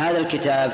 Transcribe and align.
هذا 0.00 0.18
الكتاب 0.18 0.72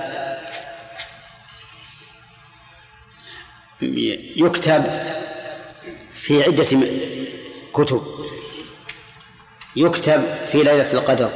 يكتب 4.37 4.85
في 6.13 6.43
عدة 6.43 6.67
كتب. 7.75 8.03
يكتب 9.77 10.23
في 10.47 10.59
ليلة 10.59 10.93
القدر 10.93 11.31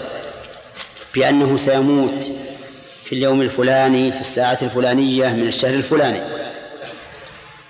بأنه 1.15 1.57
سيموت 1.57 2.33
في 3.05 3.13
اليوم 3.13 3.41
الفلاني 3.43 4.13
في 4.13 4.21
الساعة 4.21 4.59
الفلانية 4.63 5.29
من 5.29 5.49
الشهر 5.49 5.75
الفلاني. 5.75 6.21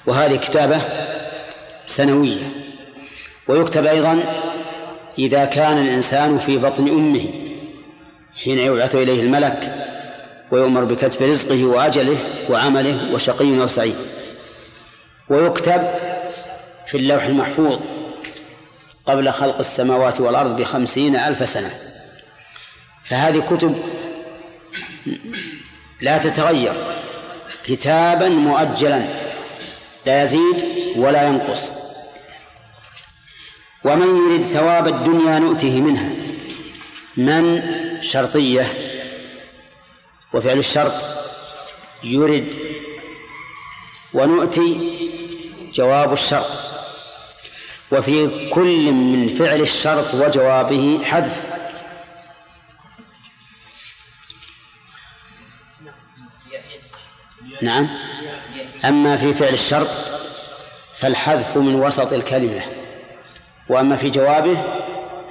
وهذه 0.07 0.37
كتابة 0.37 0.83
سنوية. 1.85 2.43
ويكتب 3.49 3.87
أيضا 3.87 4.23
إذا 5.19 5.45
كان 5.45 5.79
الإنسان 5.79 6.39
في 6.39 6.59
بطن 6.59 6.89
أمه 6.89 7.51
حين 8.45 8.59
يبعث 8.59 8.95
إليه 8.95 9.21
الملك 9.21 9.90
ويؤمر 10.51 10.85
بكتب 10.85 11.23
رزقه 11.23 11.65
وأجله 11.65 12.17
وعمله 12.49 13.15
وشقي 13.15 13.61
أو 13.63 13.67
سعيد 13.67 13.97
ويكتب 15.29 15.89
في 16.87 16.97
اللوح 16.97 17.25
المحفوظ 17.25 17.79
قبل 19.07 19.31
خلق 19.31 19.59
السماوات 19.59 20.21
والأرض 20.21 20.57
بخمسين 20.57 21.17
ألف 21.17 21.49
سنة. 21.49 21.71
فهذه 23.03 23.39
كتب 23.39 23.83
لا 26.01 26.19
تتغير. 26.19 26.73
كتابا 27.65 28.29
مؤجلا. 28.29 29.03
لا 30.07 30.23
يزيد 30.23 30.65
ولا 30.97 31.23
ينقص. 31.23 31.71
ومن 33.85 34.31
يريد 34.31 34.43
ثواب 34.43 34.89
الدنيا 34.89 35.39
نؤته 35.39 35.81
منها. 35.81 36.11
من؟ 37.17 37.63
شرطية. 38.03 38.67
وفعل 40.33 40.59
الشرط 40.59 41.05
يرد 42.03 42.55
ونؤتي 44.15 44.99
جواب 45.73 46.13
الشرط. 46.13 46.51
وفي 47.93 48.49
كل 48.51 48.93
من 48.93 49.29
فعل 49.29 49.61
الشرط 49.61 50.15
وجوابه 50.15 51.05
حذف. 51.05 51.45
نعم. 57.63 57.89
أما 58.85 59.17
في 59.17 59.35
فعل 59.35 59.55
الشرط 59.55 59.89
فالحذف 60.95 61.57
من 61.57 61.75
وسط 61.75 62.13
الكلمة. 62.13 62.63
وأما 63.69 63.97
في 63.97 64.11
جوابه 64.11 64.65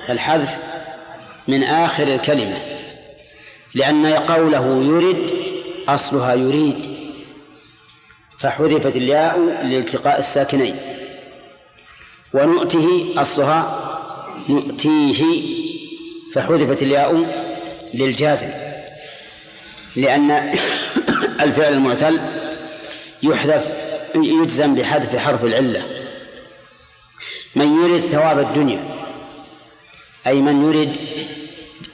فالحذف 0.07 0.57
من 1.47 1.63
آخر 1.63 2.07
الكلمة. 2.07 2.78
لأن 3.75 4.05
قوله 4.05 4.83
يرد 4.83 5.31
أصلها 5.87 6.33
يريد. 6.33 6.99
فحذفت 8.39 8.95
الياء 8.95 9.39
لالتقاء 9.63 10.19
الساكنين. 10.19 10.75
ونؤته 12.33 13.13
أصلها 13.17 13.89
نؤتيه. 14.49 15.23
فحذفت 16.33 16.83
الياء 16.83 17.25
للجازم. 17.93 18.49
لأن 19.95 20.31
الفعل 21.45 21.73
المعتل 21.73 22.21
يحذف 23.23 23.67
يجزم 24.15 24.75
بحذف 24.75 25.17
حرف 25.17 25.45
العلة. 25.45 25.99
من 27.55 27.83
يريد 27.83 27.99
ثواب 27.99 28.39
الدنيا 28.39 28.83
أي 30.27 30.41
من 30.41 30.65
يريد 30.65 30.97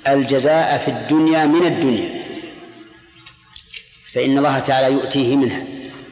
الجزاء 0.08 0.78
في 0.78 0.88
الدنيا 0.88 1.46
من 1.46 1.66
الدنيا. 1.66 2.10
فإن 4.14 4.38
الله 4.38 4.60
تعالى 4.60 4.94
يؤتيه 4.94 5.36
منها. 5.36 5.64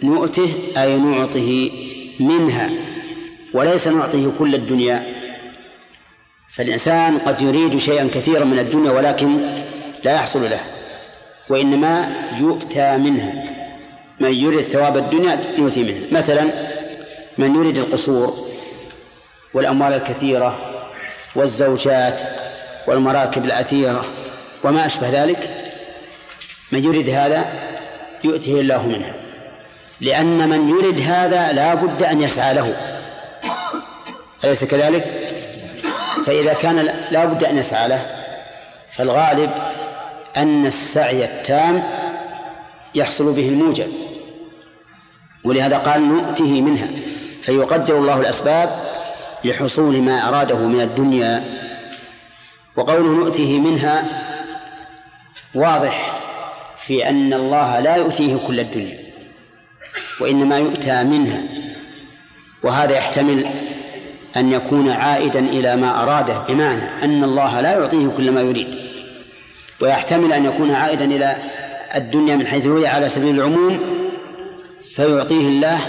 نؤته 0.03 0.53
أي 0.77 0.97
نعطه 0.97 1.71
منها. 2.19 2.69
وليس 3.53 3.87
نعطيه 3.87 4.27
كل 4.39 4.55
الدنيا. 4.55 5.13
فالإنسان 6.49 7.17
قد 7.17 7.41
يريد 7.41 7.77
شيئا 7.77 8.09
كثيرا 8.13 8.45
من 8.45 8.59
الدنيا 8.59 8.91
ولكن 8.91 9.37
لا 10.03 10.13
يحصل 10.15 10.43
له. 10.43 10.59
وإنما 11.49 12.15
يؤتى 12.39 12.97
منها. 12.97 13.43
من 14.19 14.33
يريد 14.33 14.61
ثواب 14.61 14.97
الدنيا 14.97 15.41
يؤتي 15.57 15.83
منها. 15.83 16.19
مثلا 16.19 16.43
من 17.37 17.55
يريد 17.55 17.77
القصور 17.77 18.47
والأموال 19.53 19.93
الكثيرة 19.93 20.57
والزوجات 21.35 22.21
والمراكب 22.87 23.45
الأثيرة 23.45 24.05
وما 24.63 24.85
أشبه 24.85 25.23
ذلك 25.23 25.49
من 26.71 26.83
يريد 26.83 27.09
هذا 27.09 27.45
يؤتيه 28.23 28.61
الله 28.61 28.87
منها 28.87 29.13
لأن 30.01 30.49
من 30.49 30.69
يريد 30.69 31.01
هذا 31.01 31.51
لا 31.51 31.73
بد 31.73 32.03
أن 32.03 32.21
يسعى 32.21 32.53
له. 32.53 32.75
أليس 34.43 34.63
كذلك؟ 34.63 35.03
فإذا 36.25 36.53
كان 36.53 36.89
لا 37.11 37.25
بد 37.25 37.43
أن 37.43 37.57
يسعى 37.57 37.87
له 37.87 38.01
فالغالب 38.91 39.51
أن 40.37 40.65
السعي 40.65 41.23
التام 41.25 41.83
يحصل 42.95 43.31
به 43.31 43.49
الموجب. 43.49 43.87
ولهذا 45.43 45.77
قال 45.77 46.07
نؤته 46.07 46.61
منها. 46.61 46.87
فيقدر 47.41 47.97
الله 47.97 48.19
الأسباب 48.19 48.69
لحصول 49.43 50.01
ما 50.01 50.27
أراده 50.27 50.57
من 50.57 50.81
الدنيا 50.81 51.62
وقوله 52.75 53.09
نؤته 53.09 53.59
منها 53.59 54.05
واضح 55.55 56.19
في 56.79 57.09
أن 57.09 57.33
الله 57.33 57.79
لا 57.79 57.95
يؤتيه 57.95 58.37
كل 58.47 58.59
الدنيا 58.59 58.99
وإنما 60.19 60.57
يؤتى 60.57 61.03
منها 61.03 61.43
وهذا 62.63 62.97
يحتمل 62.97 63.45
أن 64.37 64.51
يكون 64.51 64.89
عائدا 64.89 65.39
إلى 65.39 65.75
ما 65.75 66.03
أراده 66.03 66.37
بمعنى 66.37 66.81
أن 67.03 67.23
الله 67.23 67.61
لا 67.61 67.71
يعطيه 67.71 68.07
كل 68.07 68.31
ما 68.31 68.41
يريد 68.41 68.75
ويحتمل 69.81 70.33
أن 70.33 70.45
يكون 70.45 70.71
عائدا 70.71 71.05
إلى 71.05 71.37
الدنيا 71.95 72.35
من 72.35 72.47
حيث 72.47 72.67
هي 72.67 72.87
على 72.87 73.09
سبيل 73.09 73.35
العموم 73.35 73.79
فيعطيه 74.95 75.47
الله 75.47 75.79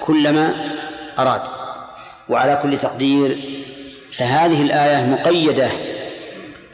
كل 0.00 0.32
ما 0.32 0.54
أراد. 1.18 1.42
وعلى 2.28 2.60
كل 2.62 2.78
تقدير 2.78 3.38
فهذه 4.12 4.62
الآية 4.62 5.06
مقيدة 5.06 5.70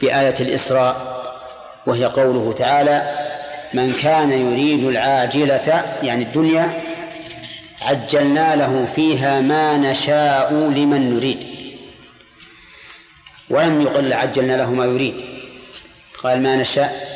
بآية 0.01 0.35
الإسراء 0.39 1.17
وهي 1.85 2.05
قوله 2.05 2.53
تعالى 2.53 3.27
من 3.73 3.93
كان 4.03 4.31
يريد 4.31 4.83
العاجلة 4.83 5.85
يعني 6.03 6.23
الدنيا 6.23 6.81
عجلنا 7.81 8.55
له 8.55 8.85
فيها 8.95 9.39
ما 9.39 9.77
نشاء 9.77 10.53
لمن 10.53 11.13
نريد 11.15 11.45
ولم 13.49 13.81
يقل 13.81 14.13
عجلنا 14.13 14.57
له 14.57 14.71
ما 14.71 14.85
يريد 14.85 15.21
قال 16.23 16.43
ما 16.43 16.55
نشاء 16.55 17.07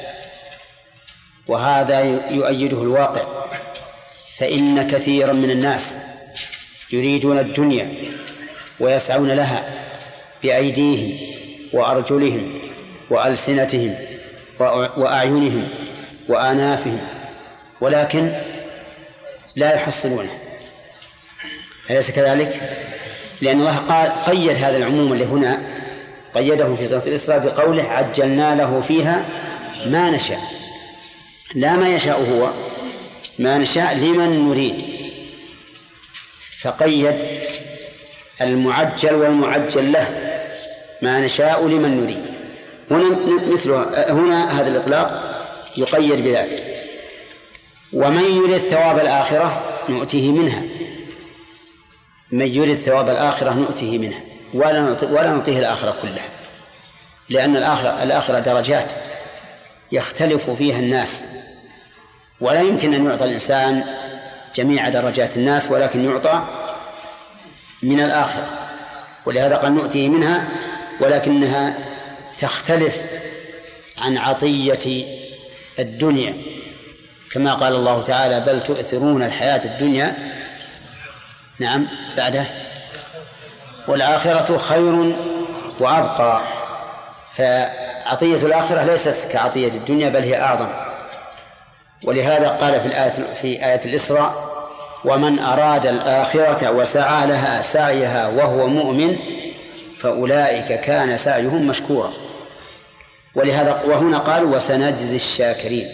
وهذا 1.48 2.00
يؤيده 2.30 2.82
الواقع 2.82 3.26
فإن 4.38 4.88
كثيرا 4.88 5.34
من 5.34 5.52
الناس 5.52 5.96
يريدون 6.94 7.40
الدنيا 7.40 7.94
ويسعون 8.80 9.32
لها 9.32 9.64
بأيديهم 10.44 11.18
وأرجلهم 11.74 12.61
وألسنتهم 13.12 13.96
وأعينهم 14.98 15.68
وآنافهم 16.30 17.00
ولكن 17.82 18.32
لا 19.56 19.76
يحصلونه. 19.76 20.32
أليس 21.90 22.12
كذلك؟ 22.12 22.78
لأن 23.42 23.60
الله 23.60 23.78
قال 23.78 24.12
قيد 24.26 24.58
هذا 24.58 24.78
العموم 24.78 25.14
اللي 25.14 25.26
هنا 25.26 25.62
قيده 26.36 26.76
في 26.76 26.86
سورة 26.86 27.04
الإسراء 27.08 27.40
بقوله 27.40 27.84
عجلنا 27.84 28.56
له 28.56 28.82
فيها 28.82 29.26
ما 29.86 30.10
نشاء. 30.10 30.40
لا 31.56 31.76
ما 31.76 31.90
يشاء 31.96 32.22
هو 32.32 32.50
ما 33.40 33.58
نشاء 33.58 33.96
لمن 33.96 34.50
نريد. 34.50 34.86
فقيد 36.62 37.16
المعجل 38.42 39.16
والمعجل 39.16 39.92
له 39.92 40.08
ما 41.02 41.20
نشاء 41.20 41.68
لمن 41.68 42.04
نريد. 42.04 42.31
هنا 42.92 43.18
مثله 43.52 44.12
هنا 44.14 44.60
هذا 44.60 44.68
الإطلاق 44.68 45.38
يقيد 45.78 46.24
بذلك. 46.24 46.64
ومن 47.94 48.24
يريد 48.24 48.58
ثواب 48.58 49.00
الآخرة 49.00 49.64
نؤتيه 49.90 50.32
منها. 50.32 50.64
من 52.32 52.48
يريد 52.56 52.76
ثواب 52.76 53.10
الآخرة 53.10 53.54
نؤتيه 53.54 53.98
منها. 53.98 54.20
ولا 54.54 54.98
ولا 55.02 55.34
نعطيه 55.34 55.60
الآخرة 55.60 55.96
كلها. 56.02 56.30
لأن 57.30 57.58
الآخرة 57.58 58.04
الآخرة 58.04 58.40
درجات 58.40 58.94
يختلف 59.92 60.50
فيها 60.50 60.80
الناس. 60.80 61.24
ولا 62.42 62.60
يمكن 62.60 62.94
أن 62.94 63.06
يعطى 63.06 63.26
الإنسان 63.26 63.84
جميع 64.56 64.90
درجات 64.90 65.38
الناس 65.38 65.72
ولكن 65.72 66.06
يعطى 66.10 66.44
من 67.84 68.00
الآخرة. 68.00 68.50
ولهذا 69.26 69.56
قال 69.56 69.76
نؤتيه 69.76 70.10
منها 70.10 70.48
ولكنها 71.02 71.91
تختلف 72.40 73.02
عن 73.98 74.18
عطية 74.18 75.06
الدنيا. 75.80 76.38
كما 77.32 77.54
قال 77.54 77.76
الله 77.76 78.02
تعالى 78.02 78.40
بل 78.40 78.64
تؤثرون 78.64 79.24
الحياة 79.24 79.66
الدنيا. 79.66 80.16
نعم 81.60 81.88
بعده. 82.18 82.46
والآخرة 83.88 84.58
خير 84.58 85.16
وأبقى. 85.80 86.42
فعطية 87.34 88.36
الآخرة 88.36 88.84
ليست 88.84 89.28
كعطية 89.32 89.68
الدنيا 89.68 90.10
بل 90.10 90.22
هي 90.24 90.42
أعظم. 90.42 90.70
ولهذا 92.04 92.48
قال 92.48 92.80
في 92.80 92.88
الآية 92.88 93.12
في 93.42 93.66
آية 93.66 93.86
الإسراء 93.86 94.52
ومن 95.06 95.40
أراد 95.40 95.86
الآخرة 95.86 96.72
وسعى 96.72 97.28
لها 97.28 97.62
سعيها 97.62 98.28
وهو 98.28 98.68
مؤمن 98.68 99.18
فأولئك 100.00 100.82
كان 100.82 101.18
سعيهم 101.18 101.68
مشكورا. 101.68 102.12
ولهذا 103.36 103.82
وهنا 103.86 104.18
قال 104.18 104.44
وسنجزي 104.44 105.16
الشاكرين. 105.16 105.88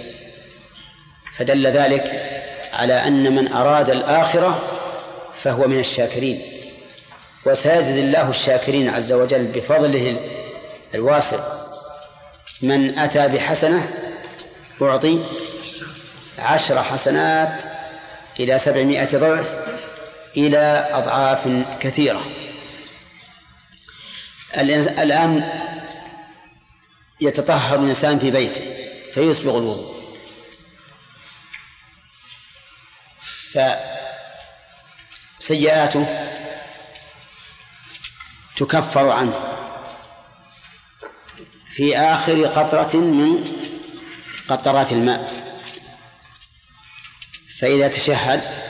فدل 1.37 1.67
ذلك 1.67 2.33
على 2.73 2.93
أن 3.07 3.35
من 3.35 3.51
أراد 3.51 3.89
الآخرة 3.89 4.61
فهو 5.35 5.67
من 5.67 5.79
الشاكرين. 5.79 6.41
وسيجزي 7.45 8.01
الله 8.01 8.29
الشاكرين 8.29 8.89
عز 8.89 9.13
وجل 9.13 9.45
بفضله 9.45 10.19
الواسع. 10.95 11.39
من 12.61 12.99
أتى 12.99 13.27
بحسنة 13.27 13.87
أعطي 14.81 15.19
عشر 16.39 16.83
حسنات 16.83 17.63
إلى 18.39 18.59
سبعمائة 18.59 19.17
ضعف 19.17 19.59
إلى 20.37 20.89
أضعاف 20.91 21.65
كثيرة. 21.79 22.21
الآن 24.99 25.66
يتطهر 27.21 27.79
الإنسان 27.79 28.19
في 28.19 28.31
بيته 28.31 28.61
فيسبغ 29.13 29.57
الوضوء. 29.57 29.97
فسيئاته 35.39 36.05
تكفر 38.57 39.09
عنه. 39.09 39.53
في 41.75 41.97
آخر 41.97 42.45
قطرة 42.45 42.97
من 42.97 43.43
قطرات 44.47 44.91
الماء. 44.91 45.47
فإذا 47.59 47.87
تشهد 47.87 48.67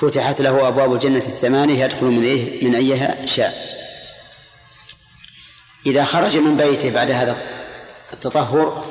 فتحت 0.00 0.40
له 0.40 0.68
أبواب 0.68 0.92
الجنة 0.92 1.16
الثمانية 1.16 1.84
يدخل 1.84 2.04
من 2.06 2.24
أيه 2.24 2.64
من 2.68 2.74
أيها 2.74 3.26
شاء. 3.26 3.73
إذا 5.86 6.04
خرج 6.04 6.36
من 6.36 6.56
بيته 6.56 6.90
بعد 6.90 7.10
هذا 7.10 7.36
التطهر 8.12 8.84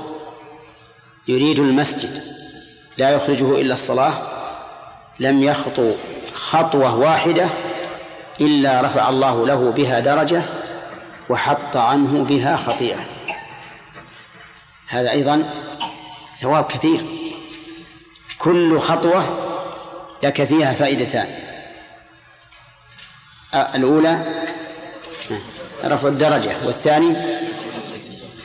يريد 1.28 1.60
المسجد 1.60 2.22
لا 2.98 3.10
يخرجه 3.10 3.62
إلا 3.62 3.74
الصلاة 3.74 4.14
لم 5.20 5.44
يخطو 5.44 5.92
خطوة 6.34 6.96
واحدة 6.96 7.50
إلا 8.42 8.82
رفع 8.82 9.10
الله 9.10 9.48
له 9.48 9.72
بها 9.72 10.00
درجة 10.00 10.44
وحط 11.30 11.78
عنه 11.78 12.24
بها 12.24 12.56
خطيئة. 12.56 13.06
هذا 14.88 15.12
أيضا 15.12 15.54
ثواب 16.36 16.68
كثير. 16.68 17.06
كل 18.40 18.80
خطوة 18.80 19.24
لك 20.24 20.44
فيها 20.44 20.74
فائدتان. 20.74 21.28
الأولى 23.54 24.44
رفع 25.86 26.08
الدرجة 26.08 26.58
والثاني 26.66 27.16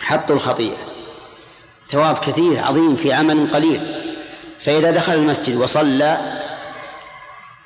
حط 0.01 0.31
الخطيئة. 0.31 0.77
ثواب 1.87 2.19
كثير 2.19 2.65
عظيم 2.65 2.97
في 2.97 3.13
عمل 3.13 3.51
قليل. 3.53 3.81
فإذا 4.61 4.91
دخل 4.91 5.15
المسجد 5.15 5.57
وصلى 5.57 6.19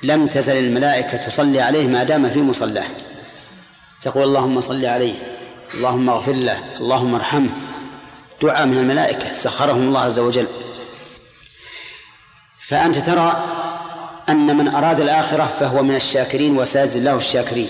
لم 0.03 0.27
تزل 0.27 0.57
الملائكة 0.57 1.17
تصلي 1.17 1.61
عليه 1.61 1.87
ما 1.87 2.03
دام 2.03 2.29
في 2.29 2.39
مصلاه. 2.39 2.85
تقول 4.01 4.23
اللهم 4.23 4.61
صل 4.61 4.85
عليه 4.85 5.13
اللهم 5.73 6.09
اغفر 6.09 6.33
له 6.33 6.59
اللهم 6.79 7.15
ارحمه. 7.15 7.49
دعاء 8.41 8.65
من 8.65 8.77
الملائكة 8.77 9.33
سخرهم 9.33 9.81
الله 9.81 9.99
عز 9.99 10.19
وجل. 10.19 10.47
فأنت 12.59 12.97
ترى 12.97 13.43
أن 14.29 14.57
من 14.57 14.75
أراد 14.75 14.99
الآخرة 14.99 15.45
فهو 15.59 15.83
من 15.83 15.95
الشاكرين 15.95 16.57
وسيجزي 16.57 16.99
الله 16.99 17.17
الشاكرين. 17.17 17.67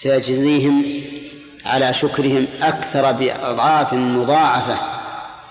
سيجزيهم 0.00 1.02
على 1.64 1.94
شكرهم 1.94 2.46
أكثر 2.62 3.12
بأضعاف 3.12 3.94
مضاعفة 3.94 4.78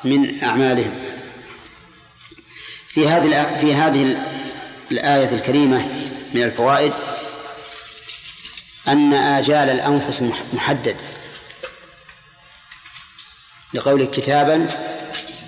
من 0.04 0.44
أعمالهم. 0.44 0.92
في 2.88 3.08
هذه 3.08 3.58
في 3.62 3.74
هذه 3.74 4.18
الآية 4.92 5.34
الكريمة 5.34 5.88
من 6.34 6.44
الفوائد 6.44 6.94
أن 8.88 9.14
آجال 9.14 9.70
الأنفس 9.70 10.24
محدد. 10.54 10.96
لقول 13.74 14.06
كتابا 14.06 14.68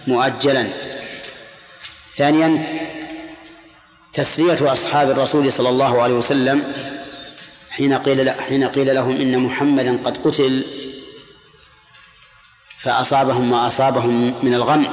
مؤجلا. 0.08 0.68
ثانيا 2.16 2.64
تسلية 4.14 4.72
أصحاب 4.72 5.10
الرسول 5.10 5.54
صلى 5.54 5.70
الله 5.70 6.02
عليه 6.02 6.14
وسلم 6.14 6.88
حين 7.78 7.94
قيل 7.94 8.30
حين 8.30 8.64
قيل 8.64 8.96
لهم 8.96 9.22
إن 9.22 9.40
محمدا 9.40 10.00
قد 10.06 10.18
قتل 10.18 10.66
فأصابهم 12.78 13.52
ما 13.52 13.68
أصابهم 13.68 14.34
من 14.44 14.54
الغم. 14.54 14.88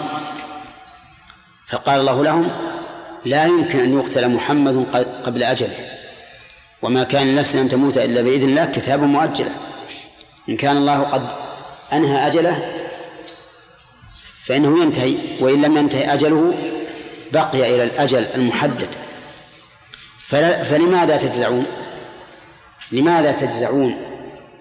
فقال 1.67 2.01
الله 2.01 2.25
لهم 2.25 2.51
لا 3.25 3.45
يمكن 3.45 3.81
أن 3.81 3.99
يقتل 3.99 4.29
محمد 4.35 4.87
قبل 5.25 5.43
أجله 5.43 5.77
وما 6.83 7.05
كان 7.05 7.35
لنفس 7.35 7.57
أن 7.57 7.69
تموت 7.69 7.99
إلا 7.99 8.23
بإذن 8.23 8.49
الله 8.49 8.65
كتابا 8.65 9.07
مؤجلا 9.07 9.51
إن 10.49 10.57
كان 10.57 10.77
الله 10.77 11.01
قد 11.03 11.29
أنهى 11.93 12.27
أجله 12.27 12.73
فإنه 14.45 14.83
ينتهي 14.83 15.17
وإن 15.41 15.63
لم 15.63 15.77
ينتهي 15.77 16.15
أجله 16.15 16.55
بقي 17.33 17.75
إلى 17.75 17.85
الأجل 17.85 18.27
المحدد. 18.35 18.89
فلماذا 20.65 21.17
تجزعون؟ 21.17 21.67
لماذا 22.93 23.33
تجزعون؟ 23.33 23.97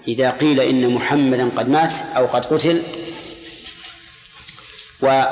إذا 0.07 0.29
قيل 0.29 0.59
إن 0.59 0.89
محمدا 0.89 1.49
قد 1.57 1.69
مات 1.69 1.93
أو 2.17 2.25
قد 2.25 2.45
قتل. 2.45 2.83
و 5.01 5.23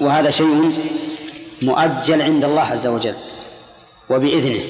وهذا 0.00 0.30
شيء 0.30 0.72
مؤجل 1.62 2.22
عند 2.22 2.44
الله 2.44 2.62
عز 2.62 2.86
وجل 2.86 3.14
وبإذنه. 4.10 4.64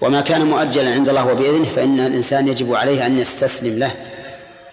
وما 0.00 0.20
كان 0.20 0.46
مؤجلا 0.46 0.92
عند 0.92 1.08
الله 1.08 1.26
وبإذنه 1.26 1.68
فإن 1.68 2.00
الإنسان 2.00 2.48
يجب 2.48 2.74
عليه 2.74 3.06
أن 3.06 3.18
يستسلم 3.18 3.78
له 3.78 3.90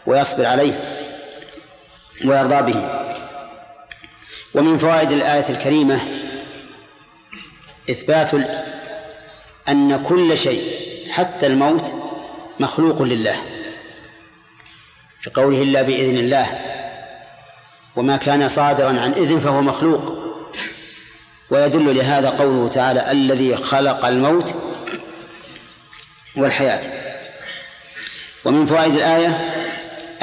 ويصبر 0.05 0.45
عليه 0.45 0.73
ويرضى 2.25 2.71
به. 2.71 3.07
ومن 4.53 4.77
فوائد 4.77 5.11
الآية 5.11 5.49
الكريمة 5.49 5.99
إثبات 7.89 8.31
أن 9.69 10.03
كل 10.03 10.37
شيء 10.37 10.86
حتى 11.17 11.47
الموت 11.47 11.93
مخلوق 12.59 13.01
لله 13.01 13.35
في 15.21 15.29
قوله 15.29 15.63
إلا 15.63 15.81
بإذن 15.81 16.17
الله 16.17 16.59
وما 17.95 18.17
كان 18.17 18.47
صادرا 18.47 18.87
عن 18.87 19.13
إذن 19.13 19.39
فهو 19.39 19.61
مخلوق. 19.61 20.13
ويدل 21.49 21.95
لهذا 21.95 22.29
قوله 22.29 22.67
تعالى 22.67 23.11
الذي 23.11 23.55
خلق 23.55 24.05
الموت 24.05 24.55
والحياة. 26.35 26.81
ومن 28.45 28.65
فوائد 28.65 28.93
الآية 28.93 29.39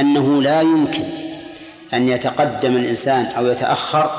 أنه 0.01 0.43
لا 0.43 0.61
يمكن 0.61 1.05
أن 1.95 2.09
يتقدم 2.09 2.77
الإنسان 2.77 3.25
أو 3.25 3.47
يتأخر 3.47 4.11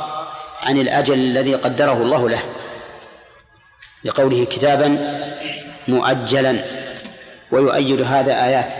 عن 0.63 0.77
الأجل 0.77 1.13
الذي 1.13 1.55
قدره 1.55 1.93
الله 1.93 2.29
له 2.29 2.43
لقوله 4.03 4.45
كتابا 4.45 5.15
مؤجلا 5.87 6.63
ويؤيد 7.51 8.01
هذا 8.01 8.45
آيات. 8.45 8.73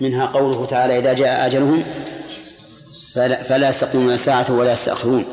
منها 0.00 0.26
قوله 0.26 0.66
تعالى 0.66 0.98
إذا 0.98 1.12
جاء 1.12 1.46
أجلهم 1.46 1.84
فلا, 3.14 3.42
فلا 3.42 3.68
يستقيمون 3.68 4.16
ساعة 4.16 4.46
ولا 4.52 4.72
يستأخرون 4.72 5.24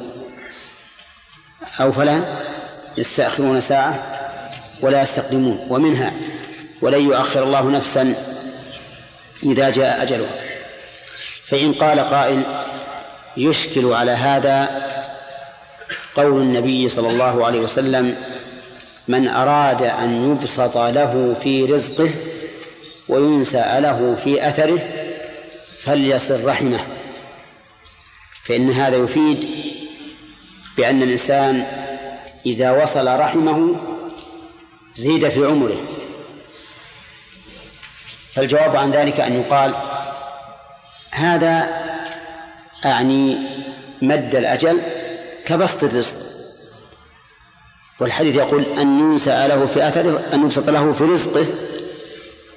أو 1.82 1.92
فلا 1.92 2.22
يستأخرون 2.98 3.62
ساعة 3.62 4.00
ولا 4.82 5.01
يستقدمون. 5.01 5.68
ومنها 5.70 6.13
ولن 6.82 7.01
يؤخر 7.01 7.44
الله 7.44 7.70
نفسا 7.70 8.15
إذا 9.44 9.70
جاء 9.70 10.03
أجلها. 10.03 10.36
فإن 11.46 11.74
قال 11.74 12.00
قائل 12.00 12.44
يشكل 13.38 13.94
على 13.94 14.12
هذا 14.12 14.84
قول 16.15 16.42
النبي 16.42 16.89
صلى 16.89 17.10
الله 17.10 17.46
عليه 17.46 17.60
وسلم 17.60 18.15
من 19.07 19.27
أراد 19.27 19.81
أن 19.81 20.31
يبسط 20.31 20.77
له 20.77 21.36
في 21.41 21.65
رزقه 21.65 22.10
وينسى 23.10 23.79
له 23.79 24.15
في 24.15 24.48
أثره 24.48 24.79
فليصل 25.79 26.45
رحمه. 26.45 26.79
فإن 28.43 28.69
هذا 28.69 28.95
يفيد 28.95 29.48
بأن 30.77 31.03
الإنسان 31.03 31.65
إذا 32.45 32.83
وصل 32.83 33.19
رحمه 33.19 33.75
زيد 34.95 35.29
في 35.29 35.45
عمره. 35.45 35.81
فالجواب 38.33 38.75
عن 38.75 38.91
ذلك 38.91 39.19
أن 39.19 39.33
يقال 39.33 39.75
هذا 41.12 41.69
أعني 42.86 43.38
مد 44.01 44.36
الأجل 44.36 44.81
كبسط 45.45 45.83
الرزق. 45.83 46.33
والحديث 48.00 48.36
يقول 48.36 48.66
أن 48.78 49.00
ينسأ 49.00 49.48
له 49.48 49.66
في 49.66 49.88
أثره 49.88 50.22
أن 50.34 50.44
يبسط 50.44 50.70
له 50.70 50.92
في 50.92 51.04
رزقه 51.04 51.46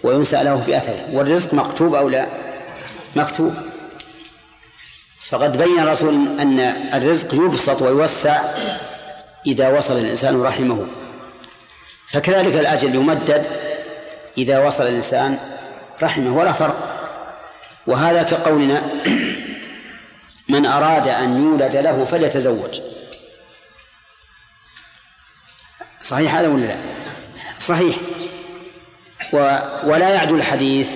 وينسأ 0.02 0.42
له 0.42 0.60
في 0.60 0.76
أثره. 0.76 1.04
والرزق 1.12 1.54
مكتوب 1.54 1.94
أو 1.94 2.08
لا؟ 2.08 2.26
مكتوب. 3.16 3.54
فقد 5.20 5.56
بين 5.56 5.80
الرسول 5.80 6.14
أن 6.40 6.60
الرزق 6.94 7.34
يبسط 7.34 7.82
ويوسع 7.82 8.40
إذا 9.46 9.78
وصل 9.78 9.96
الإنسان 9.96 10.42
رحمه. 10.42 10.86
فكذلك 12.08 12.54
الأجل 12.54 12.94
يمدد 12.94 13.46
إذا 14.38 14.66
وصل 14.66 14.82
الإنسان 14.82 15.38
رحمه 16.02 16.36
ولا 16.36 16.52
فرق. 16.52 16.92
وهذا 17.86 18.22
كقولنا 18.22 18.82
من 20.48 20.66
أراد 20.66 21.08
أن 21.08 21.44
يولد 21.44 21.76
له 21.76 22.04
فليتزوج. 22.04 22.80
صحيح 26.08 26.34
هذا 26.34 26.48
ولا 26.48 26.66
لا؟ 26.66 26.76
صحيح. 27.60 27.96
و 29.32 29.36
ولا 29.84 30.08
يعدو 30.08 30.36
الحديث 30.36 30.90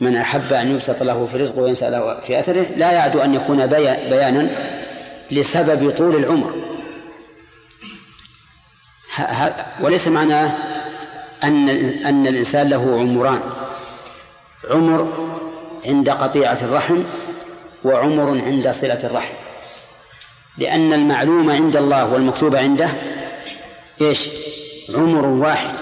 من 0.00 0.16
أحب 0.16 0.52
أن 0.52 0.74
يبسط 0.74 1.02
له 1.02 1.28
في 1.32 1.36
رزقه 1.36 1.60
وينسى 1.62 1.90
له 1.90 2.20
في 2.20 2.40
أثره 2.40 2.66
لا 2.76 2.92
يعدو 2.92 3.20
أن 3.20 3.34
يكون 3.34 3.66
بيانا 3.66 4.48
لسبب 5.30 5.90
طول 5.90 6.16
العمر. 6.16 6.54
وليس 9.80 10.08
معناه 10.08 10.50
أن 11.44 11.68
أن 12.04 12.26
الإنسان 12.26 12.68
له 12.68 13.00
عمران. 13.00 13.40
عمر 14.70 15.30
عند 15.86 16.10
قطيعة 16.10 16.58
الرحم 16.62 17.02
وعمر 17.84 18.28
عند 18.44 18.70
صلة 18.70 19.00
الرحم. 19.04 19.34
لأن 20.58 20.92
المعلوم 20.92 21.50
عند 21.50 21.76
الله 21.76 22.06
والمكتوب 22.06 22.56
عنده 22.56 22.88
إيش؟ 24.00 24.28
عمر 24.94 25.26
واحد 25.26 25.74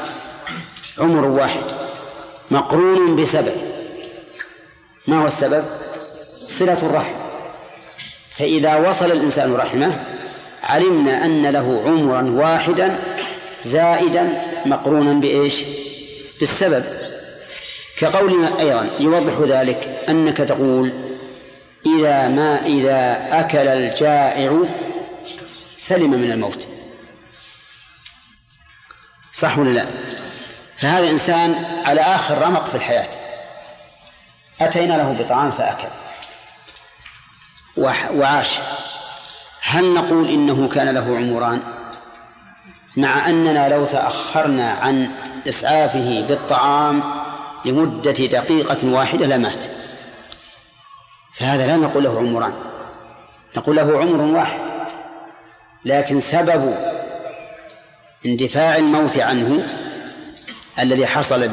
عمر 0.99 1.27
واحد 1.27 1.65
مقرون 2.51 3.17
بسبب 3.17 3.53
ما 5.07 5.23
هو 5.23 5.27
السبب؟ 5.27 5.65
صلة 6.47 6.79
الرحم 6.83 7.15
فإذا 8.31 8.77
وصل 8.77 9.13
الإنسان 9.13 9.55
رحمه 9.55 10.01
علمنا 10.63 11.25
أن 11.25 11.47
له 11.47 11.83
عمرا 11.87 12.31
واحدا 12.31 12.99
زائدا 13.63 14.43
مقرونا 14.67 15.13
بإيش؟ 15.13 15.65
بالسبب 16.41 16.85
كقولنا 17.99 18.61
أيضا 18.61 18.91
يوضح 19.01 19.59
ذلك 19.59 20.05
أنك 20.09 20.37
تقول 20.37 20.93
إذا 21.87 22.29
ما 22.29 22.67
إذا 22.67 23.27
أكل 23.31 23.69
الجائع 23.69 24.59
سلم 25.77 26.11
من 26.11 26.31
الموت 26.33 26.69
صح 29.35 29.59
ولا 29.59 29.71
لا؟ 29.71 29.87
فهذا 30.77 31.11
إنسان 31.11 31.55
على 31.87 32.01
آخر 32.01 32.39
رمق 32.39 32.65
في 32.65 32.75
الحياة. 32.75 33.09
أتينا 34.61 34.95
له 34.95 35.13
بطعام 35.13 35.51
فأكل. 35.51 35.89
وعاش. 38.11 38.59
هل 39.63 39.95
نقول 39.95 40.29
إنه 40.29 40.69
كان 40.69 40.89
له 40.89 41.17
عمران؟ 41.17 41.63
مع 42.97 43.29
أننا 43.29 43.69
لو 43.69 43.85
تأخرنا 43.85 44.71
عن 44.71 45.11
إسعافه 45.49 46.27
بالطعام 46.29 47.03
لمدة 47.65 48.11
دقيقة 48.13 48.89
واحدة 48.89 49.27
لمات. 49.27 49.65
فهذا 51.35 51.67
لا 51.67 51.77
نقول 51.77 52.05
له 52.05 52.19
عمران. 52.19 52.53
نقول 53.57 53.77
له 53.77 53.99
عمر 53.99 54.21
واحد. 54.21 54.61
لكن 55.85 56.21
سبب 56.21 56.94
اندفاع 58.27 58.77
الموت 58.77 59.19
عنه 59.19 59.67
الذي 60.79 61.07
حصل 61.07 61.51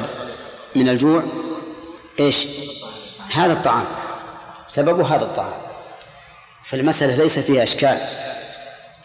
من 0.76 0.90
الجوع 0.90 1.24
إيش؟ 2.20 2.48
هذا 3.34 3.54
الطعام. 3.54 3.86
سببه 4.68 5.16
هذا 5.16 5.24
الطعام. 5.24 5.62
فالمسألة 6.64 7.16
ليس 7.16 7.40
فيها 7.40 7.64
إشكال. 7.64 7.98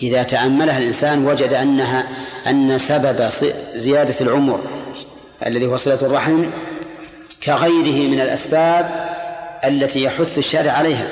إذا 0.02 0.22
تأملها 0.22 0.78
الإنسان 0.78 1.26
وجد 1.26 1.54
أنها 1.54 2.08
أن 2.46 2.78
سبب 2.78 3.28
زيادة 3.74 4.14
العمر 4.20 4.60
الذي 5.46 5.66
هو 5.66 5.76
صلة 5.76 5.98
الرحم 6.02 6.44
كغيره 7.42 8.08
من 8.08 8.20
الأسباب 8.20 8.90
التي 9.64 10.02
يحث 10.02 10.38
الشارع 10.38 10.72
عليها. 10.72 11.08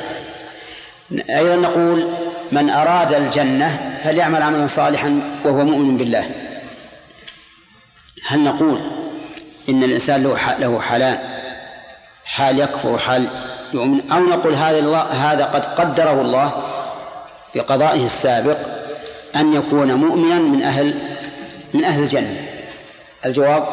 أيضا 1.13 1.57
نقول 1.57 2.09
من 2.53 2.71
أراد 2.71 3.13
الجنة 3.15 3.99
فليعمل 4.05 4.43
عملا 4.43 4.67
صالحا 4.67 5.21
وهو 5.45 5.65
مؤمن 5.65 5.97
بالله. 5.97 6.44
هل 8.27 8.45
نقول 8.45 8.81
إن 9.69 9.83
الإنسان 9.83 10.23
له 10.23 10.59
له 10.59 10.81
حالان 10.81 11.19
حال 12.25 12.59
يكفر 12.59 12.89
وحال 12.89 13.29
يؤمن؟ 13.73 14.11
أو 14.11 14.19
نقول 14.19 14.55
هذا 14.55 14.79
الله 14.79 15.01
هذا 15.01 15.45
قد 15.45 15.67
قدره 15.67 16.21
الله 16.21 16.53
بقضائه 17.55 18.05
السابق 18.05 18.57
أن 19.37 19.53
يكون 19.53 19.95
مؤمنا 19.95 20.39
من 20.39 20.63
أهل 20.63 20.95
من 21.75 21.85
أهل 21.85 22.03
الجنة. 22.03 22.47
الجواب 23.27 23.69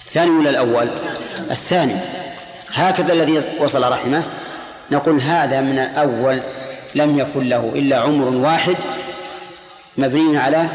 الثاني 0.00 0.30
ولا 0.30 0.50
الأول؟ 0.50 0.88
الثاني. 1.50 1.96
هكذا 2.72 3.12
الذي 3.12 3.42
وصل 3.60 3.92
رحمه. 3.92 4.22
نقول 4.90 5.20
هذا 5.20 5.60
من 5.60 5.78
الأول 5.78 6.40
لم 6.94 7.18
يكن 7.18 7.48
له 7.48 7.72
إلا 7.74 7.98
عمر 7.98 8.28
واحد 8.28 8.76
مبني 9.96 10.38
على 10.38 10.66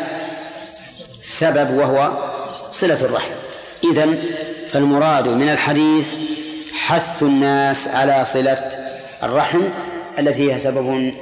سبب 1.22 1.70
وهو 1.70 2.31
صلة 2.72 3.02
الرحم. 3.02 3.32
إذن 3.84 4.24
فالمراد 4.70 5.28
من 5.28 5.50
الحديث 5.50 6.08
حث 6.74 7.24
الناس 7.24 7.88
على 7.88 8.26
صلة 8.26 8.72
الرحم 9.24 9.62
التي 10.20 10.54
هي 10.54 10.60
سبب 10.60 11.14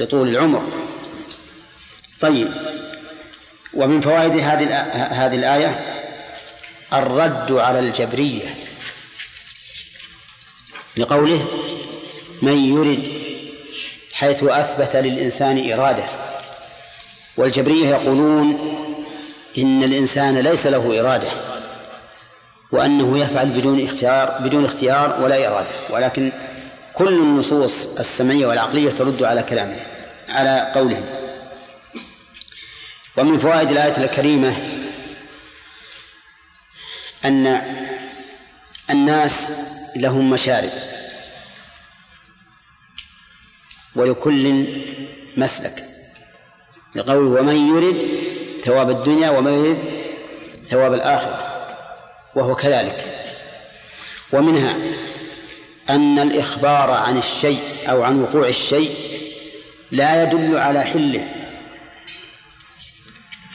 لطول 0.00 0.28
العمر. 0.28 0.62
طيب 2.20 2.48
ومن 3.74 4.00
فوائد 4.00 4.32
هذه 4.32 4.80
هذه 4.92 5.34
الآية 5.34 5.80
الرد 6.92 7.52
على 7.52 7.78
الجبرية 7.78 8.54
لقوله 10.96 11.46
من 12.42 12.58
يرد 12.58 13.12
حيث 14.12 14.44
أثبت 14.44 14.96
للإنسان 14.96 15.72
إرادة. 15.72 16.04
والجبرية 17.36 17.88
يقولون 17.88 18.78
إن 19.58 19.82
الإنسان 19.82 20.38
ليس 20.38 20.66
له 20.66 21.00
إرادة 21.00 21.30
وأنه 22.72 23.18
يفعل 23.18 23.46
بدون 23.46 23.84
اختيار 23.84 24.38
بدون 24.40 24.64
اختيار 24.64 25.22
ولا 25.22 25.48
إرادة. 25.48 25.70
ولكن 25.90 26.32
كل 26.94 27.08
النصوص 27.08 27.98
السمعية 27.98 28.46
والعقلية 28.46 28.90
ترد 28.90 29.22
على 29.22 29.42
كلامه 29.42 29.80
على 30.28 30.72
قولهم 30.74 31.04
ومن 33.16 33.38
فوائد 33.38 33.70
الآية 33.70 33.96
الكريمة 33.96 34.56
أن 37.24 37.62
الناس 38.90 39.50
لهم 39.96 40.30
مشارب 40.30 40.70
ولكل 43.96 44.66
مسلك. 45.36 45.84
لقوله 46.94 47.40
ومن 47.40 47.76
يرد 47.76 48.27
ثواب 48.64 48.90
الدنيا 48.90 49.30
ومن 49.30 49.64
يرد 49.64 49.78
ثواب 50.66 50.94
الآخرة 50.94 51.66
وهو 52.34 52.54
كذلك. 52.54 53.08
ومنها 54.32 54.76
أن 55.90 56.18
الإخبار 56.18 56.90
عن 56.90 57.18
الشيء 57.18 57.60
أو 57.88 58.02
عن 58.02 58.22
وقوع 58.22 58.48
الشيء 58.48 58.90
لا 59.90 60.22
يدل 60.22 60.56
على 60.56 60.80
حله. 60.80 61.28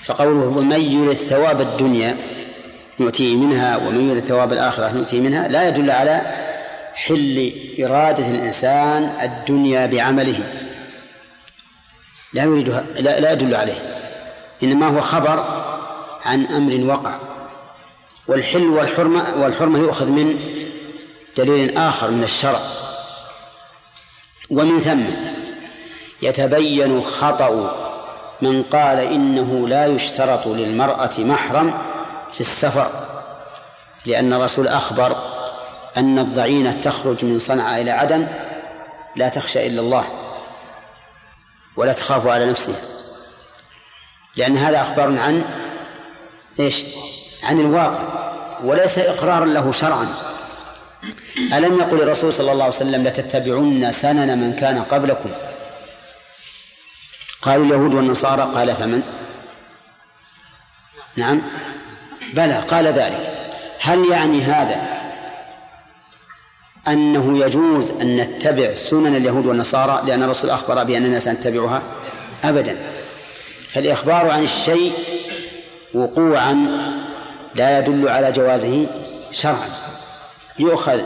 فقوله 0.04 0.58
ومن 0.58 0.82
يرد 0.82 1.16
ثواب 1.16 1.62
الدنيا 1.62 2.18
نؤتيه 3.00 3.36
منها 3.36 3.78
ومن 3.78 4.10
يرد 4.10 4.24
ثواب 4.24 4.54
الآخرة 4.54 4.92
نؤتيه 4.92 5.20
منها 5.20 5.48
لا 5.48 5.68
يدل 5.68 5.92
على 5.92 6.22
حل 6.96 7.54
إرادة 7.80 8.28
الإنسان 8.28 9.04
الدنيا 9.24 9.86
بعمله. 9.86 10.54
لا 12.34 12.44
يريدها 12.44 12.86
لا, 13.00 13.20
لا 13.20 13.32
يدل 13.32 13.56
عليه. 13.56 13.93
إنما 14.64 14.88
هو 14.98 15.02
خبر 15.02 15.46
عن 16.26 16.46
أمر 16.46 16.94
وقع. 16.94 17.16
والحل 18.28 18.68
والحرمة 18.68 19.36
والحرمة 19.38 19.80
يؤخذ 19.80 20.06
من 20.06 20.40
دليل 21.38 21.78
آخر 21.78 22.12
من 22.12 22.24
الشرع. 22.24 22.60
ومن 24.50 24.80
ثم 24.80 25.04
يتبين 26.22 27.02
خطأ 27.02 27.76
من 28.42 28.64
قال 28.64 29.00
إنه 29.00 29.68
لا 29.68 29.86
يشترط 29.86 30.48
للمرأة 30.48 31.12
محرم 31.18 31.82
في 32.32 32.42
السفر 32.42 32.88
لأن 34.06 34.34
الرسول 34.34 34.68
أخبر 34.68 35.16
أن 35.98 36.20
الضعينة 36.20 36.72
تخرج 36.72 37.26
من 37.26 37.40
صنعاء 37.40 37.82
إلى 37.82 37.92
عدن 37.92 38.28
لا 39.16 39.30
تخشى 39.30 39.68
إلا 39.68 39.82
الله 39.82 40.04
ولا 41.78 41.94
تخاف 41.94 42.28
على 42.28 42.52
نفسها. 42.52 42.93
لأن 44.36 44.58
هذا 44.58 44.82
أخبار 44.82 45.20
عن 45.20 45.46
إيش؟ 46.60 46.84
عن 47.44 47.60
الواقع 47.60 48.00
وليس 48.64 48.98
إقرارا 48.98 49.46
له 49.46 49.72
شرعا. 49.72 50.08
ألم 51.38 51.80
يقل 51.80 52.02
الرسول 52.02 52.34
صلى 52.34 52.52
الله 52.52 52.64
عليه 52.64 52.76
وسلم 52.76 53.04
لتتبعن 53.04 53.92
سنن 53.92 54.38
من 54.38 54.54
كان 54.60 54.84
قبلكم؟ 54.84 55.30
قالوا 57.42 57.66
اليهود 57.66 57.94
والنصارى. 57.94 58.42
قال 58.42 58.76
فمن؟ 58.76 59.04
نعم. 61.16 61.42
بلى 62.34 62.54
قال 62.54 62.88
ذلك. 62.88 63.36
هل 63.80 64.06
يعني 64.12 64.42
هذا 64.42 64.82
أنه 66.88 67.46
يجوز 67.46 67.92
أن 67.92 68.18
نتبع 68.18 68.74
سنن 68.74 69.16
اليهود 69.16 69.46
والنصارى 69.46 70.02
لأن 70.08 70.24
الرسول 70.24 70.50
أخبر 70.50 70.84
بأننا 70.84 71.20
سنتبعها؟ 71.20 71.82
أبدا. 72.44 72.93
فالإخبار 73.74 74.30
عن 74.30 74.44
الشيء 74.44 74.94
وقوعا 75.94 76.68
لا 77.56 77.80
يدل 77.80 78.10
على 78.10 78.32
جوازه 78.32 78.88
شرعا. 79.32 79.70
يؤخذ 80.60 81.02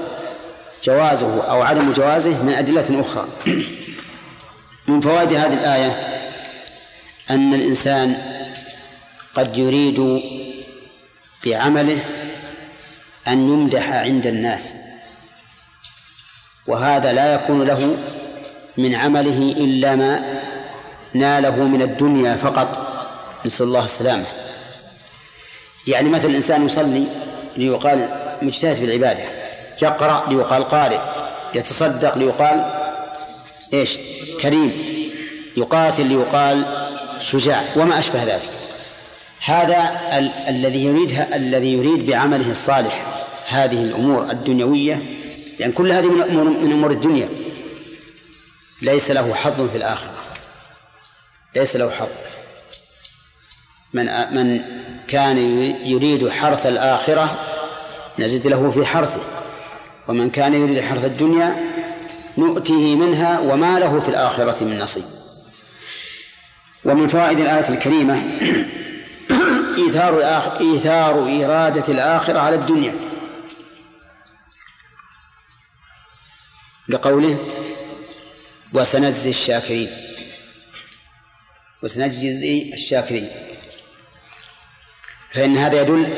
جوازه 0.83 1.43
أو 1.43 1.61
عدم 1.61 1.93
جوازه 1.93 2.43
من 2.43 2.53
أدلة 2.53 3.01
أخرى. 3.01 3.27
من 4.87 5.01
فوائد 5.01 5.33
هذه 5.33 5.53
الآية 5.53 6.21
أن 7.29 7.53
الإنسان 7.53 8.15
قد 9.35 9.57
يريد 9.57 10.21
بعمله 11.45 11.99
أن 13.27 13.49
يمدح 13.49 13.89
عند 13.89 14.27
الناس 14.27 14.73
وهذا 16.67 17.13
لا 17.13 17.33
يكون 17.33 17.63
له 17.63 17.97
من 18.77 18.95
عمله 18.95 19.51
إلا 19.57 19.95
ما 19.95 20.36
ناله 21.19 21.63
من 21.63 21.81
الدنيا 21.81 22.35
فقط. 22.35 22.87
نسأل 23.45 23.65
الله 23.65 23.85
السلامة. 23.85 24.25
يعني 25.87 26.09
مثلا 26.09 26.29
الإنسان 26.29 26.65
يصلي 26.65 27.07
ليقال 27.57 28.09
مجتهد 28.41 28.75
في 28.75 28.85
العبادة 28.85 29.23
يقرأ 29.81 30.29
ليقال 30.29 30.63
قارئ 30.63 30.99
يتصدق 31.55 32.17
ليقال 32.17 32.71
إيش؟ 33.73 33.97
كريم 34.41 34.71
يقاتل 35.57 36.05
ليقال 36.05 36.65
شجاع 37.19 37.63
وما 37.75 37.99
أشبه 37.99 38.23
ذلك. 38.23 38.49
هذا 39.45 39.99
ال- 40.17 40.31
الذي 40.47 40.85
يريدها 40.85 41.35
الذي 41.35 41.73
يريد 41.73 42.05
بعمله 42.05 42.51
الصالح 42.51 43.05
هذه 43.47 43.81
الأمور 43.81 44.31
الدنيوية 44.31 44.93
لأن 44.93 45.05
يعني 45.59 45.73
كل 45.73 45.91
هذه 45.91 46.07
من 46.07 46.71
أمور 46.71 46.91
الدنيا. 46.91 47.29
ليس 48.81 49.11
له 49.11 49.33
حظ 49.33 49.69
في 49.69 49.77
الآخرة. 49.77 50.11
ليس 51.57 51.75
له 51.75 51.89
حظ 51.89 52.09
من 53.93 54.05
من 54.35 54.61
كان 55.07 55.37
يريد 55.85 56.29
حرث 56.29 56.65
الآخرة 56.65 57.47
نزد 58.19 58.47
له 58.47 58.71
في 58.71 58.85
حرثه. 58.85 59.21
ومن 60.07 60.29
كان 60.29 60.53
يريد 60.53 60.81
حرث 60.81 61.05
الدنيا 61.05 61.55
نؤتيه 62.37 62.95
منها 62.95 63.39
وما 63.39 63.79
له 63.79 63.99
في 63.99 64.09
الآخرة 64.09 64.63
من 64.63 64.79
نصيب. 64.79 65.03
ومن 66.85 67.07
فوائد 67.07 67.39
الآية 67.39 67.69
الكريمة 67.69 68.15
إيثار 69.77 70.21
إيثار 70.59 71.43
إرادة 71.45 71.93
الآخرة 71.93 72.39
على 72.39 72.55
الدنيا. 72.55 72.95
لقوله 76.89 77.37
وسنجزي 78.73 79.29
الشاكرين. 79.29 80.06
وسنجزي 81.83 82.71
الشاكرين. 82.73 83.29
فإن 85.33 85.57
هذا 85.57 85.81
يدل 85.81 86.13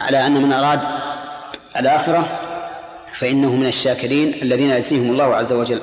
على 0.00 0.26
أن 0.26 0.42
من 0.42 0.52
أراد 0.52 0.88
الآخرة 1.76 2.42
فإنه 3.14 3.56
من 3.56 3.66
الشاكرين 3.66 4.42
الذين 4.42 4.70
يجزيهم 4.70 5.10
الله 5.10 5.36
عز 5.36 5.52
وجل. 5.52 5.82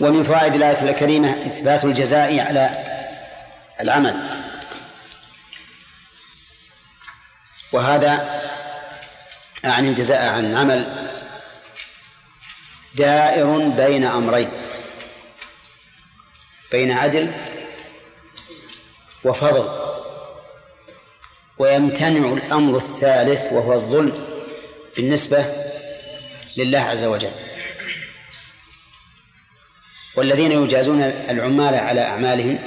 ومن 0.00 0.22
فوائد 0.22 0.54
الآية 0.54 0.82
الكريمة 0.82 1.30
إثبات 1.30 1.84
الجزاء 1.84 2.40
على 2.40 2.70
العمل. 3.80 4.16
وهذا 7.72 8.40
أعني 9.64 9.88
الجزاء 9.88 10.28
عن 10.28 10.44
العمل 10.44 11.10
دائر 12.94 13.68
بين 13.68 14.04
أمرين. 14.04 14.65
بين 16.72 16.90
عدل 16.90 17.32
وفضل. 19.24 19.86
ويمتنع 21.58 22.32
الأمر 22.32 22.76
الثالث 22.76 23.52
وهو 23.52 23.72
الظلم 23.72 24.24
بالنسبة 24.96 25.44
لله 26.56 26.78
عز 26.78 27.04
وجل. 27.04 27.30
والذين 30.16 30.52
يجازون 30.52 31.02
العمال 31.02 31.74
على 31.74 32.00
أعمالهم 32.00 32.58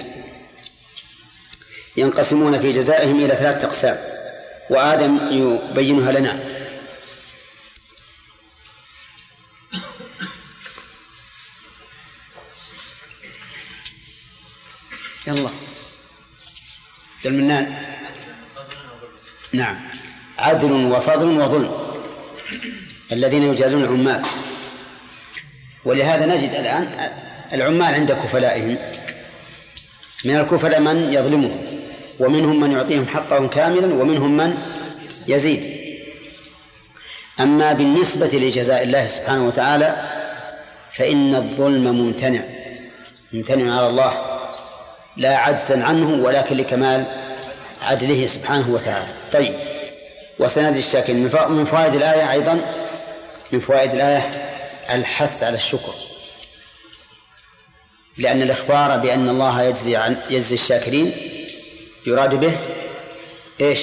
ينقسمون 1.98 2.60
في 2.60 2.72
جزائهم 2.72 3.20
إلى 3.20 3.36
ثلاثة 3.36 3.68
أقسام. 3.68 3.98
وآدم 4.70 5.20
يبينها 5.32 6.12
لنا. 6.12 6.49
يلا. 15.30 15.50
المنان. 17.26 17.74
نعم. 19.54 19.76
عدل 20.38 20.72
وفضل 20.72 21.42
وظلم. 21.42 21.72
الذين 23.12 23.44
يجازون 23.44 23.84
العمال. 23.84 24.22
ولهذا 25.86 26.26
نجد 26.26 26.50
الآن 26.50 27.12
العمال 27.54 27.94
عند 27.94 28.12
كفلائهم. 28.12 28.78
من 30.26 30.36
الكفلاء 30.36 30.80
من 30.80 31.13
يظلمهم. 31.13 31.65
ومنهم 32.20 32.60
من 32.60 32.72
يعطيهم 32.72 33.08
حقهم 33.08 33.48
كاملا 33.48 33.94
ومنهم 33.94 34.38
من 34.38 34.58
يزيد. 35.28 35.63
أما 37.39 37.74
بالنسبة 37.74 38.28
لجزاء 38.28 38.84
الله 38.84 39.08
سبحانه 39.08 39.48
وتعالى 39.48 40.10
فإن 40.94 41.36
الظلم 41.36 41.84
ممتنع. 41.84 42.42
ممتنع 43.34 43.78
على 43.78 43.88
الله. 43.88 44.29
لا 45.20 45.38
عجزا 45.38 45.84
عنه 45.84 46.24
ولكن 46.24 46.58
لكمال 46.58 47.06
عدله 47.82 48.28
سبحانه 48.28 48.70
وتعالى. 48.70 49.08
طيب. 49.34 49.56
وسنجزي 50.40 50.80
الشاكرين 50.80 51.24
من 51.50 51.66
فوائد 51.72 51.96
الآية 51.96 52.32
أيضا 52.32 52.62
من 53.52 53.60
فوائد 53.60 53.94
الآية 53.94 54.52
الحث 54.90 55.44
على 55.44 55.56
الشكر. 55.56 55.94
لأن 58.18 58.42
الإخبار 58.42 58.98
بأن 58.98 59.30
الله 59.30 59.64
يجزي 59.64 59.96
عن 59.96 60.18
يجزي 60.30 60.56
الشاكرين 60.56 61.12
يراد 62.08 62.36
به 62.36 62.58
إيش؟ 63.62 63.80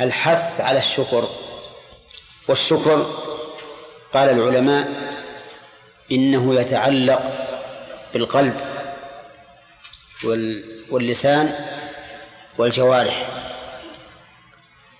الحث 0.00 0.60
على 0.60 0.78
الشكر. 0.78 1.28
والشكر 2.48 3.10
قال 4.14 4.28
العلماء 4.28 4.88
إنه 6.12 6.54
يتعلق 6.54 7.22
بالقلب. 8.12 8.69
واللسان 10.90 11.54
والجوارح. 12.58 13.28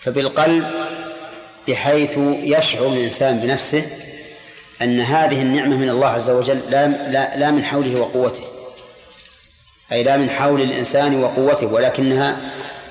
فبالقلب 0.01 0.71
بحيث 1.69 2.19
يشعر 2.43 2.87
الإنسان 2.87 3.41
بنفسه 3.41 3.87
أن 4.83 5.01
هذه 5.01 5.43
النعمة 5.43 5.77
من 5.77 5.91
الله 5.91 6.09
عز 6.09 6.31
وجل 6.31 6.61
لا, 6.71 6.87
لا, 6.87 7.37
لا 7.37 7.51
من 7.51 7.65
حوله 7.65 8.01
وقوته. 8.01 8.45
أي 9.93 10.03
لا 10.03 10.17
من 10.17 10.31
حول 10.31 10.61
الإنسان 10.61 11.23
وقوته 11.23 11.67
ولكنها 11.67 12.37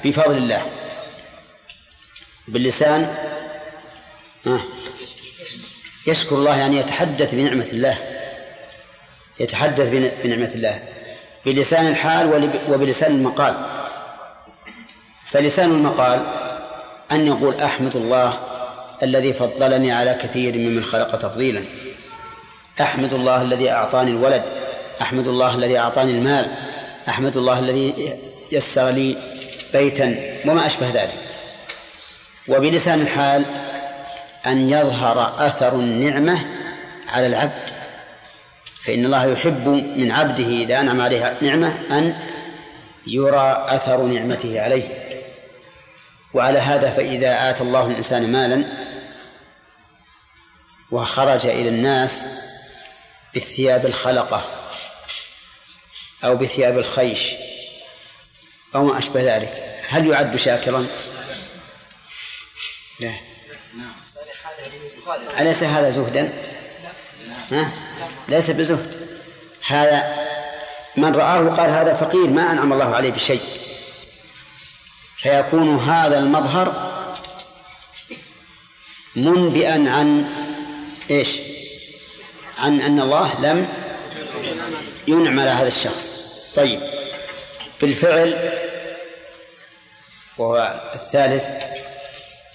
بفضل 0.06 0.38
الله. 0.38 0.66
باللسان 2.48 3.16
آه 4.48 4.62
يشكر 6.08 6.36
الله 6.36 6.58
يعني 6.58 6.78
يتحدث 6.78 7.36
بنعمة 7.36 7.68
الله. 7.72 7.98
يتحدث 9.40 9.90
بنعمة 10.24 10.52
الله. 10.56 10.84
بلسان 11.46 11.88
الحال 11.88 12.52
وبلسان 12.70 13.12
المقال. 13.12 13.56
فلسان 15.26 15.72
المقال 15.72 16.26
أن 17.12 17.28
يقول 17.28 17.62
أحمد 17.62 17.96
الله 17.96 18.34
الذي 19.04 19.34
فضلني 19.34 19.92
على 19.92 20.14
كثير 20.14 20.58
ممن 20.58 20.84
خلق 20.84 21.18
تفضيلا. 21.18 21.64
أحمد 22.82 23.14
الله 23.14 23.42
الذي 23.42 23.72
أعطاني 23.72 24.12
الولد. 24.12 24.44
أحمد 25.02 25.28
الله 25.28 25.56
الذي 25.56 25.80
أعطاني 25.80 26.12
المال. 26.12 26.52
أحمد 27.10 27.38
الله 27.38 27.60
الذي 27.60 28.18
يسر 28.52 28.90
لي 28.90 29.18
بيتا. 29.74 30.36
وما 30.46 30.66
أشبه 30.66 30.90
ذلك. 30.90 31.20
وبلسان 32.48 33.02
الحال 33.02 33.46
أن 34.48 34.70
يظهر 34.70 35.48
أثر 35.48 35.76
النعمة 35.76 36.40
على 37.08 37.28
العبد 37.28 37.79
فإن 38.84 39.06
الله 39.06 39.26
يحب 39.26 39.68
من 39.98 40.12
عبده 40.12 40.48
إذا 40.48 40.80
أنعم 40.80 41.02
عليه 41.02 41.38
نعمة 41.42 41.98
أن 41.98 42.20
يرى 43.08 43.66
أثر 43.68 44.04
نعمته 44.04 44.62
عليه 44.62 45.10
وعلى 46.34 46.60
هذا 46.60 46.90
فإذا 46.90 47.50
آتى 47.50 47.64
الله 47.64 47.88
الإنسان 47.88 48.32
مالا 48.32 48.66
وخرج 50.92 51.46
إلى 51.46 51.70
الناس 51.70 52.24
بالثياب 53.34 53.86
الخلقة 53.86 54.46
أو 56.24 56.36
بثياب 56.36 56.78
الخيش 56.78 57.34
أو 58.76 58.84
ما 58.86 58.98
أشبه 58.98 59.36
ذلك 59.36 59.80
هل 59.90 60.08
يعد 60.08 60.36
شاكرا؟ 60.36 60.88
لا 63.00 63.14
أليس 65.40 65.64
هذا 65.64 65.90
زهدا؟ 65.90 66.49
ها؟ 67.52 67.72
ليس 68.28 68.52
بزهد. 68.52 68.96
هذا 69.68 70.16
من 70.98 71.16
رآه 71.16 71.50
قال 71.50 71.70
هذا 71.70 71.94
فقير 71.94 72.30
ما 72.30 72.52
أنعم 72.52 72.74
الله 72.74 72.96
عليه 72.96 73.12
بشيء. 73.12 73.42
فيكون 75.18 75.76
هذا 75.76 76.20
المظهر 76.20 76.90
منبئا 79.16 79.74
عن 79.74 80.26
إيش؟ 81.12 81.40
عن 82.58 82.82
أن 82.82 83.00
الله 83.00 83.42
لم 83.42 83.68
ينعم 85.08 85.40
على 85.40 85.50
هذا 85.50 85.68
الشخص. 85.68 86.14
طيب. 86.56 86.82
بالفعل 87.82 88.54
وهو 90.38 90.82
الثالث 90.96 91.46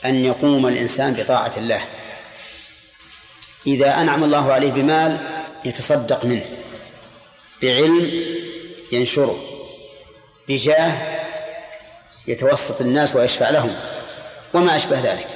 أن 0.04 0.24
يقوم 0.24 0.66
الإنسان 0.66 1.12
بطاعة 1.14 1.52
الله. 1.56 1.84
إذا 3.66 4.00
أنعم 4.00 4.24
الله 4.24 4.52
عليه 4.52 4.70
بمال 4.70 5.18
يتصدق 5.64 6.24
منه 6.24 6.44
بعلم 7.62 8.24
ينشره 8.92 9.38
بجاه 10.48 11.24
يتوسط 12.26 12.80
الناس 12.80 13.16
ويشفع 13.16 13.50
لهم 13.50 13.76
وما 14.54 14.76
أشبه 14.76 15.00
ذلك. 15.00 15.28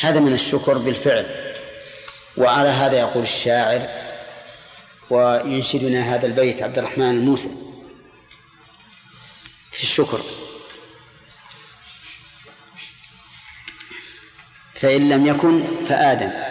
هذا 0.00 0.20
من 0.20 0.34
الشكر 0.34 0.78
بالفعل. 0.78 1.54
وعلى 2.36 2.68
هذا 2.68 2.98
يقول 2.98 3.22
الشاعر 3.22 3.88
وينشدنا 5.10 6.14
هذا 6.14 6.26
البيت 6.26 6.62
عبد 6.62 6.78
الرحمن 6.78 7.10
الموسى 7.10 7.48
في 9.72 9.82
الشكر. 9.82 10.20
فإن 14.74 15.08
لم 15.08 15.26
يكن 15.26 15.64
فآدم. 15.88 16.47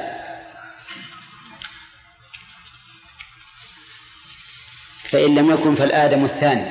فإن 5.11 5.35
لم 5.35 5.51
يكن 5.51 5.75
فالآدم 5.75 6.25
الثاني. 6.25 6.65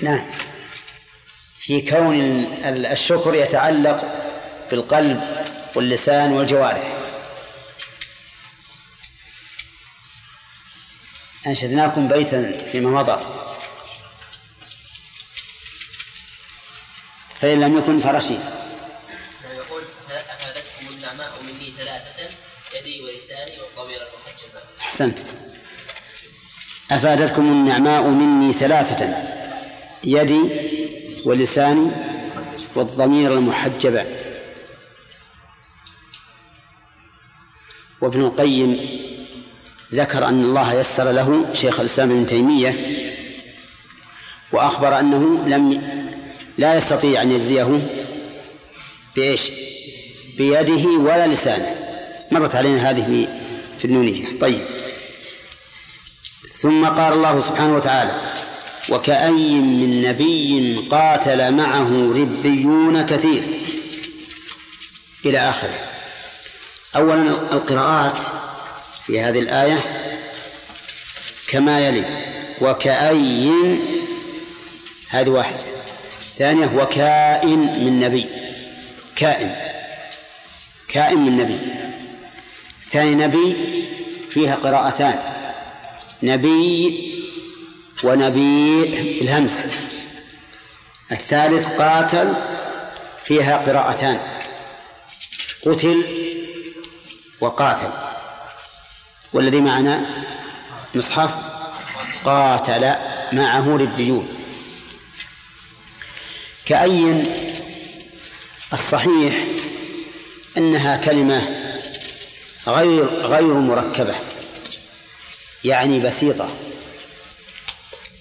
نعم. 0.00 0.30
في 1.58 1.80
كون 1.80 2.14
الشكر 2.64 3.34
يتعلق 3.34 4.28
بالقلب 4.70 5.46
واللسان 5.74 6.32
والجوارح. 6.32 6.96
أنشدناكم 11.46 12.08
بيتا 12.08 12.52
فيما 12.72 12.90
مضى. 12.90 13.42
فإن 17.42 17.60
لم 17.60 17.78
يكن 17.78 17.98
فرشيد 17.98 18.40
يقول 19.54 19.82
أفادتكم 20.10 20.86
النعماء 20.90 21.42
مني 21.42 21.74
ثلاثة 21.78 22.36
يدي 22.74 23.04
ولساني 23.04 23.60
والضمير 23.60 24.02
المحجبة 24.02 24.60
أحسنت. 25.02 25.18
أفادتكم 26.90 27.42
النعماء 27.42 28.08
مني 28.08 28.52
ثلاثة 28.52 29.16
يدي 30.04 30.40
ولساني 31.26 31.90
والضمير 32.74 33.34
المحجبة 33.34 34.04
وابن 38.00 38.20
القيم 38.20 38.80
ذكر 39.94 40.28
أن 40.28 40.44
الله 40.44 40.74
يسر 40.74 41.10
له 41.10 41.54
شيخ 41.54 41.80
الإسلام 41.80 42.10
ابن 42.10 42.26
تيمية 42.26 42.76
وأخبر 44.52 44.98
أنه 44.98 45.48
لم 45.48 45.82
لا 46.58 46.74
يستطيع 46.74 47.22
أن 47.22 47.30
يجزيه 47.30 47.80
بإيش؟ 49.16 49.50
بيده 50.38 50.88
ولا 50.88 51.26
لسانه. 51.26 51.76
مرت 52.32 52.54
علينا 52.54 52.90
هذه 52.90 53.28
في 53.78 53.84
النونية. 53.84 54.38
طيب. 54.40 54.81
ثم 56.62 56.86
قال 56.86 57.12
الله 57.12 57.40
سبحانه 57.40 57.76
وتعالى 57.76 58.20
وكأي 58.88 59.54
من 59.54 60.02
نبي 60.02 60.76
قاتل 60.90 61.54
معه 61.54 62.12
ربيون 62.12 63.06
كثير. 63.06 63.44
إلى 65.24 65.38
آخره. 65.38 65.78
أولا 66.96 67.22
القراءات 67.30 68.24
في 69.06 69.20
هذه 69.20 69.38
الآية 69.38 69.80
كما 71.48 71.88
يلي 71.88 72.04
وكأي 72.60 73.52
هذه 75.08 75.30
واحدة. 75.30 75.66
الثانية 76.20 76.72
وكائن 76.76 77.58
من 77.58 78.00
نبي. 78.00 78.26
كائن. 79.16 79.54
كائن 80.88 81.18
من 81.18 81.36
نبي. 81.36 81.58
ثاني 82.90 83.14
نبي 83.14 83.56
فيها 84.30 84.54
قراءتان. 84.54 85.31
نبي 86.22 87.12
ونبي 88.04 88.84
الهمزة. 89.20 89.62
الثالث 91.12 91.68
قاتل 91.68 92.32
فيها 93.24 93.56
قراءتان. 93.56 94.20
قتل 95.66 96.04
وقاتل. 97.40 97.90
والذي 99.32 99.60
معنا 99.60 100.06
مصحف 100.94 101.34
قاتل 102.24 102.94
معه 103.32 103.76
ربيون 103.76 104.28
كأي 106.66 107.24
الصحيح 108.72 109.44
أنها 110.56 110.96
كلمة 110.96 111.42
غير 112.66 113.04
غير 113.04 113.54
مركبة؟ 113.54 114.14
يعني 115.64 116.00
بسيطة. 116.00 116.48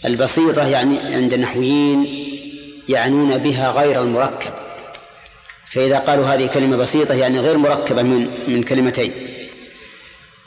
البسيطة 0.05 0.67
يعني 0.67 0.99
عند 0.99 1.33
النحويين 1.33 2.27
يعنون 2.89 3.37
بها 3.37 3.71
غير 3.71 4.01
المركب. 4.01 4.53
فإذا 5.67 5.97
قالوا 5.97 6.25
هذه 6.25 6.45
كلمة 6.47 6.77
بسيطة 6.77 7.13
يعني 7.13 7.39
غير 7.39 7.57
مركبة 7.57 8.01
من 8.01 8.29
من 8.47 8.63
كلمتين. 8.63 9.13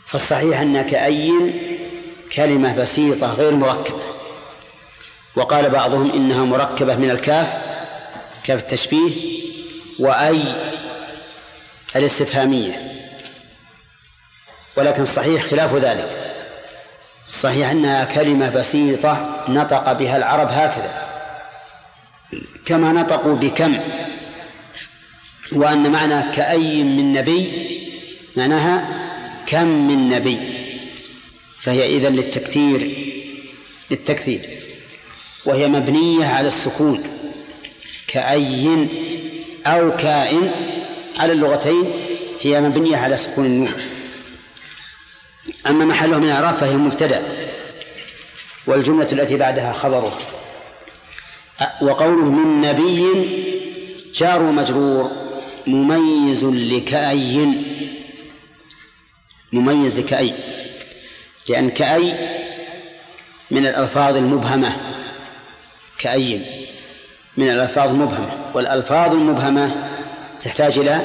فالصحيح 0.07 0.61
أن 0.61 0.83
كأي 0.83 1.30
كلمة 2.33 2.76
بسيطة 2.76 3.33
غير 3.33 3.54
مركبة. 3.54 4.02
وقال 5.37 5.70
بعضهم 5.70 6.11
إنها 6.11 6.44
مركبة 6.44 6.96
من 6.96 7.11
الكاف 7.11 7.48
كاف 8.44 8.61
التشبيه 8.61 9.11
وأي 9.98 10.42
الاستفهامية. 11.96 12.92
ولكن 14.76 15.02
الصحيح 15.02 15.42
خلاف 15.42 15.74
ذلك. 15.74 16.23
الصحيح 17.28 17.70
أنها 17.70 18.04
كلمة 18.04 18.50
بسيطة 18.50 19.44
نطق 19.48 19.92
بها 19.92 20.16
العرب 20.16 20.48
هكذا. 20.50 21.04
كما 22.66 22.92
نطقوا 22.92 23.34
بكم. 23.34 23.78
وأن 25.52 25.90
معنى 25.90 26.32
كأي 26.37 26.82
من 26.82 27.12
نبي 27.12 27.52
معناها 28.37 28.88
كم 29.46 29.66
من 29.66 30.08
نبي. 30.08 30.38
فهي 31.60 31.96
إذن 31.96 32.12
للتكثير 32.14 32.90
للتكثير. 33.90 34.40
وهي 35.44 35.66
مبنية 35.68 36.26
على 36.26 36.48
السكون. 36.48 37.02
كأي 38.08 38.88
أو 39.66 39.96
كائن 39.96 40.50
على 41.16 41.32
اللغتين 41.32 41.84
هي 42.40 42.60
مبنية 42.60 42.96
على 42.96 43.16
سكون 43.16 43.44
النون. 43.46 43.93
أما 45.66 45.85
محله 45.85 46.18
من 46.18 46.24
الإعراب 46.24 46.54
فهي 46.54 46.76
مبتدأ 46.76 47.22
والجملة 48.66 49.09
التي 49.12 49.37
بعدها 49.37 49.72
خبره. 49.72 50.18
وقوله 51.83 52.30
من 52.30 52.61
نبي 52.61 53.04
جار 54.14 54.42
مجرور 54.42 55.11
مميز 55.66 56.44
لكأي؟ 56.44 57.48
مميز 59.52 60.00
لكأي؟ 60.00 60.35
لأن 61.48 61.70
كأي 61.70 62.14
من 63.50 63.66
الألفاظ 63.66 64.16
المبهمة. 64.16 64.76
كأي 65.98 66.40
من 67.37 67.50
الألفاظ 67.50 67.88
المبهمة 67.88 68.50
والألفاظ 68.54 69.12
المبهمة 69.12 69.90
تحتاج 70.40 70.78
إلى 70.78 71.00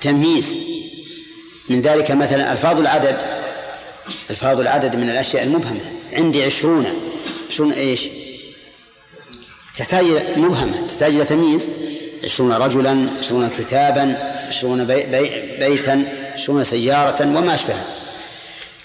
تمييز. 0.00 0.71
من 1.72 1.80
ذلك 1.80 2.10
مثلا 2.10 2.52
ألفاظ 2.52 2.80
العدد 2.80 3.22
ألفاظ 4.30 4.60
العدد 4.60 4.96
من 4.96 5.10
الأشياء 5.10 5.42
المبهمة. 5.42 5.80
عندي 6.12 6.44
عشرون. 6.44 6.86
عشرون 7.50 7.72
إيش؟ 7.72 8.08
تحتاج 9.78 10.04
مبهمة. 10.36 10.86
تحتاج 10.86 11.14
إلى 11.14 11.24
تمييز. 11.24 11.68
عشرون 12.24 12.52
رجلا 12.52 13.06
عشرون 13.20 13.50
كتابا 13.58 14.16
عشرون 14.48 14.84
بي 14.84 15.02
بي 15.02 15.30
بيتا 15.58 16.04
عشرون 16.34 16.64
سيارة 16.64 17.22
وما 17.22 17.54
أشبهها. 17.54 17.84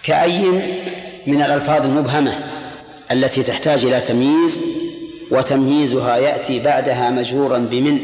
كأي 0.03 0.41
من 1.27 1.41
الألفاظ 1.41 1.85
المبهمة 1.85 2.39
التي 3.11 3.43
تحتاج 3.43 3.85
إلى 3.85 3.99
تمييز 3.99 4.59
وتمييزها 5.31 6.17
يأتي 6.17 6.59
بعدها 6.59 7.09
مجرورا 7.09 7.57
بمن؟ 7.57 7.99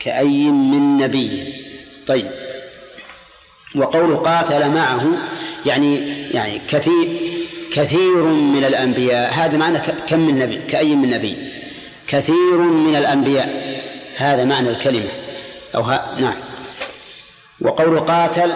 كأي 0.00 0.44
من 0.50 0.96
نبي. 0.96 1.54
طيب. 2.06 2.41
وقول 3.74 4.16
قاتل 4.16 4.70
معه 4.70 5.04
يعني 5.66 5.98
يعني 6.30 6.58
كثير 6.68 7.32
كثير 7.72 8.22
من 8.24 8.64
الأنبياء 8.64 9.32
هذا 9.32 9.56
معنى 9.56 9.78
كم 9.78 10.20
من 10.20 10.38
نبي 10.38 10.56
كأي 10.56 10.96
من 10.96 11.10
نبي؟ 11.10 11.52
كثير 12.06 12.56
من 12.56 12.96
الأنبياء 12.96 13.82
هذا 14.16 14.44
معنى 14.44 14.70
الكلمة. 14.70 15.10
أو 15.74 15.82
ها 15.82 16.20
نعم. 16.20 16.34
وقول 17.60 18.00
قاتل 18.00 18.54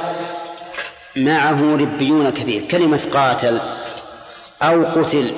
معه 1.17 1.77
ربيون 1.77 2.31
كثير. 2.31 2.65
كلمة 2.65 3.01
قاتل 3.13 3.61
أو 4.63 4.85
قتل 4.85 5.35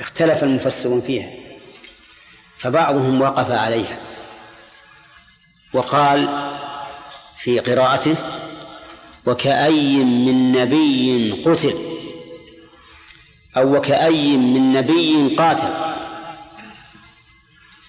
اختلف 0.00 0.42
المفسرون 0.42 1.00
فيها 1.00 1.28
فبعضهم 2.58 3.20
وقف 3.20 3.50
عليها. 3.50 3.98
وقال 5.72 6.41
في 7.42 7.58
قراءته 7.58 8.14
وكأي 9.26 9.96
من 9.96 10.52
نبي 10.52 11.32
قتل 11.46 11.74
أو 13.56 13.76
وكأي 13.76 14.36
من 14.36 14.72
نبي 14.72 15.36
قاتل. 15.36 15.72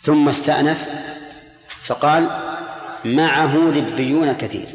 ثم 0.02 0.30
استأنف 0.30 0.90
فقال 1.84 2.30
معه 3.06 3.58
ربيون 3.70 4.34
كثير 4.34 4.68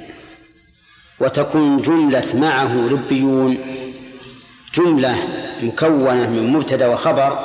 وتكون 1.20 1.82
جملة 1.82 2.34
معه 2.34 2.88
ربيون 2.88 3.58
جملة 4.74 5.16
مكونة 5.62 6.30
من 6.30 6.52
مبتدأ 6.52 6.86
وخبر 6.86 7.38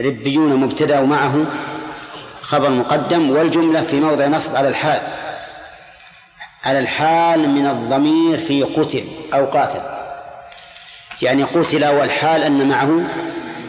ربيون 0.00 0.56
مبتدأ 0.56 1.00
ومعه 1.00 1.46
خبر 2.42 2.70
مقدم 2.70 3.30
والجملة 3.30 3.82
في 3.82 4.00
موضع 4.00 4.26
نصب 4.26 4.56
على 4.56 4.68
الحال. 4.68 5.27
على 6.64 6.78
الحال 6.78 7.48
من 7.48 7.66
الضمير 7.66 8.38
في 8.38 8.62
قتل 8.62 9.04
أو 9.34 9.46
قاتل. 9.46 9.82
يعني 11.22 11.42
قتل 11.42 11.86
والحال 11.86 12.42
أن 12.42 12.68
معه 12.68 13.04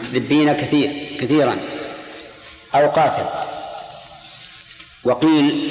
ذبين 0.02 0.52
كثير 0.52 1.16
كثيرا. 1.20 1.58
أو 2.74 2.90
قاتل. 2.90 3.26
وقيل 5.04 5.70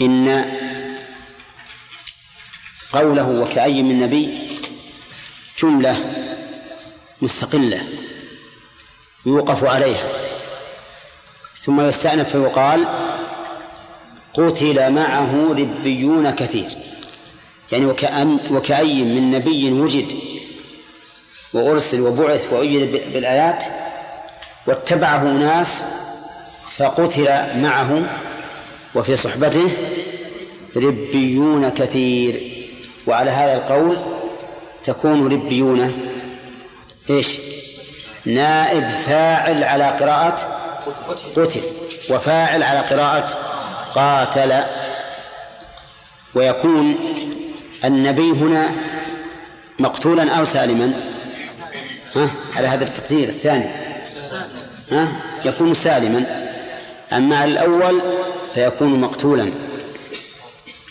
إن 0.00 0.44
قوله 2.92 3.28
وكأي 3.28 3.82
من 3.82 4.00
نبي 4.00 4.48
جملة 5.62 6.12
مستقلة 7.22 7.88
يوقف 9.26 9.64
عليها. 9.64 10.08
ثم 11.54 11.80
يستأنف 11.80 12.28
فيقال 12.36 13.07
قتل 14.34 14.92
معه 14.92 15.50
ربيون 15.50 16.30
كثير. 16.30 16.68
يعني 17.72 17.86
وكأن 17.86 18.38
وكأي 18.50 19.02
من 19.02 19.30
نبي 19.30 19.72
وجد 19.72 20.06
وأرسل 21.54 22.00
وبعث 22.00 22.52
وأيد 22.52 22.92
بالآيات 23.12 23.64
واتبعه 24.66 25.22
ناس 25.24 25.82
فقتل 26.70 27.24
معه 27.62 28.02
وفي 28.94 29.16
صحبته 29.16 29.70
ربيون 30.76 31.68
كثير. 31.68 32.52
وعلى 33.06 33.30
هذا 33.30 33.54
القول 33.54 33.96
تكون 34.84 35.32
ربيون 35.32 35.92
إيش؟ 37.10 37.38
نائب 38.26 38.84
فاعل 39.06 39.64
على 39.64 39.84
قراءة 39.84 40.58
قتل. 41.36 41.60
وفاعل 42.10 42.62
على 42.62 42.80
قراءة 42.80 43.47
قاتل 43.94 44.62
ويكون 46.34 46.96
النبي 47.84 48.30
هنا 48.30 48.70
مقتولا 49.78 50.34
أو 50.38 50.44
سالما 50.44 50.92
ها؟ 52.16 52.30
على 52.56 52.68
هذا 52.68 52.84
التقدير 52.84 53.28
الثاني. 53.28 53.70
ها؟ 54.92 55.08
يكون 55.44 55.74
سالما. 55.74 56.24
أما 57.12 57.38
على 57.38 57.52
الأول 57.52 58.02
فيكون 58.54 59.00
مقتولا. 59.00 59.52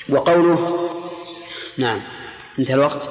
وقوله؟ 0.09 0.89
نعم. 1.77 2.01
انتهى 2.59 2.73
الوقت. 2.73 3.09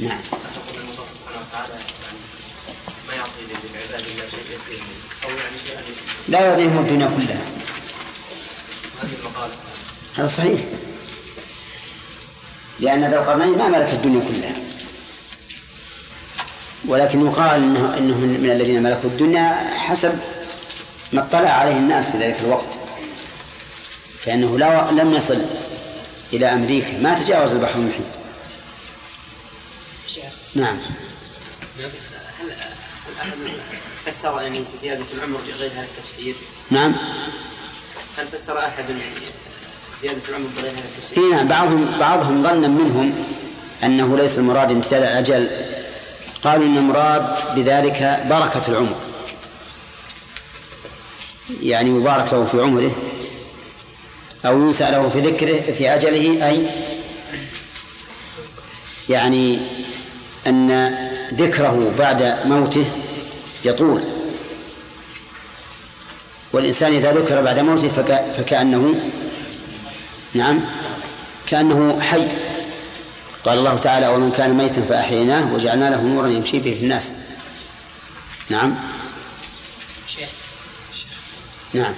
نعم. 0.00 0.18
تقول 0.30 0.80
الله 0.82 1.04
سبحانه 1.12 1.40
وتعالى 1.48 1.72
يعني 1.72 2.18
ما 3.08 3.14
يعطي 3.14 3.40
للعباد 3.40 4.06
الا 4.06 4.30
شيء 4.30 4.44
يسير 4.54 4.82
أو 5.24 5.30
يعني 5.30 5.58
شيئا 5.66 5.82
لا 6.28 6.40
يعطيهم 6.40 6.78
الدنيا 6.78 7.06
كلها. 7.06 7.44
هذه 9.02 9.10
المقالة 9.20 9.52
هذا 10.16 10.26
صحيح. 10.28 10.60
لأن 12.80 13.04
ذا 13.04 13.20
القرنين 13.20 13.58
ما 13.58 13.68
ملك 13.68 13.92
الدنيا 13.92 14.20
كلها. 14.28 14.54
ولكن 16.88 17.26
يقال 17.26 17.62
انه 17.62 17.98
إنه 17.98 18.16
من 18.16 18.50
الذين 18.50 18.82
ملكوا 18.82 19.10
الدنيا 19.10 19.70
حسب 19.78 20.18
ما 21.12 21.20
اطلع 21.20 21.50
عليه 21.50 21.76
الناس 21.76 22.10
في 22.10 22.18
ذلك 22.18 22.36
الوقت. 22.40 22.68
فإنه 24.24 24.58
لا 24.58 24.90
لم 24.90 25.14
يصل 25.14 25.42
إلى 26.32 26.52
أمريكا. 26.52 26.98
ما 26.98 27.14
تجاوز 27.14 27.52
البحر 27.52 27.78
المحيط. 27.78 28.19
نعم. 30.54 30.76
هل 31.78 32.60
أحد 33.20 33.32
فسر 34.06 34.40
يعني 34.42 34.64
زيادة 34.82 35.04
العمر 35.14 35.38
بغير 35.38 35.72
هذا 35.72 35.86
التفسير؟ 35.98 36.34
نعم. 36.70 36.96
هل 38.18 38.26
فسر 38.26 38.58
أحد 38.58 38.90
يعني 38.90 39.02
زيادة 40.02 40.20
العمر 40.28 40.46
بغير 40.56 40.72
هذا 40.72 40.84
التفسير؟ 40.98 41.30
نعم. 41.30 41.48
بعضهم 41.48 41.98
بعضهم 41.98 42.42
ظنا 42.42 42.68
منهم 42.68 43.24
أنه 43.84 44.16
ليس 44.16 44.38
المراد 44.38 44.70
امتداد 44.70 45.02
الأجل 45.02 45.50
قالوا 46.42 46.66
إن 46.66 46.78
المراد 46.78 47.54
بذلك 47.54 48.26
بركة 48.30 48.62
العمر. 48.68 48.96
يعني 51.62 51.90
يبارك 51.90 52.32
له 52.32 52.44
في 52.44 52.60
عمره 52.60 52.90
أو 54.46 54.62
ينسى 54.62 54.90
له 54.90 55.08
في 55.08 55.20
ذكره 55.20 55.60
في 55.60 55.94
أجله 55.94 56.48
أي 56.48 56.66
يعني 59.08 59.60
أن 60.46 60.94
ذكره 61.34 61.94
بعد 61.98 62.36
موته 62.44 62.84
يطول. 63.64 64.04
والإنسان 66.52 66.94
إذا 66.94 67.12
ذكر 67.12 67.42
بعد 67.42 67.58
موته 67.58 67.88
فك... 67.88 68.24
فكأنه 68.36 68.94
نعم 70.34 70.60
كأنه 71.46 72.00
حي. 72.00 72.28
قال 73.44 73.58
الله 73.58 73.78
تعالى 73.78 74.08
ومن 74.08 74.30
كان 74.30 74.54
ميتا 74.54 74.80
فأحييناه 74.80 75.54
وجعلنا 75.54 75.90
له 75.90 76.02
نورا 76.02 76.28
يمشي 76.28 76.58
به 76.58 76.74
في 76.74 76.82
الناس. 76.82 77.12
نعم. 78.50 78.74
نعم. 81.74 81.94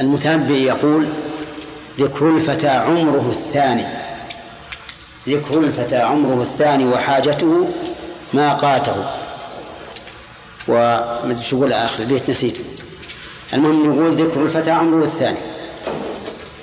المتنبي 0.00 0.64
يقول 0.64 1.12
ذكر 1.98 2.36
الفتى 2.36 2.68
عمره 2.68 3.30
الثاني. 3.30 4.07
ذكر 5.28 5.58
الفتى 5.58 5.96
عمره 5.96 6.42
الثاني 6.42 6.84
وحاجته 6.84 7.68
ما 8.34 8.52
قاته. 8.52 9.04
وما 10.68 11.36
شو 11.42 11.56
يقول 11.56 11.72
آخر 11.72 12.02
البيت 12.02 12.30
نسيته 12.30 12.64
المهم 13.54 13.94
يقول 13.94 14.28
ذكر 14.28 14.42
الفتى 14.42 14.70
عمره 14.70 15.04
الثاني. 15.04 15.38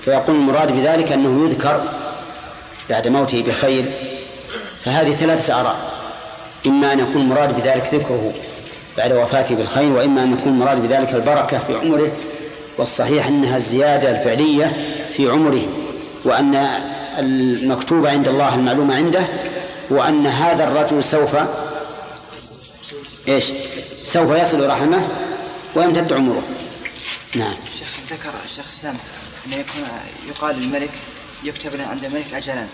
فيقول 0.02 0.36
المراد 0.36 0.72
بذلك 0.72 1.12
أنه 1.12 1.46
يذكر 1.46 1.84
بعد 2.90 3.08
موته 3.08 3.44
بخير. 3.48 3.86
فهذه 4.80 5.14
ثلاثة 5.14 5.62
آراء. 5.62 5.96
إما 6.66 6.94
أن 6.94 7.00
يكون 7.00 7.22
المراد 7.22 7.62
بذلك 7.62 7.94
ذكره 7.94 8.34
بعد 8.98 9.12
وفاته 9.12 9.56
بالخير 9.56 9.92
وإما 9.92 10.24
أن 10.24 10.34
يكون 10.34 10.54
المراد 10.54 10.82
بذلك 10.82 11.14
البركة 11.14 11.60
في 11.60 11.76
عمره 11.76 12.12
والصحيح 12.78 13.28
أنها 13.28 13.58
الزيادة 13.58 14.12
الفعلية 14.12 14.96
في 15.10 15.30
عمره 15.30 15.62
وأن 16.26 16.70
المكتوب 17.20 18.06
عند 18.06 18.28
الله 18.28 18.56
المعلومة 18.56 18.96
عنده 18.96 19.26
وأن 19.90 20.28
هذا 20.28 20.64
الرجل 20.64 21.04
سوف 21.04 21.36
إيش؟ 23.28 23.46
سوف 24.04 24.32
يصل 24.32 24.70
رحمه 24.70 25.08
ويمتد 25.76 26.14
عمره. 26.14 26.44
نعم. 27.36 27.54
شيخ 27.80 27.88
ذكر 28.10 28.30
الشيخ 28.46 28.68
إسلام 28.68 28.96
انه 29.46 29.56
يكون 29.56 29.84
يقال 30.30 30.60
للملك 30.60 30.92
يكتب 31.44 31.76
له 31.76 31.88
عند 31.88 32.06
الملك 32.06 32.34
اجلا 32.34 32.66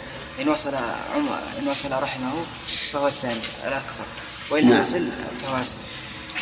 إن 0.41 0.49
وصل 0.49 0.75
عمر 1.15 1.39
إن 1.61 1.67
وصل 1.67 1.91
رحمه 1.91 2.31
فهو 2.91 3.07
الثاني 3.07 3.39
الأكبر 3.63 4.05
وإن 4.49 4.69
نعم. 4.69 4.79
وصل 4.79 5.07
فهو. 5.41 5.61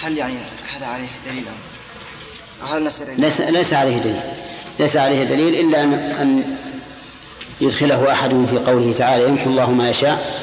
هل 0.02 0.18
يعني 0.18 0.38
هذا 0.76 0.86
عليه 0.86 1.08
دليل 1.26 1.46
أو 2.62 2.68
هل 2.68 2.86
نصر 2.86 3.06
ليس 3.18 3.42
ليس 3.42 3.74
عليه 3.74 3.98
دليل 3.98 4.22
ليس 4.80 4.98
عليه 4.98 5.24
دليل 5.24 5.56
إلا 5.56 5.84
أن 5.84 5.94
أن 5.94 6.58
يدخله 7.62 8.12
احدهم 8.14 8.46
في 8.46 8.58
قوله 8.58 8.94
تعالى 8.98 9.24
يمحو 9.30 9.50
الله 9.50 9.72
ما 9.72 9.90
يشاء 9.90 10.34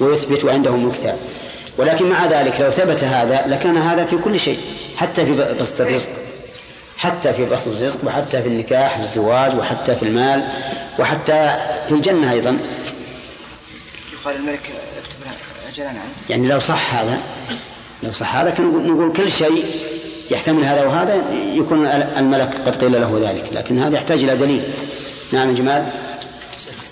ويثبت 0.00 0.44
عنده 0.44 0.74
الكتاب 0.74 1.16
ولكن 1.78 2.06
مع 2.10 2.26
ذلك 2.26 2.60
لو 2.60 2.70
ثبت 2.70 3.04
هذا 3.04 3.44
لكان 3.46 3.76
هذا 3.76 4.04
في 4.04 4.16
كل 4.18 4.40
شيء 4.40 4.58
حتى 4.96 5.26
في 5.26 5.32
بسط 5.60 5.80
الرزق 5.80 6.08
حتى 6.98 7.32
في 7.32 7.44
بسط 7.44 7.68
الرزق 7.76 7.98
وحتى 8.04 8.42
في 8.42 8.48
النكاح 8.48 8.96
في 8.96 9.02
الزواج 9.02 9.56
وحتى 9.58 9.96
في 9.96 10.02
المال 10.02 10.44
وحتى 10.98 11.56
في 11.88 11.94
الجنة 11.94 12.32
أيضا. 12.32 12.58
يقال 14.12 14.36
الملك 14.36 14.70
اكتب 15.04 15.16
له 15.24 15.30
اجلا 15.72 16.00
يعني 16.30 16.48
لو 16.48 16.58
صح 16.58 16.94
هذا 16.94 17.18
لو 18.02 18.12
صح 18.12 18.36
هذا 18.36 18.50
كان 18.50 18.66
نقول- 18.66 19.12
كل 19.16 19.30
شيء 19.30 19.64
يحتمل 20.30 20.64
هذا 20.64 20.84
وهذا 20.84 21.22
يكون 21.54 21.86
الملك 22.16 22.54
قد 22.66 22.76
قيل 22.76 22.92
له 22.92 23.20
ذلك 23.30 23.44
لكن 23.52 23.78
هذا 23.78 23.94
يحتاج 23.96 24.24
إلى 24.24 24.36
دليل. 24.36 24.62
نعم 25.32 25.54
جمال. 25.54 25.86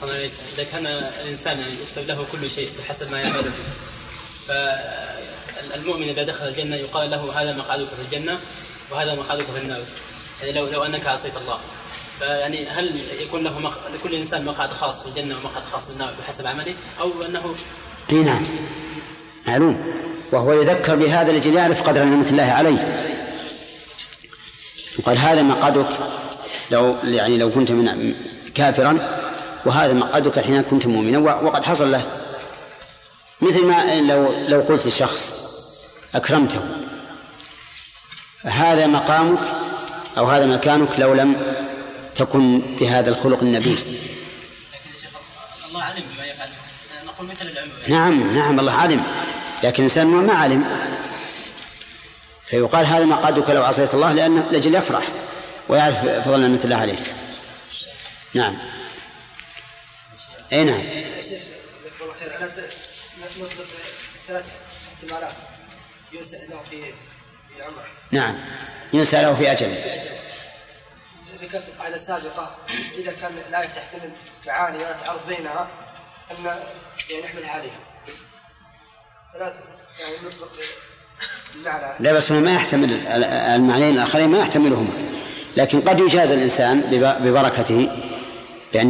عليه 0.02 0.12
وسلم، 0.12 0.30
إذا 0.54 0.64
كان 0.72 0.86
الإنسان 1.24 1.58
يعني 1.58 1.72
يكتب 1.72 2.08
له 2.08 2.26
كل 2.32 2.50
شيء 2.50 2.70
بحسب 2.78 3.10
ما 3.10 3.20
يعمله 3.20 3.50
فالمؤمن 4.46 6.08
إذا 6.08 6.22
دخل 6.22 6.48
الجنة 6.48 6.76
يقال 6.76 7.10
له 7.10 7.42
هذا 7.42 7.52
مقعدك 7.52 7.86
في 7.86 8.02
الجنة 8.16 8.38
وهذا 8.90 9.14
مقعدك 9.14 9.44
في 9.44 9.62
النار. 9.62 9.80
يعني 10.40 10.52
لو 10.52 10.66
لو 10.66 10.84
أنك 10.84 11.06
عصيت 11.06 11.36
الله. 11.36 11.58
فيعني 12.18 12.66
هل 12.66 13.00
يكون 13.20 13.44
له 13.44 13.58
مق... 13.58 13.78
لكل 13.94 14.14
إنسان 14.14 14.44
مقعد 14.44 14.70
خاص 14.70 15.02
في 15.02 15.08
الجنة 15.08 15.36
ومقعد 15.38 15.62
خاص 15.72 15.86
في 15.86 15.92
النار 15.92 16.14
بحسب 16.20 16.46
عمله؟ 16.46 16.74
أو 17.00 17.22
أنه 17.22 17.54
إي 18.10 18.16
نعم. 18.16 18.42
معلوم. 19.46 19.94
وهو 20.32 20.52
يذكر 20.52 20.96
بهذا 20.96 21.32
لجل 21.32 21.54
يعرف 21.54 21.82
قدر 21.82 22.04
نعمة 22.04 22.28
الله 22.30 22.42
عليه. 22.42 23.14
يقال 24.98 25.18
هذا 25.18 25.42
مقعدك. 25.42 25.88
لو 26.70 26.96
يعني 27.04 27.38
لو 27.38 27.50
كنت 27.50 27.70
من 27.70 28.14
كافرا 28.54 29.17
وهذا 29.66 29.92
مقعدك 29.92 30.40
حين 30.40 30.62
كنت 30.62 30.86
مؤمنا 30.86 31.18
وقد 31.18 31.64
حصل 31.64 31.92
له. 31.92 32.02
مثل 33.40 33.64
ما 33.64 34.00
لو 34.00 34.34
لو 34.48 34.60
قلت 34.60 34.86
لشخص 34.86 35.32
أكرمته. 36.14 36.60
هذا 38.44 38.86
مقامك 38.86 39.38
أو 40.18 40.26
هذا 40.26 40.46
مكانك 40.46 40.88
لو 40.98 41.14
لم 41.14 41.54
تكن 42.14 42.60
بهذا 42.80 43.10
الخلق 43.10 43.42
النبيل. 43.42 43.98
الله 45.68 45.82
علم 45.82 46.02
بما 46.16 46.26
يفعل. 46.26 46.48
نقول 47.06 47.26
مثل 47.26 47.46
العمر 47.46 47.72
نعم 47.88 48.36
نعم 48.36 48.60
الله 48.60 48.72
علم. 48.72 49.02
لكن 49.62 49.82
الإنسان 49.82 50.06
ما 50.06 50.32
علم. 50.32 50.64
فيقال 52.46 52.86
هذا 52.86 53.04
مقعدك 53.04 53.50
لو 53.50 53.64
عصيت 53.64 53.94
الله 53.94 54.12
لأنه 54.12 54.48
لأجل 54.50 54.74
يفرح 54.74 55.04
ويعرف 55.68 56.06
فضل 56.06 56.40
نعمة 56.40 56.60
الله 56.64 56.76
عليه. 56.76 56.98
نعم. 58.34 58.56
أي 60.52 60.64
نعم. 60.64 60.80
يا 60.80 61.20
شيخ 61.20 61.42
الله 62.02 62.14
خير 62.20 62.48
ثلاث 64.26 64.46
احتمالات 64.94 65.32
ينسى 66.12 66.38
في 66.70 66.82
في 67.48 67.62
عمره 67.62 67.84
نعم. 68.12 68.38
ينسى 68.92 69.22
له 69.22 69.34
في 69.34 69.52
أجله. 69.52 69.84
ذكرت 71.42 71.68
القاعده 71.68 71.94
السابقه 71.94 72.56
اذا 72.98 73.12
كان 73.12 73.32
الايه 73.48 73.66
تحتمل 73.68 74.10
معاني 74.46 74.78
ولا 74.78 74.92
تعارض 74.92 75.26
بينها 75.28 75.68
ان 76.30 76.44
يعني 76.44 77.22
نحملها 77.24 77.50
عليها 77.50 77.78
ثلاث 79.32 79.54
يعني 80.00 80.14
نطلق 80.26 80.52
المعنى 81.54 81.94
لا 82.00 82.12
بس 82.12 82.32
هو 82.32 82.40
ما 82.40 82.54
يحتمل 82.54 82.92
ال- 82.92 83.24
المعنيين 83.24 83.94
الآخرين 83.94 84.28
ما 84.28 84.38
يحتملهما. 84.38 84.90
لكن 85.56 85.80
قد 85.80 86.00
يجاز 86.00 86.32
الإنسان 86.32 86.80
بب- 86.80 87.22
ببركته 87.28 87.88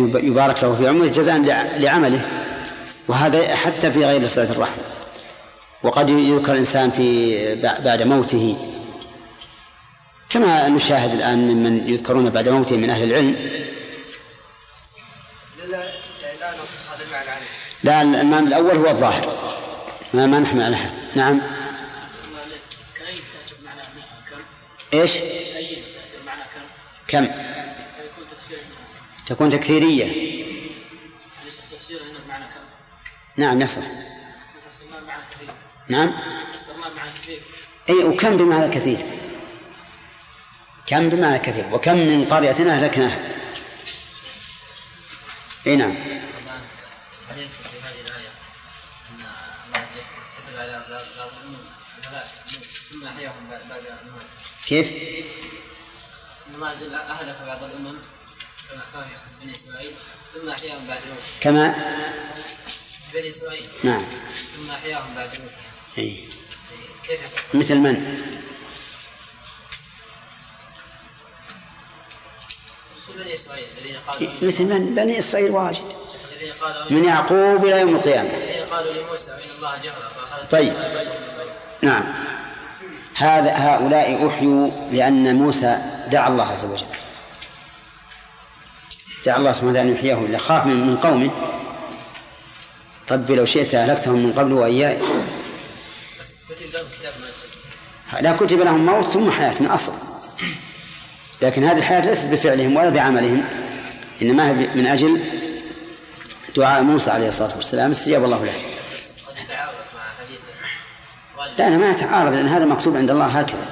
يب- 0.00 0.24
يبارك 0.24 0.64
له 0.64 0.74
في 0.74 0.88
عمره 0.88 1.06
جزاء 1.06 1.38
لع- 1.38 1.76
لعمله 1.76 2.28
وهذا 3.08 3.56
حتى 3.56 3.92
في 3.92 4.04
غير 4.04 4.26
صلة 4.26 4.50
الرحم. 4.52 4.80
وقد 5.82 6.10
يذكر 6.10 6.52
الإنسان 6.52 6.90
في 6.90 7.54
بعد 7.84 8.02
موته. 8.02 8.56
كما 10.30 10.68
نشاهد 10.68 11.10
الآن 11.14 11.38
ممن 11.38 11.88
يذكرون 11.88 12.30
بعد 12.30 12.48
موته 12.48 12.76
من 12.76 12.90
أهل 12.90 13.02
العلم. 13.02 13.36
لا 17.82 17.92
يعني 17.92 18.02
المعنى 18.02 18.20
المعنى 18.20 18.46
الأول 18.46 18.76
هو 18.76 18.90
الظاهر. 18.90 19.54
ما, 20.14 20.26
ما 20.26 20.38
نحمل 20.38 20.62
على 20.62 20.76
أحد 20.76 20.90
نعم. 21.14 21.40
بمعنى 24.92 26.42
كم؟ 27.08 27.28
تكون 29.28 29.50
تكثيرية 29.50 30.38
نعم 33.36 33.60
يصح. 33.62 33.82
نعم؟ 35.88 36.14
أي 37.88 37.94
وكم 37.94 38.36
بمعنى 38.36 38.74
كثير؟ 38.74 38.98
كم 40.86 41.08
بمعنى 41.08 41.38
كثير؟ 41.38 41.64
وكم 41.72 41.96
من 41.96 42.24
قرية 42.24 42.50
أهلكناها؟ 42.50 43.18
أي 45.66 45.76
نعم. 45.76 45.90
هل 47.28 47.48
في 47.48 47.78
هذه 47.84 48.00
الآية 48.06 48.28
أن 49.10 49.24
الله 49.66 49.78
عز 49.78 49.88
وجل 49.92 50.48
كتب 50.48 50.58
على 50.58 50.76
الهلاك. 50.76 52.26
ثم 52.90 53.06
أحياهم 53.06 53.50
بعد 53.50 53.86
الموت. 53.86 54.22
كيف؟ 54.66 54.92
الله 56.54 56.68
عز 56.68 56.82
وجل 56.82 56.94
أهلك 56.94 57.36
بعض 57.46 57.64
الأمم. 57.64 57.98
كما 58.68 58.80
كان 58.92 59.08
بني 59.42 59.52
ثم 60.34 60.50
بعد 60.88 61.00
الموت 61.02 61.22
كما؟ 61.40 61.74
بني 63.14 63.28
إسرائيل. 63.28 63.68
نعم. 63.84 64.02
ثم 64.56 64.70
أحياهم 64.70 65.14
بعد 65.16 65.28
موتهم. 65.28 65.48
إي. 65.98 66.24
كيف؟ 67.04 67.54
مثل 67.54 67.74
من؟ 67.74 68.24
مثل 73.08 73.24
بني 73.24 73.34
إسرائيل 73.34 73.66
الذين 73.78 73.96
قالوا 74.06 74.30
مثل 74.42 74.64
من؟ 74.64 74.94
بني 74.94 75.18
إسرائيل 75.18 75.50
واجد. 75.50 75.84
الذين 76.32 76.52
قالوا 76.52 76.92
من 76.92 77.04
يعقوب 77.04 77.64
إلى 77.64 77.80
يوم 77.80 77.96
القيامة. 77.96 78.30
الذين 78.30 78.66
قالوا 78.66 78.92
لموسى 78.92 79.30
إن 79.30 79.56
الله 79.56 79.76
جهر 79.76 80.12
فأخذت 80.16 80.50
طيب. 80.50 80.74
نعم. 81.82 82.04
هذا 83.14 83.52
هؤلاء 83.52 84.28
أحيوا 84.28 84.70
لأن 84.90 85.36
موسى 85.36 85.78
دعا 86.10 86.28
الله 86.28 86.44
عز 86.44 86.64
وجل. 86.64 86.86
دعا 89.28 89.36
الله 89.36 89.52
سبحانه 89.52 89.70
وتعالى 89.70 89.88
أن 89.90 89.94
يحييهم 89.94 90.38
خاف 90.38 90.66
من 90.66 90.86
من 90.86 90.96
قومه. 90.96 91.30
ربي 93.10 93.34
لو 93.34 93.44
شئت 93.44 93.74
أهلكتهم 93.74 94.18
من 94.18 94.32
قبل 94.32 94.52
وإياي. 94.52 94.98
بس 96.20 96.34
كتب 96.50 96.66
لهم 96.74 96.86
كتاب 96.98 97.12
ما 97.20 97.26
يدخل 97.26 98.24
لا 98.24 98.36
كتب 98.36 98.60
لهم 98.60 98.86
موت 98.86 99.04
ثم 99.04 99.30
حياة 99.30 99.54
من 99.60 99.66
أصل. 99.66 99.92
لكن 101.42 101.64
هذه 101.64 101.78
الحياة 101.78 102.06
ليست 102.06 102.26
بفعلهم 102.26 102.76
ولا 102.76 102.88
بعملهم. 102.88 103.44
إنما 104.22 104.48
هي 104.48 104.52
من 104.52 104.86
أجل 104.86 105.20
دعاء 106.56 106.82
موسى 106.82 107.10
عليه 107.10 107.28
الصلاة 107.28 107.56
والسلام 107.56 107.90
استجاب 107.90 108.24
الله 108.24 108.44
له. 108.44 108.52
لا 111.58 111.66
أنا 111.66 111.76
ما 111.76 111.90
يتعارض 111.90 112.32
لأن 112.32 112.48
هذا 112.48 112.64
مكتوب 112.64 112.96
عند 112.96 113.10
الله 113.10 113.26
هكذا. 113.26 113.66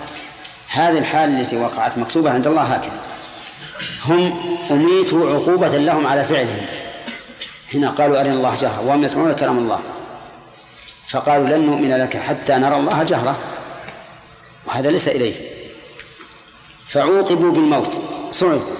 هذه 0.68 0.98
الحال 0.98 1.40
التي 1.40 1.56
وقعت 1.56 1.98
مكتوبة 1.98 2.30
عند 2.30 2.46
الله 2.46 2.62
هكذا. 2.62 3.00
هم 4.08 4.22
أميتوا 4.70 5.34
عقوبة 5.34 5.68
لهم 5.68 6.06
على 6.06 6.24
فعلهم. 6.24 6.66
هنا 7.74 7.90
قالوا 7.90 8.20
أرنا 8.20 8.32
الله 8.32 8.54
جهرة 8.54 8.80
وهم 8.86 9.04
يسمعون 9.04 9.32
كلام 9.32 9.58
الله. 9.58 9.80
فقالوا 11.08 11.48
لن 11.48 11.66
نؤمن 11.66 11.98
لك 11.98 12.16
حتى 12.16 12.54
نرى 12.54 12.76
الله 12.76 13.02
جهرة 13.02 13.38
وهذا 14.66 14.90
ليس 14.90 15.08
إليه. 15.08 15.34
فعوقبوا 16.88 17.52
بالموت. 17.52 18.00
صعقوا 18.30 18.76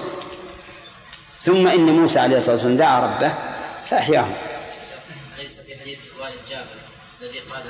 ثم 1.41 1.67
إن 1.67 1.85
موسى 1.85 2.19
عليه 2.19 2.37
الصلاة 2.37 2.53
والسلام 2.53 2.77
دعا 2.77 2.99
ربه 2.99 3.33
فأحياهم. 3.89 4.33
أليس 5.39 5.59
في 5.59 5.81
حديث 5.81 5.99
والد 6.21 6.33
جابر 6.49 6.77
الذي 7.21 7.39
قال 7.39 7.63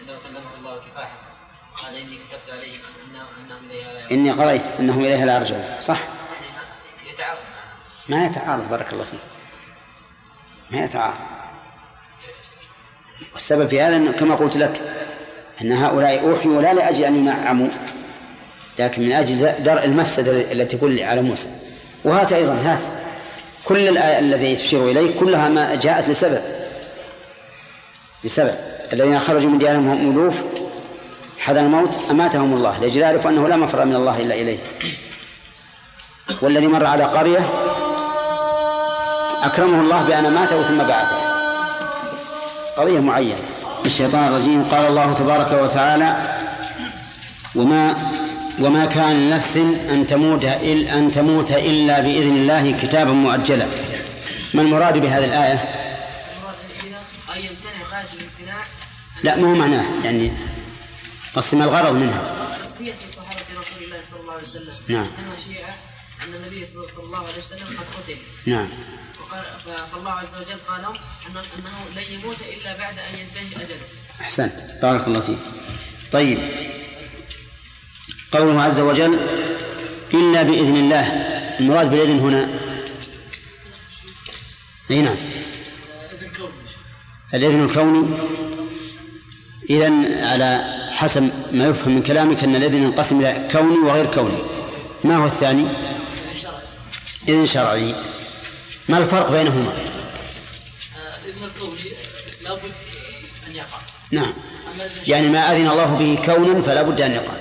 عندما 0.00 0.18
كلمه 0.18 0.54
الله 0.58 0.78
كفاحا 0.78 1.16
قال 1.82 1.96
إني 1.96 2.16
كتبت 2.16 2.58
عليهم 2.58 2.80
أنهم 3.46 3.70
إليها 3.70 3.92
لا 3.92 4.10
إني 4.10 4.30
قريت 4.30 4.62
أنهم 4.80 5.00
إليها 5.00 5.26
لا 5.26 5.34
يرجعون. 5.34 5.64
صح؟ 5.80 5.98
يرجعون. 5.98 6.19
ما 8.10 8.26
يتعارض 8.26 8.70
بارك 8.70 8.92
الله 8.92 9.04
فيك. 9.04 9.20
ما 10.70 10.84
يتعارض. 10.84 11.14
والسبب 13.32 13.66
في 13.66 13.80
هذا 13.80 13.96
أنه 13.96 14.12
كما 14.12 14.34
قلت 14.34 14.56
لك 14.56 14.82
أن 15.62 15.72
هؤلاء 15.72 16.20
أوحيوا 16.20 16.62
لا 16.62 16.74
لأجل 16.74 17.04
أن 17.04 17.16
ينعموا 17.16 17.68
لكن 18.78 19.02
من 19.02 19.12
أجل 19.12 19.64
درء 19.64 19.84
المفسدة 19.84 20.52
التي 20.52 20.76
تكون 20.76 21.00
على 21.00 21.22
موسى. 21.22 21.48
وهات 22.04 22.32
أيضا 22.32 22.54
هات. 22.54 22.78
كل 23.64 23.88
الآية 23.88 24.18
الذي 24.18 24.56
تشير 24.56 24.90
إليه 24.90 25.20
كلها 25.20 25.48
ما 25.48 25.74
جاءت 25.74 26.08
لسبب. 26.08 26.42
لسبب. 28.24 28.54
الذين 28.92 29.18
خرجوا 29.18 29.50
من 29.50 29.58
ديارهم 29.58 29.88
هم 29.88 30.10
ألوف 30.10 30.42
حذر 31.38 31.60
الموت 31.60 32.10
أماتهم 32.10 32.54
الله. 32.54 32.78
لأجل 32.78 33.00
يعرفوا 33.00 33.30
أنه 33.30 33.48
لا 33.48 33.56
مفر 33.56 33.84
من 33.84 33.94
الله 33.94 34.20
إلا 34.20 34.34
إليه. 34.34 34.58
والذي 36.42 36.66
مر 36.66 36.86
على 36.86 37.04
قرية 37.04 37.50
أكرمه 39.42 39.80
الله 39.80 40.02
بأن 40.02 40.26
أماته 40.26 40.62
ثم 40.62 40.78
بعثه. 40.78 41.16
قضية 42.76 43.00
معينة. 43.00 43.38
الشيطان 43.86 44.26
الرجيم. 44.28 44.64
قال 44.64 44.86
الله 44.86 45.14
تبارك 45.14 45.52
وتعالى 45.52 46.38
وما 47.54 48.10
وما 48.60 48.86
كان 48.86 49.30
لنفس 49.30 49.56
أن 49.90 50.06
تموت 50.06 50.44
إلا 50.44 50.98
أن 50.98 51.12
تموت 51.12 51.50
إلا 51.50 52.00
بإذن 52.00 52.36
الله 52.36 52.78
كتابا 52.82 53.12
مؤجلا. 53.12 53.66
ما 54.54 54.62
المراد 54.62 54.98
بهذه 54.98 55.24
الآية؟ 55.24 55.58
أن 57.36 57.38
يمتنع 57.38 57.80
غاية 57.92 58.08
الامتناع 58.20 58.64
لا 59.22 59.36
ما 59.36 59.50
هو 59.50 59.54
معناه؟ 59.54 59.84
يعني 60.04 60.32
قصد 61.34 61.54
ما 61.54 61.64
الغرض 61.64 61.94
منها. 61.94 62.22
تصديق 62.62 62.94
صحابة 63.16 63.60
رسول 63.60 63.84
الله 63.84 64.00
صلى 64.04 64.20
الله 64.20 64.32
عليه 64.32 64.42
وسلم. 64.42 64.74
نعم. 64.88 65.06
عندما 65.18 65.36
شيع 65.46 65.66
أن 66.22 66.34
النبي 66.34 66.64
صلى 66.64 67.04
الله 67.04 67.18
عليه 67.18 67.38
وسلم 67.38 67.66
قد 67.78 67.86
قتل. 68.02 68.16
نعم. 68.46 68.68
فالله 69.92 70.10
عز 70.10 70.34
وجل 70.34 70.58
قال 70.68 70.82
لهم 70.82 70.94
أن 70.94 71.36
أنه 71.36 72.00
لن 72.02 72.12
يموت 72.12 72.36
إلا 72.40 72.76
بعد 72.76 72.98
أن 72.98 73.18
ينتهي 73.18 73.64
أجله. 73.64 73.76
أحسنت. 74.20 74.52
بارك 74.82 75.08
الله 75.08 75.20
فيك. 75.20 75.38
طيب. 76.12 76.38
قوله 78.32 78.62
عز 78.62 78.80
وجل 78.80 79.18
إلا 80.14 80.42
بإذن 80.42 80.76
الله. 80.76 81.06
المراد 81.60 81.90
بالإذن 81.90 82.18
هنا. 82.18 82.48
أي 84.90 85.02
نعم. 85.02 85.16
الإذن 87.34 87.64
الكوني. 87.64 88.18
إذا 89.70 89.90
على 90.30 90.80
حسب 90.92 91.22
ما 91.52 91.64
يفهم 91.64 91.94
من 91.94 92.02
كلامك 92.02 92.44
أن 92.44 92.56
الإذن 92.56 92.82
ينقسم 92.82 93.20
إلى 93.20 93.48
كوني 93.52 93.78
وغير 93.78 94.14
كوني. 94.14 94.42
ما 95.04 95.16
هو 95.16 95.26
الثاني؟ 95.26 95.66
إذن 97.28 97.46
شرعي. 97.46 97.94
ما 98.90 98.98
الفرق 98.98 99.30
بينهما؟ 99.30 99.72
الإذن 101.24 101.44
الكوني 101.44 101.90
لابد 102.42 102.72
أن 103.46 103.56
يقع. 103.56 103.78
نعم. 104.10 104.34
يعني 105.06 105.28
ما 105.28 105.52
أذن 105.52 105.70
الله 105.70 105.84
به 105.84 106.22
كونا 106.26 106.62
فلا 106.62 106.82
بد 106.82 107.00
أن 107.00 107.12
يقع. 107.12 107.34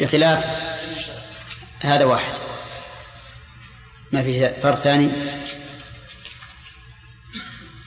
بخلاف 0.00 0.46
هذا 1.80 2.04
واحد. 2.04 2.32
ما 4.12 4.22
في 4.22 4.48
فرق 4.48 4.74
ثاني؟ 4.74 5.10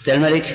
ذا 0.05 0.14
الملك. 0.14 0.45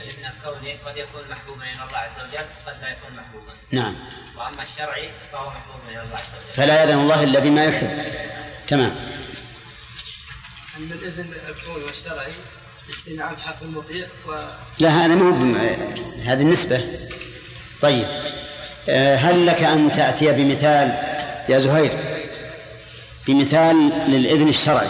الإذن 0.00 0.32
الكوني 0.36 0.72
قد 0.72 0.96
يكون 0.96 1.28
محبوبا 1.30 1.64
إلى 1.64 1.84
الله 1.84 1.98
عز 1.98 2.18
وجل 2.28 2.46
قد 2.66 2.82
لا 2.82 2.88
يكون 2.92 3.16
محبوبا. 3.16 3.52
نعم. 3.72 3.94
وأما 4.36 4.62
الشرعي 4.62 5.10
فهو 5.32 5.50
محبوب 5.50 5.80
إلى 5.88 6.02
الله 6.02 6.16
عز 6.16 6.34
وجل. 6.36 6.54
فلا 6.54 6.80
يأذن 6.80 6.98
الله 6.98 7.22
إلا 7.22 7.40
بما 7.40 7.64
يحب. 7.64 8.04
تمام. 8.68 9.11
أن 10.76 10.92
الإذن 10.92 11.32
الكوني 11.48 11.84
والشرعي 11.84 12.32
اجتماعا 12.88 13.34
في 13.34 13.42
حق 13.42 13.62
المطيع 13.62 14.06
و 14.28 14.32
لا 14.78 14.88
هذا 14.88 15.14
بم... 15.14 15.54
هذه 16.26 16.42
النسبة. 16.42 16.80
طيب. 17.80 18.06
آه، 18.88 19.16
هل 19.16 19.46
لك 19.46 19.62
أن 19.62 19.92
تأتي 19.92 20.32
بمثال 20.32 20.88
يا 21.48 21.58
زهير؟ 21.58 21.92
بمثال 23.26 23.76
للإذن 24.08 24.48
الشرعي. 24.48 24.88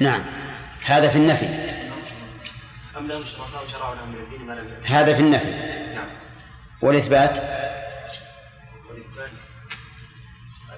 نعم. 0.00 0.24
هذا 0.84 1.08
في 1.08 1.16
النفي. 1.16 1.46
أم 2.98 3.08
لهم 3.08 3.24
شركاء 3.24 3.64
شرعوا 3.72 3.94
لهم 3.94 4.08
من 4.08 4.18
الدين 4.18 4.46
ما 4.46 4.52
لم 4.52 4.68
هذا 4.84 5.14
في 5.14 5.20
النفي. 5.20 5.50
نعم. 5.94 6.08
والإثبات؟ 6.82 7.38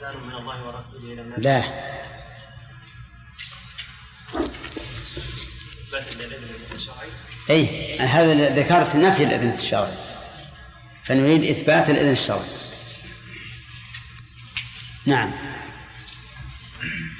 أذان 0.00 0.22
من 0.22 0.34
الله 0.34 0.66
ورسوله 0.66 1.12
إلى 1.12 1.22
الناس؟ 1.22 1.38
لا. 1.38 1.62
أي 7.50 7.98
هذا 7.98 8.54
ذكرت 8.54 8.96
نفي 8.96 9.24
الإذن 9.24 9.50
الشرعي. 9.50 9.92
فنريد 11.04 11.44
إثبات 11.44 11.90
الإذن 11.90 12.12
الشرعي. 12.12 12.40
نعم. 15.06 15.30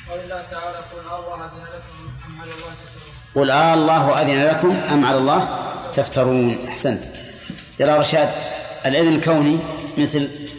قال 0.08 0.20
الله 0.20 0.42
تعالى 0.50 0.76
قل 0.76 1.00
الله 1.00 1.46
أذن 1.46 1.62
لكم 1.62 2.12
أم 2.26 2.40
على 2.40 2.52
الله 2.52 2.74
تتقون 2.74 3.34
قل 3.34 3.50
آه 3.50 3.74
الله 3.74 4.22
أذن 4.22 4.44
لكم 4.48 4.76
أم 4.92 5.04
على 5.04 5.18
الله 5.18 5.72
تفترون. 5.96 6.68
أحسنت. 6.68 7.04
ترى 7.78 7.98
رشاد 7.98 8.30
الإذن 8.86 9.14
الكوني 9.14 9.58
مثل 9.98 10.49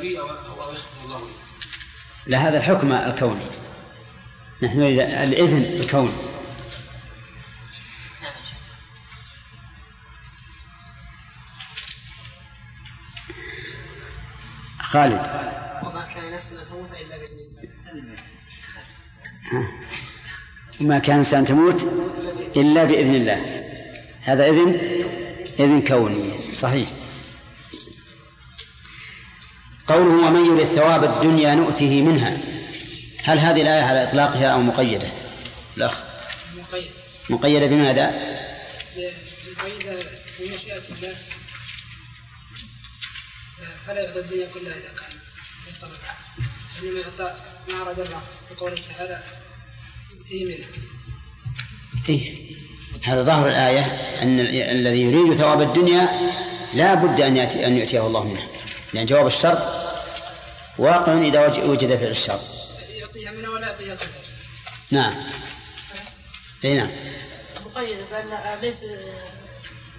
أو 0.00 0.28
أو 0.28 0.72
يحكم 0.72 1.04
الله 1.04 1.18
لي. 1.18 1.26
لا 2.26 2.38
هذا 2.38 2.58
الحكم 2.58 2.92
الكوني. 2.92 3.44
نحن 4.62 4.78
نريد 4.80 5.00
الإذن 5.00 5.80
الكوني. 5.80 6.12
خالد. 14.82 15.26
وما 15.82 16.08
كان 16.14 16.32
نفس 16.32 16.52
أن 16.52 16.58
تموت 16.68 16.90
إلا 17.00 17.16
بإذن 17.16 17.38
الله. 17.92 18.18
وما 20.80 20.98
كان 20.98 21.16
إنسان 21.16 21.44
تموت 21.44 21.82
إلا 22.56 22.84
بإذن 22.84 23.14
الله. 23.14 23.66
هذا 24.20 24.46
إذن 24.46 24.68
إذن 25.58 25.82
كوني. 25.88 26.54
صحيح. 26.54 26.99
قوله 29.90 30.26
ومن 30.26 30.46
يريد 30.46 30.66
ثواب 30.66 31.04
الدنيا 31.04 31.54
نؤته 31.54 32.02
منها. 32.02 32.38
هل 33.22 33.38
هذه 33.38 33.62
الآية 33.62 33.82
على 33.82 34.02
إطلاقها 34.08 34.46
أو 34.46 34.60
مقيدة؟ 34.60 35.08
الأخ. 35.76 36.00
مقيد 36.58 36.90
مقيدة 37.30 37.66
بماذا؟ 37.66 38.06
مقيدة 39.58 39.98
بمشيئة 40.40 40.76
الله. 40.76 41.14
فلا 43.86 44.00
يعطى 44.00 44.20
الدنيا 44.20 44.46
كلها 44.54 44.72
إذا 44.72 44.88
كان 45.00 45.18
يطلب 45.68 45.90
إنما 46.82 47.00
يعطى 47.00 47.34
ما 47.68 47.82
أراد 47.82 48.00
الله 48.00 48.20
بقوله 48.50 48.82
تعالى 48.96 49.22
يؤتيه 50.16 50.44
منها. 50.44 50.68
إيه. 52.08 52.50
هذا 53.02 53.22
ظاهر 53.22 53.48
الآية 53.48 53.82
أن 54.22 54.40
ال- 54.40 54.54
الذي 54.54 55.02
يريد 55.02 55.32
ثواب 55.32 55.62
الدنيا 55.62 56.08
لا 56.74 56.94
بد 56.94 57.20
أن 57.20 57.36
يأتي 57.36 57.66
أن 57.66 57.76
يؤتيه 57.76 58.06
الله 58.06 58.24
منها. 58.28 58.46
لأن 58.92 59.06
جواب 59.06 59.26
الشرط 59.26 59.58
واقع 60.78 61.12
إذا 61.18 61.46
وج- 61.46 61.58
وجد 61.68 61.96
فعل 61.96 62.10
الشرط. 62.10 62.40
يعطيها 62.98 63.30
منها 63.32 63.50
ولا 63.50 63.66
يعطيها 63.66 63.96
نعم. 64.90 65.14
أي 66.64 66.76
نعم. 66.76 66.90
مقيدة 67.66 68.00
بأن 68.10 68.60
ليس 68.62 68.82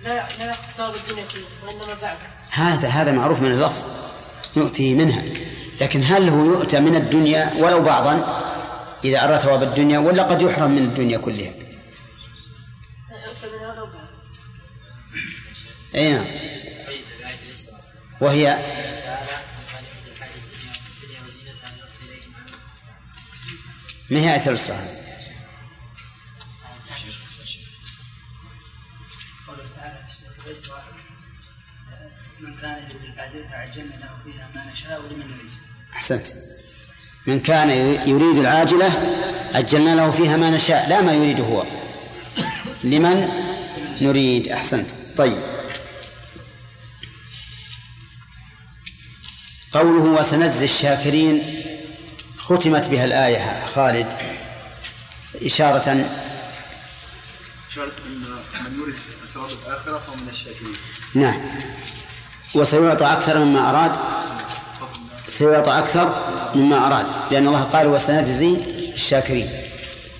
لا 0.03 0.27
لا 0.39 0.53
ثواب 0.77 0.95
الدنيا 0.95 1.25
كلها 1.33 1.45
وإنما 1.67 1.97
بعد 2.01 2.17
هذا 2.49 2.87
هذا 2.87 3.11
معروف 3.11 3.39
من 3.41 3.51
اللفظ. 3.51 3.83
يؤتي 4.55 4.93
منها. 4.93 5.23
لكن 5.81 6.03
هل 6.03 6.29
هو 6.29 6.45
يؤتى 6.45 6.79
من 6.79 6.95
الدنيا 6.95 7.53
ولو 7.59 7.81
بعضا 7.83 8.41
إذا 9.03 9.23
أراد 9.23 9.39
ثواب 9.39 9.63
الدنيا 9.63 9.99
ولا 9.99 10.23
قد 10.23 10.41
يحرم 10.41 10.71
من 10.71 10.83
الدنيا 10.83 11.17
كلها؟ 11.17 11.53
أي 15.95 16.13
نعم. 16.13 16.25
وهي 18.21 18.57
نهاية 24.09 24.29
هي 24.29 24.35
أثر 24.35 24.51
الصحابة 24.51 25.01
من 32.39 32.55
كان 32.55 32.83
يريد 32.89 33.13
العاجلة 33.13 33.55
عجلنا 33.55 33.95
له 33.95 34.09
فيها 34.25 34.49
ما 34.55 34.65
نشاء 34.65 35.01
ولمن 35.01 35.25
نريد 35.25 35.51
أحسنت. 35.93 36.25
من 37.27 37.39
كان 37.39 37.69
يريد 38.09 38.37
العاجلة 38.37 38.87
أجلنا 39.53 39.95
له 39.95 40.11
فيها 40.11 40.37
ما 40.37 40.49
نشاء 40.49 40.89
لا 40.89 41.01
ما 41.01 41.13
يريده 41.13 41.43
هو. 41.43 41.65
لمن 42.83 43.29
نريد. 44.01 44.47
أحسنت. 44.47 44.87
طيب. 45.17 45.50
قوله 49.73 50.19
وسنجزي 50.19 50.65
الشاكرين 50.65 51.63
ختمت 52.37 52.87
بها 52.87 53.05
الآية 53.05 53.65
خالد 53.75 54.07
إشارة 55.45 56.05
إشارة 57.71 57.91
أن 58.07 58.21
من 58.65 58.79
يريد 58.81 58.95
ثواب 59.33 59.49
الآخرة 59.49 59.97
فهو 59.97 60.15
من 60.15 60.29
الشاكرين. 60.29 60.75
نعم. 61.15 61.41
وسيعطى 62.55 63.05
أكثر 63.05 63.39
مما 63.39 63.69
أراد 63.69 63.91
سيعطى 65.27 65.79
أكثر 65.79 66.15
مما 66.55 66.87
أراد 66.87 67.05
لأن 67.31 67.47
الله 67.47 67.63
قال 67.63 67.87
وسنجزي 67.87 68.57
الشاكرين. 68.93 69.49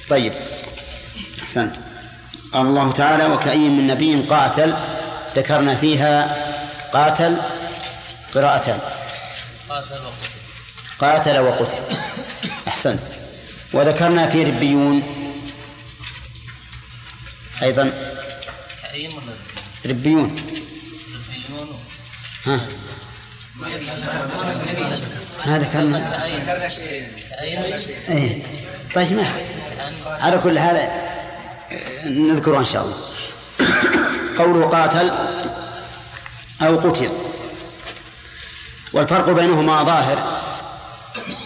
طيب. 0.09 0.33
أحسنت. 1.41 1.75
قال 2.53 2.65
الله 2.65 2.91
تعالى 2.91 3.25
وكأي 3.25 3.69
من 3.69 3.87
نبي 3.87 4.21
قاتل 4.21 4.75
ذكرنا 5.35 5.75
فيها 5.75 6.37
قاتل 6.93 7.37
قراءتان. 8.35 8.79
قاتل 10.99 11.39
وقتل. 11.39 11.77
أحسنت 12.67 12.99
وذكرنا 13.73 14.29
في 14.29 14.43
ربيون. 14.43 15.03
أيضا. 17.61 17.91
ربيون. 19.85 20.35
ها. 22.45 22.59
هذا 25.43 25.63
كان 25.63 25.95
إيه. 28.09 28.43
طيب 28.95 29.13
ما 29.13 29.33
على 30.05 30.37
كل 30.37 30.59
حال 30.59 30.89
نذكره 32.05 32.59
إن 32.59 32.65
شاء 32.65 32.83
الله. 32.85 32.97
قوله 34.37 34.67
قاتل 34.67 35.11
أو 36.61 36.79
قتل. 36.79 37.30
والفرق 38.93 39.29
بينهما 39.29 39.83
ظاهر. 39.83 40.41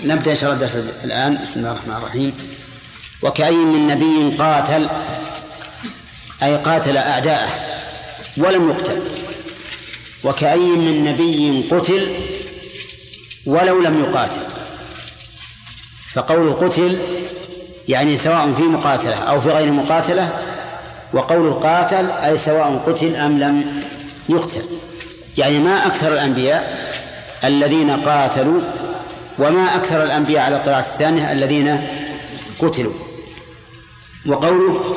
نبدأ 0.03 0.31
إن 0.31 0.35
شاء 0.35 0.53
الله 0.53 0.65
الدرس 0.65 1.03
الآن. 1.03 1.39
بسم 1.43 1.59
الله 1.59 1.71
الرحمن 1.71 1.95
الرحيم. 1.95 2.33
وكأي 3.21 3.55
من 3.55 3.87
نبي 3.87 4.37
قاتل 4.37 4.89
أي 6.43 6.55
قاتل 6.55 6.97
أعداءه 6.97 7.49
ولم 8.37 8.69
يقتل. 8.69 9.01
وكأي 10.23 10.57
من 10.57 11.03
نبي 11.03 11.67
قتل 11.71 12.15
ولو 13.45 13.81
لم 13.81 14.03
يقاتل. 14.03 14.41
فقول 16.13 16.53
قتل 16.53 16.99
يعني 17.87 18.17
سواء 18.17 18.53
في 18.53 18.63
مقاتلة 18.63 19.15
أو 19.15 19.41
في 19.41 19.49
غير 19.49 19.71
مقاتلة 19.71 20.29
وقول 21.13 21.53
قاتل 21.53 22.11
أي 22.11 22.37
سواء 22.37 22.83
قتل 22.87 23.15
أم 23.15 23.39
لم 23.39 23.83
يقتل. 24.29 24.63
يعني 25.37 25.59
ما 25.59 25.87
أكثر 25.87 26.13
الأنبياء 26.13 26.84
الذين 27.43 27.91
قاتلوا 28.03 28.61
وما 29.39 29.75
أكثر 29.75 30.03
الأنبياء 30.03 30.45
على 30.45 30.55
القراءة 30.55 30.79
الثانية 30.79 31.31
الذين 31.31 31.87
قتلوا. 32.59 32.93
وقوله 34.25 34.95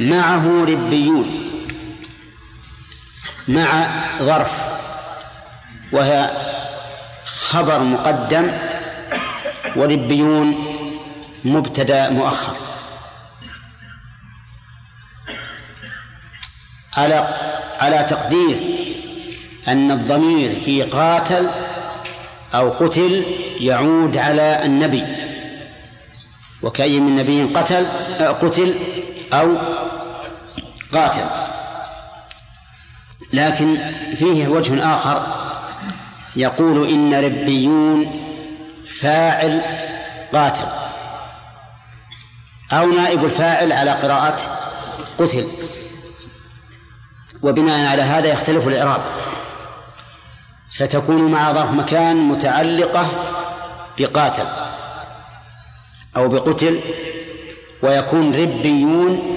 معه 0.00 0.64
ربيون 0.64 1.26
مع 3.48 3.86
ظرف 4.18 4.64
وهي 5.92 6.30
خبر 7.26 7.78
مقدم 7.78 8.52
وربيون 9.76 10.76
مبتدأ 11.44 12.10
مؤخر. 12.10 12.56
على 16.96 17.38
على 17.80 18.04
تقدير 18.04 18.79
أن 19.70 19.90
الضمير 19.90 20.62
في 20.62 20.82
قاتل 20.82 21.48
أو 22.54 22.70
قتل 22.70 23.24
يعود 23.60 24.16
على 24.16 24.64
النبي. 24.64 25.04
وكأي 26.62 27.00
من 27.00 27.16
نبي 27.16 27.44
قتل 27.44 27.86
قتل 28.20 28.74
أو 29.32 29.56
قاتل. 30.92 31.24
لكن 33.32 33.78
فيه 34.14 34.48
وجه 34.48 34.94
آخر 34.94 35.26
يقول 36.36 36.88
إن 36.88 37.24
ربيون 37.24 38.20
فاعل 39.00 39.62
قاتل 40.34 40.66
أو 42.72 42.86
نائب 42.86 43.24
الفاعل 43.24 43.72
على 43.72 43.90
قراءة 43.90 44.40
قتل. 45.18 45.48
وبناء 47.42 47.90
على 47.90 48.02
هذا 48.02 48.26
يختلف 48.26 48.68
الإعراب. 48.68 49.00
فتكون 50.72 51.30
مع 51.30 51.52
ظرف 51.52 51.70
مكان 51.70 52.16
متعلقة 52.16 53.08
بقاتل 53.98 54.46
أو 56.16 56.28
بقتل 56.28 56.80
ويكون 57.82 58.34
ربيون 58.34 59.36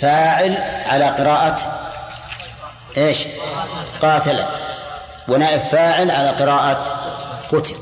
فاعل 0.00 0.58
على 0.86 1.04
قراءة 1.04 1.60
إيش؟ 2.96 3.18
قاتل 4.02 4.44
ونائب 5.28 5.60
فاعل 5.60 6.10
على 6.10 6.28
قراءة 6.28 6.84
قتل 7.48 7.76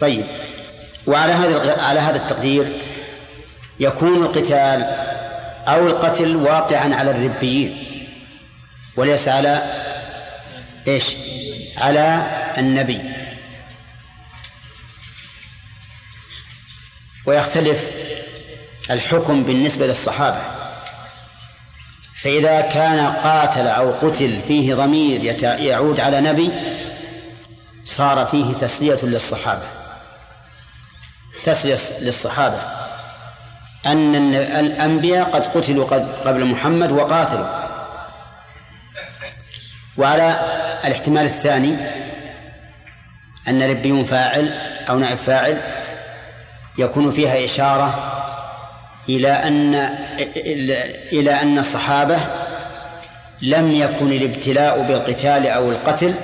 طيب 0.00 0.24
وعلى 1.06 1.32
هذا 1.32 1.82
على 1.82 2.00
هذا 2.00 2.16
التقدير 2.16 2.72
يكون 3.80 4.22
القتال 4.22 4.82
أو 5.68 5.86
القتل 5.86 6.36
واقعا 6.36 6.94
على 6.94 7.10
الربيين 7.10 7.88
وليس 8.96 9.28
على 9.28 9.81
إيش؟ 10.88 11.16
على 11.76 12.26
النبي. 12.58 13.00
ويختلف 17.26 17.90
الحكم 18.90 19.44
بالنسبة 19.44 19.86
للصحابة. 19.86 20.42
فإذا 22.22 22.60
كان 22.60 23.12
قاتل 23.12 23.66
أو 23.66 23.92
قتل 23.92 24.40
فيه 24.40 24.74
ضمير 24.74 25.42
يعود 25.42 26.00
على 26.00 26.20
نبي 26.20 26.50
صار 27.84 28.26
فيه 28.26 28.54
تسلية 28.54 28.98
للصحابة. 29.02 29.66
تسلية 31.42 31.78
للصحابة. 32.00 32.62
أن 33.86 34.34
الأنبياء 34.34 35.30
قد 35.30 35.46
قتلوا 35.46 35.86
قبل 36.24 36.44
محمد 36.44 36.92
وقاتلوا. 36.92 37.62
وعلى 39.96 40.61
الاحتمال 40.84 41.24
الثاني 41.24 41.76
أن 43.48 43.70
ربيون 43.70 44.04
فاعل 44.04 44.52
أو 44.88 44.98
نائب 44.98 45.18
فاعل 45.18 45.60
يكون 46.78 47.10
فيها 47.10 47.44
إشارة 47.44 48.18
إلى 49.08 49.28
أن 49.28 49.74
إلى 51.12 51.42
أن 51.42 51.58
الصحابة 51.58 52.18
لم 53.42 53.72
يكن 53.72 54.12
الابتلاء 54.12 54.82
بالقتال 54.82 55.46
أو 55.46 55.70
القتل 55.70 56.14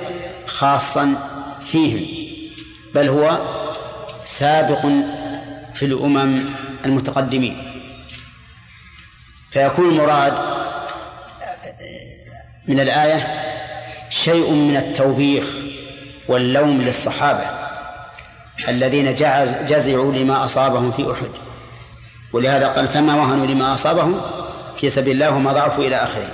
خاصا 0.47 1.15
فيهم 1.65 2.05
بل 2.95 3.09
هو 3.09 3.39
سابق 4.25 4.85
في 5.73 5.85
الأمم 5.85 6.45
المتقدمين. 6.85 7.65
فيكون 9.51 9.89
المراد 9.89 10.33
من 12.67 12.79
الآية 12.79 13.38
شيء 14.09 14.51
من 14.51 14.77
التوبيخ 14.77 15.45
واللوم 16.27 16.81
للصحابة 16.81 17.43
الذين 18.67 19.15
جزعوا 19.65 20.13
لما 20.13 20.45
أصابهم 20.45 20.91
في 20.91 21.11
أحد. 21.11 21.29
ولهذا 22.33 22.67
قال 22.67 22.87
فما 22.87 23.15
وهنوا 23.15 23.45
لما 23.45 23.73
أصابهم؟ 23.73 24.21
في 24.77 24.89
سبيل 24.89 25.13
الله 25.13 25.35
وما 25.35 25.53
ضعفوا 25.53 25.83
إلى 25.83 25.95
آخره 25.95 26.27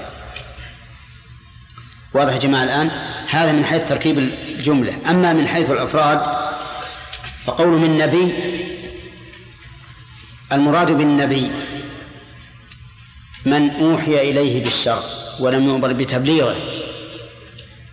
واضح 2.14 2.34
يا 2.34 2.40
جماعة 2.40 2.64
الآن؟ 2.64 2.92
هذا 3.30 3.52
من 3.52 3.66
حيث 3.66 3.90
تركيب 3.90 4.18
الجملة. 4.18 4.94
أما 5.10 5.34
من 5.34 5.48
حيث 5.48 5.72
الأفراد 5.72 6.22
فقول 7.44 7.68
من 7.68 7.98
نبي 7.98 8.34
المراد 10.52 10.92
بالنبي 10.92 11.52
من 13.46 13.70
أوحي 13.70 14.30
إليه 14.30 14.64
بالشر 14.64 15.04
ولم 15.40 15.66
يؤمر 15.66 15.94
بتبليغه. 15.94 16.75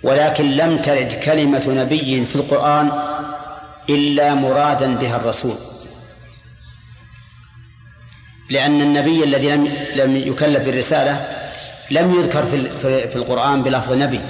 ولكن 0.02 0.50
لم 0.50 0.78
ترد 0.78 1.12
كلمة 1.12 1.64
نبي 1.68 2.24
في 2.24 2.36
القرآن 2.36 2.92
إلا 3.90 4.34
مرادا 4.34 4.94
بها 4.94 5.16
الرسول. 5.16 5.54
لأن 8.50 8.80
النبي 8.80 9.24
الذي 9.24 9.50
لم 9.50 9.72
لم 9.96 10.16
يكلف 10.16 10.64
بالرسالة 10.64 11.20
لم 11.90 12.14
يذكر 12.14 12.46
في 12.46 12.58
في 13.08 13.16
القرآن 13.16 13.62
بلفظ 13.62 13.92
نبي. 13.92 14.20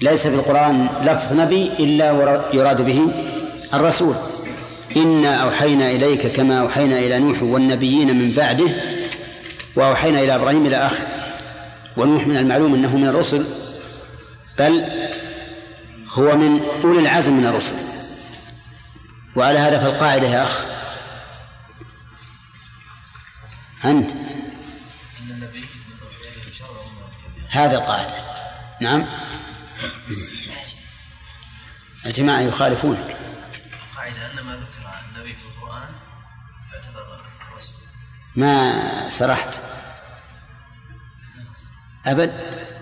ليس 0.00 0.26
في 0.26 0.34
القرآن 0.34 0.88
لفظ 1.02 1.32
نبي 1.32 1.70
إلا 1.78 2.06
يراد 2.52 2.82
به 2.82 3.00
الرسول. 3.74 4.14
إنا 4.96 5.36
أوحينا 5.36 5.90
إليك 5.90 6.26
كما 6.26 6.60
أوحينا 6.60 6.98
إلى 6.98 7.18
نوح 7.18 7.42
والنبيين 7.42 8.18
من 8.18 8.32
بعده 8.32 8.70
وأوحينا 9.76 10.20
إلى 10.20 10.34
إبراهيم 10.34 10.66
إلى 10.66 10.76
آخره 10.76 11.06
ونوح 11.96 12.26
من 12.26 12.36
المعلوم 12.36 12.74
أنه 12.74 12.96
من 12.96 13.08
الرسل. 13.08 13.44
بل 14.58 14.84
هو 16.08 16.36
من 16.36 16.64
أولي 16.84 17.00
العزم 17.00 17.32
من 17.32 17.46
الرسل. 17.46 17.74
وعلى 19.36 19.58
هذا 19.58 19.78
فالقاعدة 19.78 20.26
يا 20.26 20.44
أخ. 20.44 20.64
أنت. 23.84 24.10
هذا 27.50 27.76
القاعدة. 27.76 28.14
نعم. 28.80 29.06
الجماعة 32.06 32.40
يخالفونك. 32.40 33.16
القاعدة 33.90 34.32
أن 34.32 34.44
ما 34.46 34.56
ذكر 34.56 34.90
النبي 35.16 35.34
في 35.34 35.44
القرآن 35.44 35.88
يعتبر 36.72 37.20
رسول. 37.56 37.76
ما 38.36 39.08
سرحت؟ 39.08 39.60
أبد. 42.06 42.73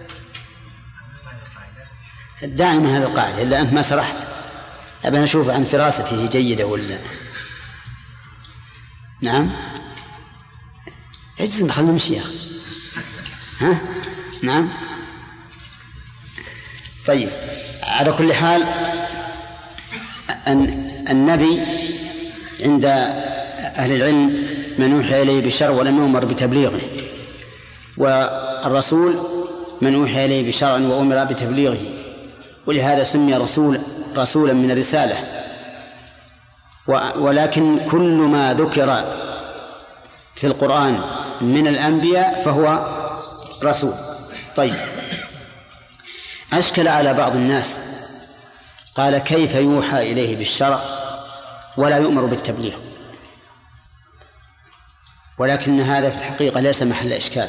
دائما 2.44 2.98
هذه 2.98 3.02
القاعدة 3.02 3.42
إلا 3.42 3.60
أنت 3.60 3.72
ما 3.72 3.82
سرحت 3.82 4.16
أبى 5.04 5.24
أشوف 5.24 5.50
عن 5.50 5.64
فراسته 5.64 6.26
جيدة 6.26 6.66
ولا؟ 6.66 6.98
نعم. 9.20 9.50
اجزم 11.40 11.70
خلنا 11.70 11.92
نمشي 11.92 12.14
يا 12.14 12.20
أخي. 12.20 12.38
ها؟ 13.58 13.80
نعم. 14.42 14.68
طيب 17.06 17.28
على 17.82 18.12
كل 18.12 18.32
حال 18.32 18.62
أن 20.46 20.90
النبي 21.10 21.60
عند 22.60 22.84
أهل 22.84 23.92
العلم 23.92 24.26
من 24.78 24.96
أوحي 24.96 25.22
إليه 25.22 25.42
بالشرع 25.42 25.70
ولم 25.70 25.96
يؤمر 25.96 26.24
بتبليغه 26.24 26.80
والرسول 27.96 29.16
من 29.80 29.94
أوحي 29.94 30.24
إليه 30.24 30.48
بشرع 30.48 30.72
وأمر 30.72 31.24
بتبليغه. 31.24 32.01
ولهذا 32.66 33.04
سمي 33.04 33.34
رسول 33.34 33.80
رسولا 34.16 34.52
من 34.52 34.70
الرسالة. 34.70 35.16
ولكن 37.16 37.88
كل 37.90 38.18
ما 38.18 38.54
ذكر 38.54 39.16
في 40.34 40.46
القرآن 40.46 41.00
من 41.40 41.66
الأنبياء 41.66 42.42
فهو 42.44 42.86
رسول. 43.64 43.94
طيب. 44.56 44.74
أشكل 46.52 46.88
على 46.88 47.14
بعض 47.14 47.36
الناس. 47.36 47.80
قال 48.94 49.18
كيف 49.18 49.54
يوحى 49.54 50.12
إليه 50.12 50.36
بالشرع 50.36 50.80
ولا 51.76 51.96
يؤمر 51.96 52.24
بالتبليغ؟ 52.26 52.76
ولكن 55.38 55.80
هذا 55.80 56.10
في 56.10 56.18
الحقيقة 56.18 56.60
ليس 56.60 56.82
محل 56.82 57.12
إشكال. 57.12 57.48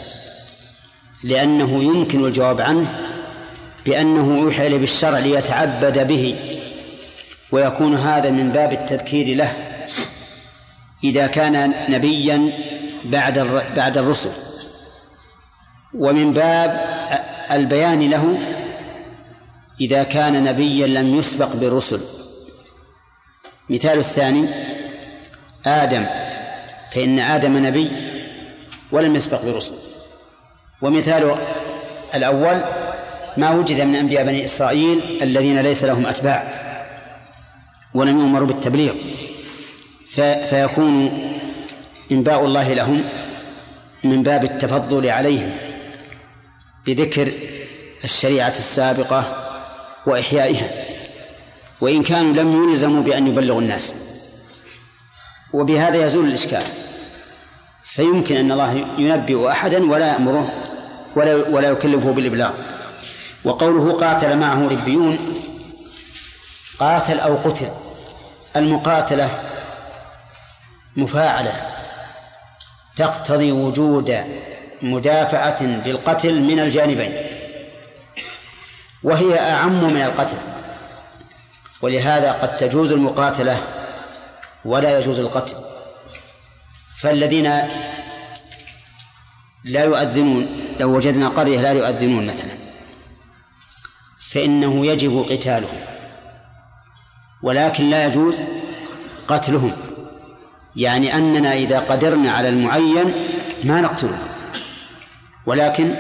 لأنه 1.24 1.84
يمكن 1.84 2.26
الجواب 2.26 2.62
عنه 2.62 3.13
بأنه 3.86 4.40
يوحى 4.40 4.68
إليه 4.68 4.78
بالشرع 4.78 5.20
ليتعبد 5.20 6.08
به 6.08 6.36
ويكون 7.52 7.96
هذا 7.96 8.30
من 8.32 8.52
باب 8.52 8.74
التذكير 8.74 9.36
له 9.36 9.54
إذا 11.04 11.28
كان 11.28 11.74
نبيا 11.90 12.52
بعد 13.06 13.40
بعد 13.76 13.98
الرسل. 13.98 14.32
ومن 15.94 16.34
باب 16.34 16.82
البيان 17.52 18.10
له 18.10 18.38
إذا 19.82 20.04
كان 20.04 20.44
نبيا 20.44 20.88
لم 20.88 21.16
يسبق 21.16 21.56
بالرسل. 21.56 22.00
مثال 23.70 24.00
الثاني 24.00 24.46
آدم 25.66 26.06
فإن 26.92 27.20
آدم 27.20 27.66
نبي 27.66 27.92
ولم 28.92 29.16
يسبق 29.16 29.46
برسل 29.46 29.74
ومثال 30.82 31.36
الأول 32.16 32.64
ما 33.38 33.52
وجد 33.52 33.82
من 33.82 33.96
أنبياء 33.96 34.26
بني 34.26 34.46
إسرائيل 34.46 35.02
الذين 35.22 35.60
ليس 35.60 35.84
لهم 35.84 36.06
أتباع 36.06 36.44
ولم 37.94 38.20
يؤمروا 38.20 38.48
بالتبليغ. 38.48 38.94
فيكون 40.50 41.20
إنباء 42.12 42.46
الله 42.46 42.74
لهم 42.74 43.04
من 44.04 44.24
باب 44.24 44.44
التفضل 44.44 45.10
عليهم 45.10 45.52
بذكر 46.86 47.32
الشريعة 48.04 48.48
السابقة 48.48 49.36
وإحيائها. 50.06 50.70
وإن 51.82 52.04
كانوا 52.04 52.34
لم 52.34 52.70
يلزموا 52.70 53.04
بأن 53.04 53.28
يبلغوا 53.28 53.62
الناس. 53.62 53.96
وبهذا 55.54 56.06
يزول 56.06 56.28
الإشكال. 56.28 56.64
فيمكن 57.84 58.36
أن 58.36 58.52
الله 58.52 58.74
ينبئ 58.98 59.50
أحدا 59.50 59.92
ولا 59.92 60.08
يأمره 60.08 60.54
ولا 61.16 61.34
ولا 61.36 61.68
يكلفه 61.70 62.12
بالإبلاغ. 62.12 62.73
وقوله 63.46 63.94
قاتل 63.94 64.38
معه 64.38 64.68
ربيون 64.68 65.18
قاتل 66.80 67.20
أو 67.20 67.36
قتل 67.36 67.70
المقاتلة 68.56 69.30
مفاعلة 70.96 71.52
تقتضي 72.96 73.52
وجود 73.52 74.24
مدافعة 74.82 75.66
بالقتل 75.84 76.42
من 76.42 76.60
الجانبين 76.60 77.14
وهي 79.04 79.40
أعم 79.40 79.84
من 79.84 80.02
القتل 80.02 80.38
ولهذا 81.82 82.32
قد 82.32 82.58
تجوز 82.58 82.92
المقاتلة 82.92 83.62
ولا 84.66 84.98
يجوز 84.98 85.20
القتل 85.20 85.56
فالذين 87.00 87.62
لا 89.64 89.84
يؤذنون 89.84 90.48
لو 90.80 90.96
وجدنا 90.96 91.28
قرية 91.28 91.62
لا 91.62 91.72
يؤذنون 91.72 92.26
مثلا. 92.26 92.63
فإنه 94.34 94.86
يجب 94.86 95.26
قتالهم. 95.30 95.80
ولكن 97.44 97.90
لا 97.90 98.06
يجوز 98.06 98.44
قتلهم. 99.28 99.72
يعني 100.76 101.18
أننا 101.18 101.54
إذا 101.54 101.80
قدرنا 101.80 102.32
على 102.32 102.50
المعين 102.50 103.14
ما 103.64 103.82
نقتلهم. 103.82 104.28
ولكن 105.46 105.96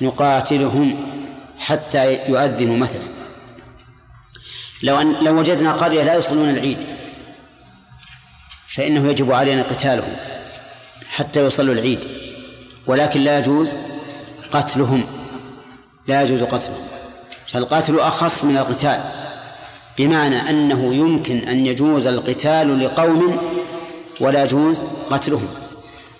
نقاتلهم 0.00 1.12
حتى 1.58 2.18
يؤذنوا 2.28 2.76
مثلا. 2.76 3.02
لو 4.82 5.00
أن 5.00 5.12
لو 5.12 5.38
وجدنا 5.38 5.72
قرية 5.72 6.02
لا 6.02 6.14
يصلون 6.14 6.50
العيد 6.50 6.78
فإنه 8.66 9.08
يجب 9.08 9.32
علينا 9.32 9.62
قتالهم 9.62 10.16
حتى 11.10 11.44
يصلوا 11.44 11.74
العيد. 11.74 12.08
ولكن 12.86 13.20
لا 13.20 13.38
يجوز 13.38 13.76
قتلهم. 14.50 15.04
لا 16.08 16.22
يجوز 16.22 16.42
قتلهم. 16.42 16.93
فالقتل 17.46 18.00
أخص 18.00 18.44
من 18.44 18.56
القتال 18.56 19.00
بمعنى 19.98 20.50
أنه 20.50 20.94
يمكن 20.94 21.38
أن 21.38 21.66
يجوز 21.66 22.06
القتال 22.06 22.84
لقوم 22.84 23.38
ولا 24.20 24.42
يجوز 24.42 24.82
قتلهم. 25.10 25.48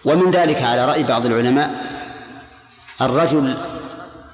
ومن 0.05 0.31
ذلك 0.31 0.63
على 0.63 0.85
رأي 0.85 1.03
بعض 1.03 1.27
العلماء 1.27 1.71
الرجل 3.01 3.55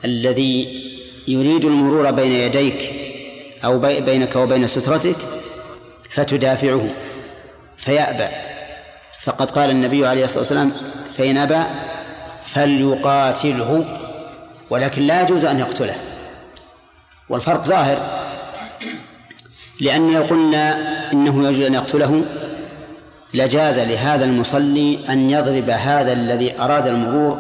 الذي 0.04 0.82
يريد 1.28 1.64
المرور 1.64 2.10
بين 2.10 2.32
يديك 2.32 2.92
أو 3.64 3.78
بينك 3.78 4.36
وبين 4.36 4.66
سترتك 4.66 5.16
فتدافعه 6.10 6.88
فيأبى. 7.76 8.28
فقد 9.20 9.50
قال 9.50 9.70
النبي 9.70 10.06
عليه 10.06 10.24
الصلاة 10.24 10.38
والسلام 10.38 10.72
فإن 11.12 11.38
أبى 11.38 11.62
فليقاتله 12.44 13.98
ولكن 14.70 15.02
لا 15.02 15.22
يجوز 15.22 15.44
أن 15.44 15.58
يقتله. 15.58 16.09
والفرق 17.30 17.64
ظاهر. 17.64 18.20
لأن 19.80 20.12
لو 20.12 20.22
قلنا 20.22 20.78
إنه 21.12 21.48
يجوز 21.48 21.60
أن 21.60 21.74
يقتله 21.74 22.24
لجاز 23.34 23.78
لهذا 23.78 24.24
المصلي 24.24 24.98
أن 25.08 25.30
يضرب 25.30 25.70
هذا 25.70 26.12
الذي 26.12 26.60
أراد 26.60 26.86
المرور 26.86 27.38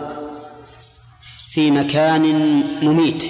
في 1.50 1.70
مكان 1.70 2.22
مميت. 2.82 3.24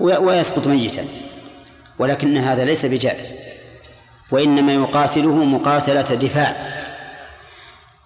ويسقط 0.00 0.66
ميتا. 0.66 1.04
ولكن 1.98 2.36
هذا 2.36 2.64
ليس 2.64 2.86
بجائز. 2.86 3.34
وإنما 4.30 4.72
يقاتله 4.72 5.44
مقاتلة 5.44 6.02
دفاع. 6.02 6.56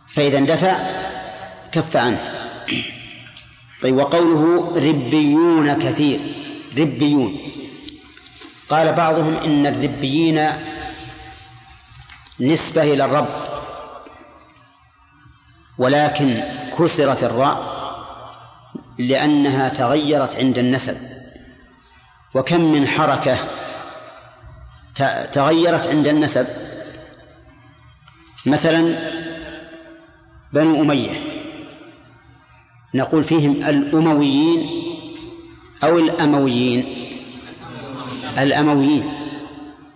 فإذا 0.08 0.38
اندفع 0.38 0.76
كف 1.72 1.96
عنه. 1.96 2.31
طيب 3.82 3.96
وقوله 3.96 4.72
ربيون 4.76 5.78
كثير 5.78 6.20
ربيون. 6.78 7.38
قال 8.68 8.92
بعضهم 8.92 9.34
إن 9.36 9.66
الربيين 9.66 10.48
نسبة 12.40 12.82
إلى 12.82 13.04
الرب 13.04 13.28
ولكن 15.78 16.42
كسرت 16.78 17.24
الراء 17.24 17.82
لأنها 18.98 19.68
تغيرت 19.68 20.36
عند 20.36 20.58
النسب. 20.58 20.96
وكم 22.34 22.72
من 22.72 22.86
حركة 22.86 23.38
تغيرت 25.32 25.86
عند 25.86 26.08
النسب؟ 26.08 26.46
مثلا 28.46 28.94
بنو 30.52 30.82
أمية. 30.82 31.31
نقول 32.94 33.22
فيهم 33.24 33.52
الأمويين 33.52 34.70
أو 35.84 35.98
الأمويين. 35.98 37.08
الأمويين. 38.38 39.12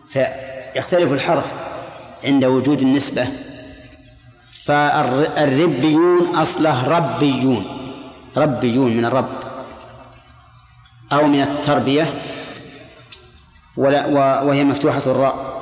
فيختلف 0.08 1.12
الحرف 1.12 1.44
عند 2.24 2.44
وجود 2.44 2.82
النسبة. 2.82 3.26
فالربيون 4.64 6.26
أصله 6.36 6.88
ربيون. 6.88 7.64
ربيون 8.36 8.96
من 8.96 9.04
الرب. 9.04 9.38
أو 11.12 11.26
من 11.26 11.42
التربية. 11.42 12.14
ولا 13.76 14.06
وهي 14.42 14.64
مفتوحة 14.64 15.02
الراء. 15.06 15.56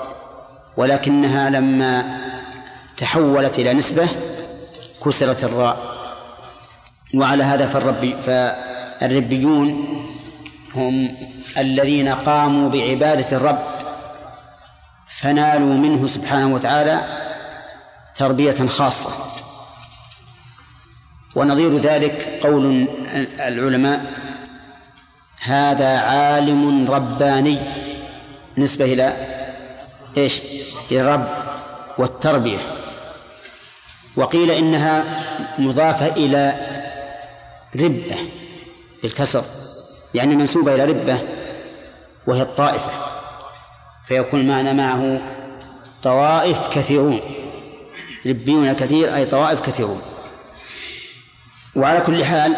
ولكنها 0.76 1.51
لما 1.51 2.20
تحولت 2.97 3.59
إلى 3.59 3.72
نسبة 3.72 4.09
كسرت 5.05 5.45
الراء. 5.45 5.94
وعلى 7.15 7.45
هذا 7.45 7.69
فالربي 7.69 8.17
فالربيون 8.17 9.99
هم 10.75 11.17
الذين 11.59 12.09
قاموا 12.09 12.69
بعبادة 12.71 13.37
الرب 13.37 13.65
فنالوا 15.09 15.75
منه 15.75 16.07
سبحانه 16.07 16.55
وتعالى 16.55 17.01
تربية 18.15 18.67
خاصة. 18.67 19.11
ونظير 21.37 21.79
ذلك 21.79 22.41
قول 22.43 22.89
العلماء 23.41 24.12
هذا 25.43 25.99
عالم 25.99 26.91
رباني. 26.91 27.59
نسبة 28.59 28.85
إلى 28.85 29.12
إيش؟ 30.17 30.41
الرب 30.93 31.29
والتربية. 31.99 32.59
وقيل 34.17 34.51
إنها 34.51 35.05
مضافة 35.59 36.07
إلى 36.07 36.74
ربة 37.77 38.16
بالكسر 39.03 39.45
يعني 40.14 40.37
منسوبة 40.37 40.75
إلى 40.75 40.85
ربة 40.85 41.18
وهي 42.27 42.43
الطائفة 42.43 42.91
فيكون 44.07 44.49
معنى 44.49 44.75
معه 44.75 45.20
طوائف 46.03 46.68
كثيرون 46.68 47.20
ربيون 48.27 48.72
كثير 48.72 49.14
أي 49.14 49.27
طوائف 49.27 49.61
كثيرون. 49.61 50.01
وعلى 51.77 52.01
كل 52.01 52.25
حال 52.25 52.57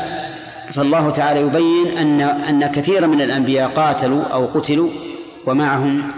فالله 0.72 1.10
تعالى 1.10 1.40
يبين 1.40 1.98
أن 1.98 2.20
أن 2.20 2.66
كثيرا 2.66 3.06
من 3.06 3.20
الأنبياء 3.20 3.70
قاتلوا 3.70 4.22
أو 4.22 4.46
قتلوا 4.46 4.90
ومعهم 5.46 6.08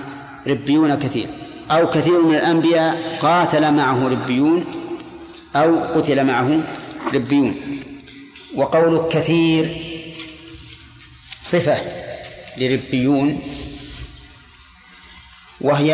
ربيون 0.46 0.94
كثير 0.94 1.26
أو 1.70 1.90
كثير 1.90 2.22
من 2.22 2.34
الأنبياء 2.34 3.18
قاتل 3.22 3.72
معه 3.74 4.08
ربيون 4.08 4.64
أو 5.56 5.78
قتل 5.94 6.24
معه 6.24 6.60
ربيون. 7.14 7.54
وقول 8.58 9.08
كثير. 9.10 9.64
صفة 11.42 11.80
لربيون. 12.56 13.42
وهي 15.60 15.90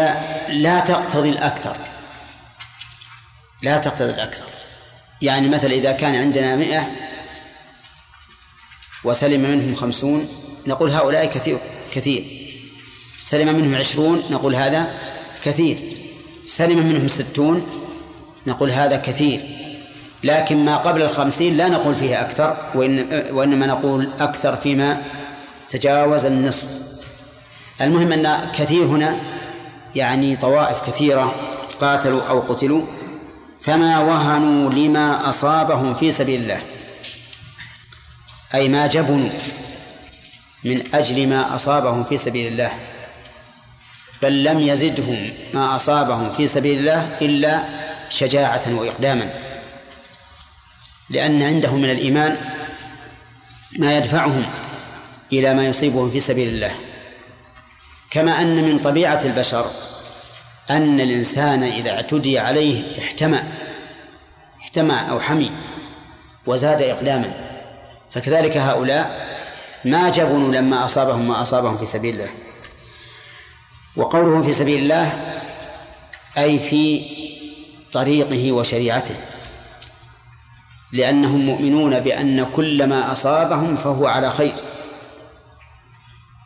لا 0.49 0.81
تقتضي 0.81 1.29
الأكثر. 1.29 1.77
لا 3.63 3.79
تقتضي 3.79 4.11
الأكثر. 4.11 4.45
يعني 5.23 5.49
مثلا 5.49 5.73
إذا 5.73 5.93
كان 5.93 6.15
عندنا 6.15 6.57
مئة 6.57 6.91
وسلم 9.05 9.41
منهم 9.41 9.75
خمسون 9.75 10.29
نقول 10.67 10.91
هؤلاء 10.91 11.27
كثير 11.27 11.59
كثير. 11.93 12.25
سلم 13.21 13.55
منهم 13.55 13.75
عشرون 13.75 14.23
نقول 14.31 14.55
هذا 14.55 14.95
كثير. 15.45 15.79
سلم 16.47 16.87
منهم 16.87 17.09
ستون 17.09 17.67
نقول 18.47 18.71
هذا 18.71 18.97
كثير. 18.97 19.64
لكن 20.25 20.65
ما 20.65 20.77
قبل 20.77 21.03
الخمسين 21.03 21.57
لا 21.57 21.69
نقول 21.69 21.95
فيه 21.95 22.21
أكثر 22.21 22.57
وإن 22.75 23.25
وإنما 23.31 23.67
نقول 23.67 24.11
أكثر 24.21 24.57
فيما 24.57 25.03
تجاوز 25.69 26.27
النصف. 26.27 26.67
المهم 27.81 28.13
أن 28.13 28.51
كثير 28.59 28.85
هنا 28.85 29.17
يعني 29.95 30.37
طوائف 30.37 30.81
كثيرة 30.81 31.35
قاتلوا 31.81 32.23
أو 32.23 32.41
قتلوا 32.41 32.83
فما 33.61 33.99
وهنوا 33.99 34.71
لما 34.71 35.29
أصابهم 35.29 35.95
في 35.95 36.11
سبيل 36.11 36.41
الله. 36.41 36.61
أي 38.55 38.69
ما 38.69 38.87
جبنوا 38.87 39.31
من 40.65 40.83
أجل 40.95 41.27
ما 41.29 41.55
أصابهم 41.55 42.05
في 42.05 42.19
سبيل 42.19 42.53
الله. 42.53 42.71
بل 44.23 44.45
لم 44.45 44.61
يزدهم 44.61 45.31
ما 45.55 45.77
أصابهم 45.77 46.31
في 46.31 46.47
سبيل 46.47 46.79
الله 46.79 47.17
إلا 47.23 47.63
شجاعة 48.11 48.63
وإقداما. 48.75 49.44
لأن 51.11 51.43
عندهم 51.43 51.81
من 51.81 51.91
الإيمان 51.91 52.37
ما 53.79 53.97
يدفعهم 53.97 54.47
إلى 55.33 55.55
ما 55.55 55.67
يصيبهم 55.67 56.11
في 56.11 56.21
سبيل 56.21 56.49
الله. 56.49 56.75
كما 58.11 58.41
أن 58.41 58.65
من 58.65 58.79
طبيعة 58.79 59.21
البشر 59.25 59.67
أن 60.71 61.01
الإنسان 61.01 61.63
إذا 61.63 61.91
اعتدي 61.91 62.39
عليه 62.39 62.99
احتمى 62.99 63.43
احتمى 64.63 64.95
أو 65.11 65.21
حمي 65.21 65.51
وزاد 66.47 66.83
إقداما 66.83 67.35
فكذلك 68.11 68.57
هؤلاء 68.57 69.35
ما 69.85 70.09
جبنوا 70.11 70.53
لما 70.53 70.85
أصابهم 70.85 71.29
ما 71.29 71.43
أصابهم 71.43 71.77
في 71.77 71.85
سبيل 71.85 72.15
الله. 72.15 72.31
وقوله 73.97 74.43
في 74.43 74.53
سبيل 74.53 74.83
الله 74.83 75.13
أي 76.39 76.59
في 76.59 77.03
طريقه 77.93 78.53
وشريعته. 78.53 79.15
لأنهم 80.95 81.47
مؤمنون 81.47 82.01
بأن 82.01 82.47
كل 82.57 82.87
ما 82.87 83.13
أصابهم 83.13 83.77
فهو 83.77 84.07
على 84.07 84.31
خير. 84.31 84.55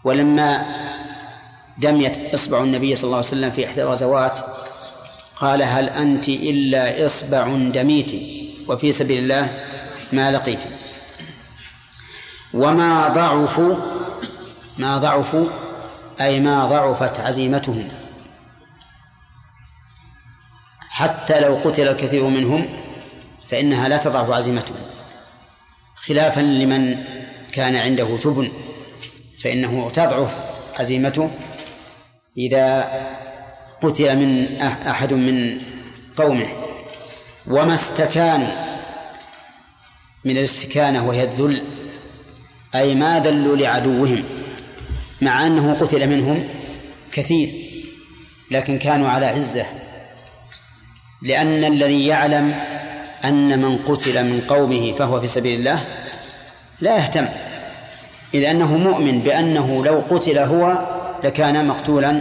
ولما 0.04 0.66
دميت 1.78 2.34
إصبع 2.34 2.62
النبي 2.62 2.96
صلى 2.96 3.04
الله 3.04 3.16
عليه 3.16 3.26
وسلم 3.26 3.50
في 3.50 3.66
إحدى 3.66 3.82
الغزوات 3.82 4.40
قال 5.36 5.62
هل 5.62 5.88
أنت 5.88 6.28
إلا 6.28 7.06
إصبع 7.06 7.48
دميت 7.74 8.12
وفي 8.68 8.92
سبيل 8.92 9.22
الله 9.22 9.50
ما 10.12 10.32
لقيت. 10.32 10.64
وما 12.54 13.08
ضعفوا 13.08 13.76
ما 14.78 14.98
ضعفوا 14.98 15.48
أي 16.20 16.40
ما 16.40 16.66
ضعفت 16.66 17.20
عزيمتهم. 17.20 17.88
حتى 20.80 21.40
لو 21.40 21.60
قتل 21.64 21.88
الكثير 21.88 22.24
منهم 22.24 22.87
فإنها 23.48 23.88
لا 23.88 23.96
تضعف 23.96 24.30
عزيمتهم 24.30 24.76
خلافا 25.96 26.40
لمن 26.40 27.04
كان 27.52 27.76
عنده 27.76 28.18
جبن 28.24 28.50
فإنه 29.42 29.90
تضعف 29.90 30.36
عزيمته 30.80 31.30
إذا 32.38 32.90
قتل 33.82 34.16
من 34.16 34.60
أحد 34.62 35.12
من 35.12 35.60
قومه. 36.16 36.46
وما 37.46 37.74
استكانوا 37.74 38.48
من 40.24 40.36
الاستكانة 40.38 41.08
وهي 41.08 41.22
الذل 41.22 41.62
أي 42.74 42.94
ما 42.94 43.20
ذلوا 43.20 43.56
لعدوهم 43.56 44.24
مع 45.22 45.46
أنه 45.46 45.74
قتل 45.74 46.06
منهم 46.06 46.48
كثير 47.12 47.54
لكن 48.50 48.78
كانوا 48.78 49.08
على 49.08 49.26
عزة. 49.26 49.66
لأن 51.22 51.64
الذي 51.64 52.06
يعلم 52.06 52.77
أن 53.24 53.58
من 53.58 53.78
قتل 53.78 54.24
من 54.24 54.40
قومه 54.48 54.92
فهو 54.92 55.20
في 55.20 55.26
سبيل 55.26 55.58
الله 55.58 55.84
لا 56.80 56.96
يهتم. 56.96 57.28
إذ 58.34 58.44
أنه 58.44 58.76
مؤمن 58.76 59.20
بأنه 59.20 59.84
لو 59.84 59.98
قتل 60.10 60.38
هو 60.38 60.78
لكان 61.24 61.66
مقتولا 61.66 62.20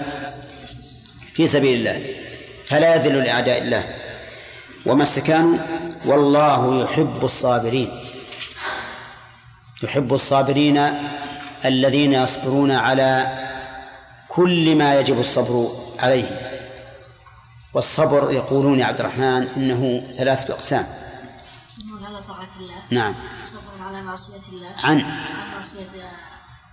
في 1.33 1.47
سبيل 1.47 1.79
الله 1.79 2.01
فلا 2.65 2.95
يذل 2.95 3.23
لأعداء 3.23 3.61
الله. 3.61 3.83
وما 4.85 5.03
استكانوا 5.03 5.57
والله 6.05 6.83
يحب 6.83 7.25
الصابرين. 7.25 7.89
يحب 9.83 10.13
الصابرين 10.13 10.89
الذين 11.65 12.13
يصبرون 12.13 12.71
على 12.71 13.37
كل 14.27 14.75
ما 14.75 14.99
يجب 14.99 15.19
الصبر 15.19 15.71
عليه. 15.99 16.46
والصبر 17.73 18.31
يقولون 18.31 18.79
يا 18.79 18.85
عبد 18.85 18.99
الرحمن 18.99 19.47
إنه 19.57 20.03
ثلاثة 20.17 20.53
أقسام. 20.53 20.85
صبر 21.65 22.05
على 22.07 22.21
طاعة 22.27 22.49
الله. 22.59 22.75
نعم. 22.91 23.15
صبر 23.45 23.83
على 23.87 24.01
معصية 24.01 24.33
الله. 24.53 24.69
عن. 24.83 25.01
عن 25.01 25.53
معصية 25.55 25.79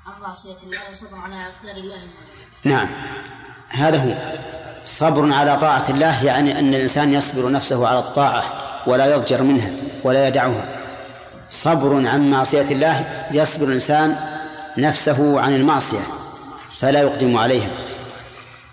عن 0.06 0.22
معصية 0.22 0.56
الله. 0.62 0.78
وصبر 0.90 1.18
على 1.18 1.34
أقدار 1.34 1.76
الله. 1.76 2.02
نعم. 2.64 2.88
هذا 3.68 3.98
هو. 3.98 4.38
صبر 4.84 5.32
على 5.32 5.56
طاعة 5.58 5.84
الله 5.88 6.24
يعني 6.24 6.58
أن 6.58 6.74
الإنسان 6.74 7.12
يصبر 7.12 7.50
نفسه 7.50 7.88
على 7.88 7.98
الطاعة 7.98 8.44
ولا 8.86 9.14
يضجر 9.14 9.42
منها 9.42 9.70
ولا 10.04 10.28
يدعها 10.28 10.68
صبر 11.50 12.08
عن 12.08 12.30
معصية 12.30 12.70
الله. 12.70 13.26
يصبر 13.30 13.66
الإنسان 13.66 14.16
نفسه 14.78 15.40
عن 15.40 15.54
المعصية 15.54 16.00
فلا 16.70 17.00
يقدم 17.00 17.36
عليها. 17.36 17.70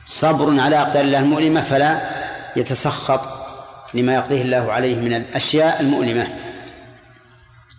صبر 0.05 0.59
على 0.59 0.81
أقدار 0.81 1.03
الله 1.03 1.19
المؤلمة 1.19 1.61
فلا 1.61 2.21
يتسخط 2.55 3.21
لما 3.93 4.13
يقضيه 4.15 4.41
الله 4.41 4.71
عليه 4.71 4.95
من 4.95 5.13
الأشياء 5.13 5.81
المؤلمة. 5.81 6.27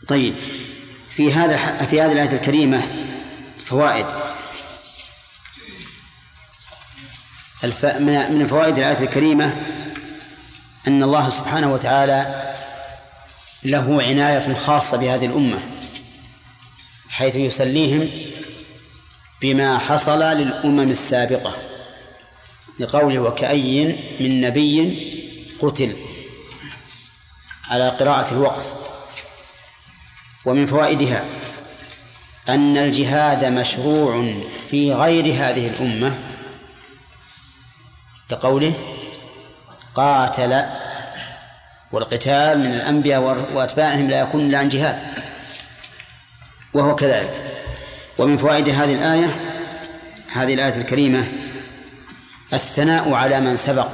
طيب 0.09 0.35
في 1.09 1.33
هذا 1.33 1.57
في 1.87 2.01
هذه 2.01 2.13
الآية 2.13 2.33
الكريمة 2.33 2.83
فوائد. 3.67 4.07
الف... 7.65 7.85
من 7.85 8.47
فوائد 8.47 8.79
الآية 8.79 9.03
الكريمة 9.03 9.57
أن 10.89 11.03
الله 11.03 11.31
سبحانه 11.31 11.73
وتعالى 11.73 12.53
له 13.65 14.03
عناية 14.03 14.55
خاصة 14.55 14.97
بهذه 14.97 15.27
الأمة 15.27 15.59
حيث 17.09 17.37
يسليهم 17.37 18.11
بما 19.41 19.79
حصل 19.79 20.23
للأمم 20.23 20.91
السابقة. 20.91 21.72
لقوله 22.79 23.19
وكأي 23.19 23.85
من 24.21 24.41
نبي 24.41 25.13
قتل 25.61 25.97
على 27.71 27.89
قراءة 27.89 28.33
الوقف 28.33 28.75
ومن 30.45 30.67
فوائدها 30.67 31.25
أن 32.49 32.77
الجهاد 32.77 33.45
مشروع 33.45 34.35
في 34.71 34.93
غير 34.93 35.25
هذه 35.25 35.69
الأمة 35.69 36.19
لقوله 38.31 38.75
قاتل 39.95 40.65
والقتال 41.93 42.59
من 42.59 42.67
الأنبياء 42.67 43.21
وأتباعهم 43.55 44.11
لا 44.11 44.21
يكون 44.21 44.41
إلا 44.41 44.59
عن 44.59 44.69
جهاد 44.69 44.99
وهو 46.75 46.97
كذلك. 46.97 47.59
ومن 48.19 48.37
فوائد 48.37 48.69
هذه 48.69 48.95
الآية 48.95 49.37
هذه 50.33 50.55
الآية 50.55 50.77
الكريمة 50.77 51.27
الثناء 52.53 53.13
على 53.13 53.41
من 53.41 53.57
سبق 53.57 53.89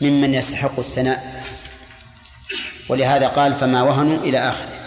ممن 0.00 0.34
يستحق 0.34 0.78
الثناء. 0.78 1.44
ولهذا 2.88 3.28
قال 3.28 3.56
فما 3.56 3.82
وهنوا 3.82 4.16
إلى 4.16 4.38
آخره. 4.38 4.80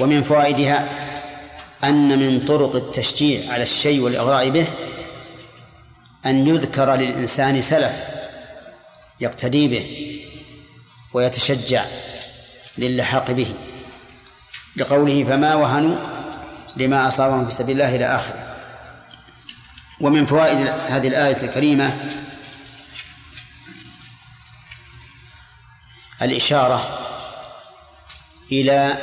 ومن 0.00 0.22
فوائدها 0.22 0.88
أن 1.84 2.18
من 2.18 2.44
طرق 2.44 2.76
التشجيع 2.76 3.52
على 3.52 3.62
الشيء 3.62 4.00
والإغراء 4.00 4.50
به 4.50 4.66
أن 6.26 6.46
يذكر 6.46 6.94
للإنسان 6.94 7.62
سلف 7.62 8.08
يقتدي 9.20 9.68
به 9.68 9.86
ويتشجع 11.12 11.84
للحاق 12.78 13.30
به. 13.30 13.54
لقوله 14.76 15.24
فما 15.24 15.54
وهنوا 15.54 15.96
لما 16.76 17.08
أصابهم 17.08 17.44
في 17.44 17.54
سبيل 17.54 17.80
الله 17.80 17.96
إلى 17.96 18.04
آخره. 18.04 18.43
ومن 20.04 20.26
فوائد 20.26 20.58
هذه 20.68 21.08
الآية 21.08 21.42
الكريمة 21.42 22.10
الإشارة 26.22 26.98
إلى 28.52 28.98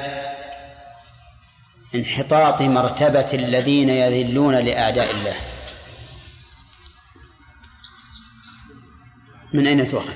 انحطاط 1.96 2.62
مرتبة 2.62 3.28
الذين 3.34 3.90
يذلون 3.90 4.56
لأعداء 4.56 5.12
الله. 5.12 5.38
من 9.54 9.68
أين 9.68 9.88
تؤخذ؟ 9.88 10.14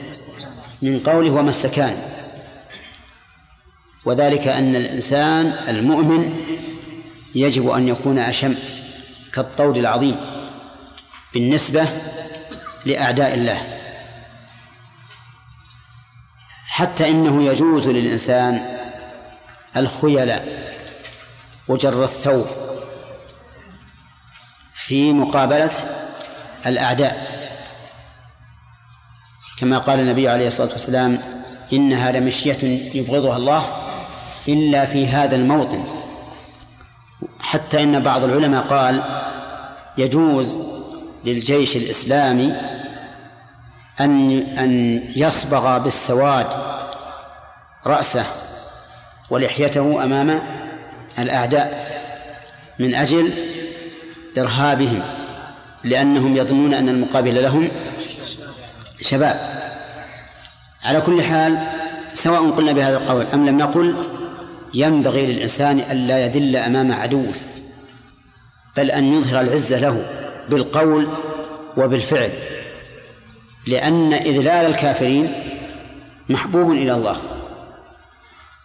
من 0.82 1.00
قوله 1.00 1.30
وما 1.32 1.50
السكان. 1.50 1.98
وذلك 4.06 4.48
أن 4.48 4.76
الإنسان 4.76 5.46
المؤمن 5.68 6.46
يجب 7.36 7.70
أن 7.70 7.88
يكون 7.88 8.20
أشم 8.20 8.56
كالطود 9.34 9.78
العظيم. 9.78 10.35
بالنسبة 11.36 11.88
لأعداء 12.86 13.34
الله. 13.34 13.62
حتى 16.68 17.10
إنه 17.10 17.44
يجوز 17.44 17.88
للإنسان 17.88 18.62
الخيلاء 19.78 20.74
وجر 21.68 22.04
الثوب 22.04 22.48
في 24.76 25.14
مقابلة 25.14 25.72
الأعداء. 26.66 27.36
كما 29.60 29.78
قال 29.78 30.00
النبي 30.00 30.30
عليه 30.30 30.48
الصلاة 30.48 30.72
والسلام 30.72 31.22
إنها 31.74 32.12
لمشية 32.12 32.64
يبغضها 32.96 33.38
الله 33.38 33.66
إلا 34.48 34.86
في 34.86 35.08
هذا 35.08 35.36
الموطن. 35.36 35.84
حتى 37.40 37.84
إن 37.84 38.04
بعض 38.04 38.24
العلماء 38.24 38.68
قال 38.68 39.04
يجوز 39.98 40.75
للجيش 41.26 41.76
الإسلامي 41.76 42.54
أن 44.00 44.32
أن 44.58 45.02
يصبغ 45.16 45.78
بالسواد 45.78 46.48
رأسه 47.86 48.26
ولحيته 49.30 50.04
أمام 50.04 50.42
الأعداء 51.20 51.96
من 52.80 52.96
أجل 52.96 53.32
إرهابهم 54.38 55.04
لأنهم 55.84 56.38
يظنون 56.38 56.74
أن 56.74 56.90
المقابل 56.90 57.44
لهم 57.44 57.72
شباب. 59.02 59.66
على 60.84 61.02
كل 61.02 61.22
حال 61.22 61.58
سواء 62.14 62.50
قلنا 62.50 62.72
بهذا 62.72 62.98
القول 62.98 63.26
أم 63.34 63.46
لم 63.46 63.58
نقل 63.58 64.06
ينبغي 64.74 65.26
للإنسان 65.26 65.80
ألا 65.80 66.26
يذل 66.26 66.56
أمام 66.56 66.92
عدوه 66.92 67.34
بل 68.78 68.92
أن 68.92 69.14
يظهر 69.14 69.42
العزة 69.42 69.80
له. 69.80 70.25
بالقول 70.50 71.08
وبالفعل 71.78 72.32
لأن 73.68 74.14
إذلال 74.14 74.66
الكافرين 74.66 75.34
محبوب 76.30 76.72
إلى 76.72 76.94
الله. 76.94 77.18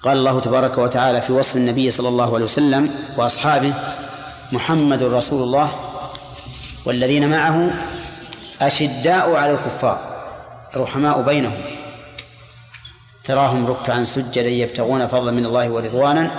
قال 0.02 0.16
الله 0.16 0.40
تبارك 0.40 0.78
وتعالى 0.78 1.20
في 1.20 1.32
وصف 1.32 1.56
النبي 1.56 1.90
صلى 1.90 2.08
الله 2.08 2.34
عليه 2.34 2.44
وسلم 2.44 2.90
وأصحابه 3.16 3.74
محمد 4.52 5.02
رسول 5.02 5.42
الله 5.42 5.70
والذين 6.86 7.30
معه 7.30 7.70
أشداء 8.60 9.34
على 9.34 9.52
الكفار 9.52 9.98
رحماء 10.76 11.22
بينهم 11.22 11.62
تراهم 13.24 13.66
ركعا 13.66 14.04
سجدا 14.04 14.48
يبتغون 14.48 15.06
فضلا 15.06 15.32
من 15.32 15.46
الله 15.46 15.70
ورضوانا 15.70 16.30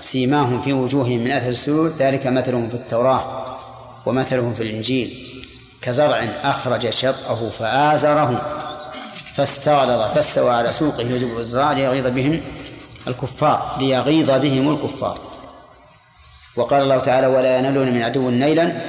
سيماهم 0.00 0.62
في 0.62 0.72
وجوههم 0.72 1.18
من 1.18 1.30
أثر 1.30 1.48
السجود 1.48 1.92
ذلك 1.98 2.26
مثلهم 2.26 2.68
في 2.68 2.74
التوراة. 2.74 3.49
ومثلهم 4.06 4.54
في 4.54 4.62
الإنجيل 4.62 5.26
كزرع 5.82 6.18
أخرج 6.42 6.90
شطأه 6.90 7.50
فازره 7.58 8.40
فاستغلظ 9.34 10.14
فاستوى 10.14 10.50
على 10.50 10.72
سوقه 10.72 11.02
يجب 11.02 11.38
الزراع 11.38 11.72
ليغيظ 11.72 12.06
بهم 12.06 12.40
الكفار 13.08 13.76
ليغيظ 13.78 14.30
بهم 14.30 14.74
الكفار. 14.74 15.18
وقال 16.56 16.82
الله 16.82 16.98
تعالى 16.98 17.26
ولا 17.26 17.58
ينالون 17.58 17.94
من 17.94 18.02
عدو 18.02 18.30
نيلا 18.30 18.80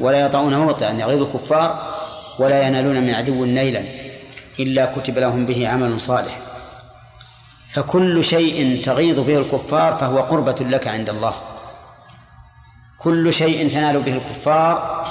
ولا 0.00 0.20
يطعون 0.20 0.56
موطئا 0.56 0.92
يغيظ 0.92 1.22
الكفار 1.22 2.00
ولا 2.38 2.62
ينالون 2.62 3.02
من 3.02 3.10
عدو 3.10 3.44
نيلا 3.44 3.84
إلا 4.60 4.94
كتب 4.96 5.18
لهم 5.18 5.46
به 5.46 5.68
عمل 5.68 6.00
صالح. 6.00 6.38
فكل 7.68 8.24
شيء 8.24 8.82
تغيظ 8.84 9.20
به 9.20 9.38
الكفار 9.38 9.96
فهو 9.96 10.18
قربة 10.18 10.56
لك 10.60 10.88
عند 10.88 11.10
الله. 11.10 11.49
كل 13.02 13.32
شيء 13.32 13.68
تنال 13.68 14.00
به 14.00 14.12
الكفار 14.12 15.04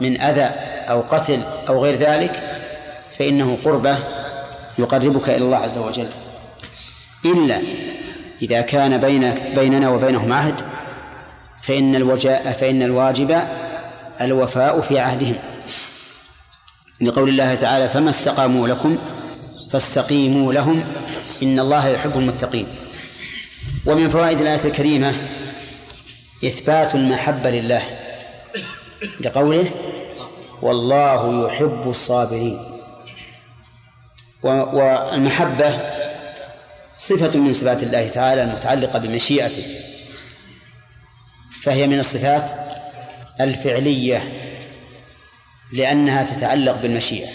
من 0.00 0.20
أذى 0.20 0.50
أو 0.90 1.00
قتل 1.00 1.40
أو 1.68 1.84
غير 1.84 1.96
ذلك 1.96 2.60
فإنه 3.12 3.58
قربة 3.64 3.98
يقربك 4.78 5.28
إلى 5.28 5.44
الله 5.44 5.56
عز 5.56 5.78
وجل. 5.78 6.08
إلا 7.24 7.62
إذا 8.42 8.60
كان 8.60 8.98
بينك 8.98 9.42
بيننا 9.54 9.88
وبينهم 9.90 10.32
عهد 10.32 10.54
فإن 11.62 11.94
الوجاء 11.94 12.52
فإن 12.52 12.82
الواجب 12.82 13.40
الوفاء 14.20 14.80
في 14.80 14.98
عهدهم. 14.98 15.36
لقول 17.00 17.28
الله 17.28 17.54
تعالى 17.54 17.88
فما 17.88 18.10
استقاموا 18.10 18.68
لكم 18.68 18.98
فاستقيموا 19.70 20.52
لهم 20.52 20.84
إن 21.42 21.60
الله 21.60 21.88
يحب 21.88 22.18
المتقين. 22.18 22.66
ومن 23.86 24.08
فوائد 24.08 24.40
الآية 24.40 24.64
الكريمة 24.64 25.14
إثبات 26.46 26.94
المحبة 26.94 27.50
لله. 27.50 27.82
لقوله 29.20 29.70
والله 30.62 31.46
يحب 31.46 31.90
الصابرين. 31.90 32.58
والمحبة 34.42 35.80
صفة 36.98 37.38
من 37.38 37.52
صفات 37.52 37.82
الله 37.82 38.08
تعالى 38.08 38.42
المتعلقة 38.42 38.98
بمشيئته. 38.98 39.66
فهي 41.62 41.86
من 41.86 41.98
الصفات 41.98 42.44
الفعلية 43.40 44.22
لأنها 45.72 46.22
تتعلق 46.22 46.82
بالمشيئة. 46.82 47.28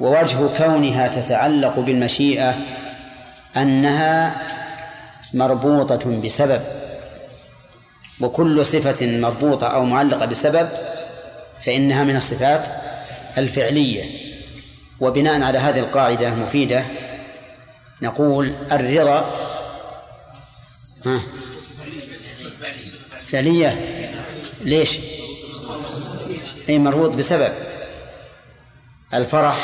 ووجه 0.00 0.56
كونها 0.58 1.08
تتعلق 1.08 1.78
بالمشيئة 1.78 2.54
أنها 3.56 4.42
مربوطة 5.34 6.20
بسبب. 6.20 6.81
وكل 8.22 8.66
صفة 8.66 9.06
مربوطة 9.06 9.66
أو 9.66 9.84
معلقة 9.84 10.26
بسبب 10.26 10.68
فإنها 11.60 12.04
من 12.04 12.16
الصفات 12.16 12.68
الفعلية. 13.38 14.04
وبناء 15.00 15.42
على 15.42 15.58
هذه 15.58 15.78
القاعدة 15.78 16.28
المفيدة 16.28 16.84
نقول 18.02 18.54
الرضا 18.72 19.30
فعلية. 23.26 23.80
ليش؟ 24.60 24.98
أي 26.68 26.78
مربوط 26.78 27.10
بسبب. 27.10 27.52
الفرح 29.14 29.56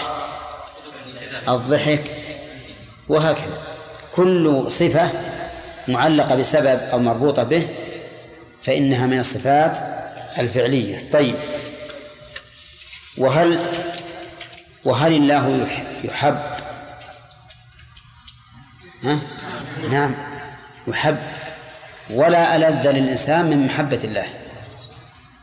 الضحك 1.49 2.05
وهكذا. 3.09 3.59
كل 4.15 4.71
صفة 4.71 5.11
معلقة 5.89 6.35
بسبب 6.35 6.81
أو 6.93 6.99
مربوطة 6.99 7.43
به 7.43 7.69
فإنها 8.63 9.07
من 9.07 9.19
الصفات 9.19 9.79
الفعلية. 10.39 11.11
طيب. 11.13 11.37
وهل 13.19 13.59
وهل 14.85 15.13
الله 15.13 15.69
يحب 16.05 16.39
ها؟ 19.05 19.19
نعم. 19.91 20.15
يحب 20.87 21.19
ولا 22.11 22.57
ألذ 22.57 22.91
للإنسان 22.91 23.45
من 23.45 23.67
محبة 23.67 24.01
الله 24.05 24.27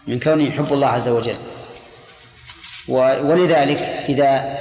من 0.08 0.20
كونه 0.20 0.44
يحب 0.44 0.74
الله 0.74 0.88
عز 0.88 1.08
وجل. 1.08 1.38
ولذلك 2.88 3.82
إذا 4.10 4.58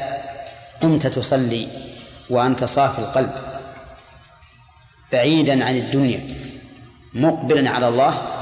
قمت 0.80 1.06
تصلي 1.06 1.68
وأنت 2.30 2.64
صافي 2.64 2.98
القلب 2.98 3.32
بعيدا 5.12 5.64
عن 5.64 5.76
الدنيا 5.76 6.36
مقبلا 7.14 7.70
على 7.70 7.88
الله 7.88 8.33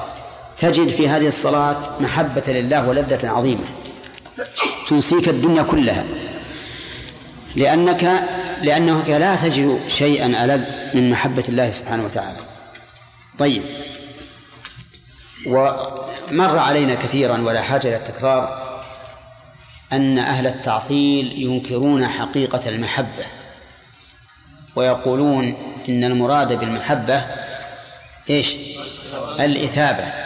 تجد 0.63 0.89
في 0.89 1.09
هذه 1.09 1.29
الصلاة 1.29 1.77
محبة 2.01 2.43
لله 2.49 2.89
ولذة 2.89 3.29
عظيمة. 3.29 3.65
تنسيك 4.89 5.29
الدنيا 5.29 5.63
كلها. 5.63 6.05
لأنك 7.55 8.29
لأنك 8.63 9.09
لا 9.09 9.37
تجد 9.37 9.81
شيئا 9.89 10.45
ألذ 10.45 10.65
من 10.95 11.11
محبة 11.11 11.45
الله 11.49 11.71
سبحانه 11.71 12.05
وتعالى. 12.05 12.39
طيب. 13.39 13.63
ومر 15.47 16.59
علينا 16.59 16.95
كثيرا 16.95 17.39
ولا 17.41 17.63
حاجة 17.63 17.89
إلى 17.89 17.97
التكرار 17.97 18.73
أن 19.93 20.19
أهل 20.19 20.47
التعطيل 20.47 21.33
ينكرون 21.43 22.07
حقيقة 22.07 22.69
المحبة. 22.69 23.25
ويقولون 24.77 25.45
إن 25.89 26.05
المراد 26.05 26.59
بالمحبة 26.59 27.25
إيش؟ 28.31 28.57
الإثابة. 29.41 30.22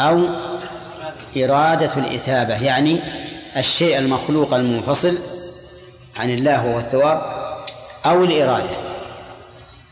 أو 0.00 0.24
إرادة 1.36 1.94
الإثابة 1.96 2.62
يعني 2.64 3.00
الشيء 3.56 3.98
المخلوق 3.98 4.54
المنفصل 4.54 5.18
عن 6.16 6.30
الله 6.30 6.66
وهو 6.66 6.78
الثواب 6.78 7.22
أو 8.06 8.24
الإرادة. 8.24 8.70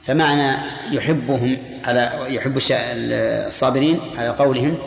فمعنى 0.05 0.57
يحبهم 0.91 1.59
على 1.85 2.27
يحب 2.29 2.59
الصابرين 2.71 4.01
على 4.19 4.29
قولهم 4.29 4.79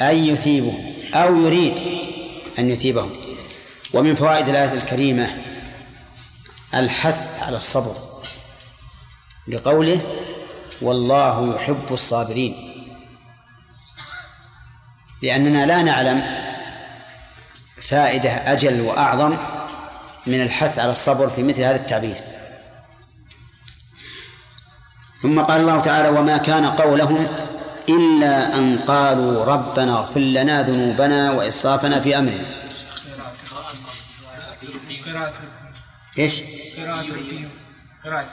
أن 0.00 0.24
يثيبهم 0.24 0.94
أو 1.14 1.36
يريد 1.36 1.74
أن 2.58 2.70
يثيبهم. 2.70 3.12
ومن 3.94 4.14
فوائد 4.14 4.48
الآية 4.48 4.72
الكريمة 4.72 5.30
الحث 6.74 7.42
على 7.42 7.56
الصبر 7.56 7.94
لقوله 9.48 10.00
والله 10.82 11.54
يحب 11.54 11.92
الصابرين. 11.92 12.65
لأننا 15.22 15.66
لا 15.66 15.82
نعلم 15.82 16.46
فائدة 17.76 18.30
أجل 18.30 18.80
وأعظم 18.80 19.36
من 20.26 20.42
الحث 20.42 20.78
على 20.78 20.92
الصبر 20.92 21.28
في 21.28 21.42
مثل 21.42 21.62
هذا 21.62 21.76
التعبير. 21.76 22.16
ثم 25.20 25.40
قال 25.40 25.60
الله 25.60 25.80
تعالى 25.80 26.08
وما 26.08 26.36
كان 26.36 26.66
قولهم 26.66 27.26
إلا 27.88 28.54
أن 28.54 28.78
قالوا 28.78 29.44
ربنا 29.44 29.92
اغفر 29.92 30.20
لنا 30.20 30.62
ذنوبنا 30.62 31.30
وإسرافنا 31.30 32.00
في 32.00 32.18
أمرنا. 32.18 32.44
إيش؟ 36.18 36.42
قراءة 38.04 38.26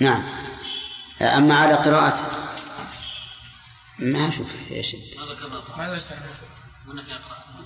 نعم. 0.00 0.22
أما 1.22 1.54
على 1.54 1.74
قراءة 1.74 2.14
ما 3.98 4.28
أشوف 4.28 4.72
إيش 4.72 4.94
ما 4.94 6.92
هنا 6.92 7.02
فيها 7.02 7.16
قراءة 7.16 7.64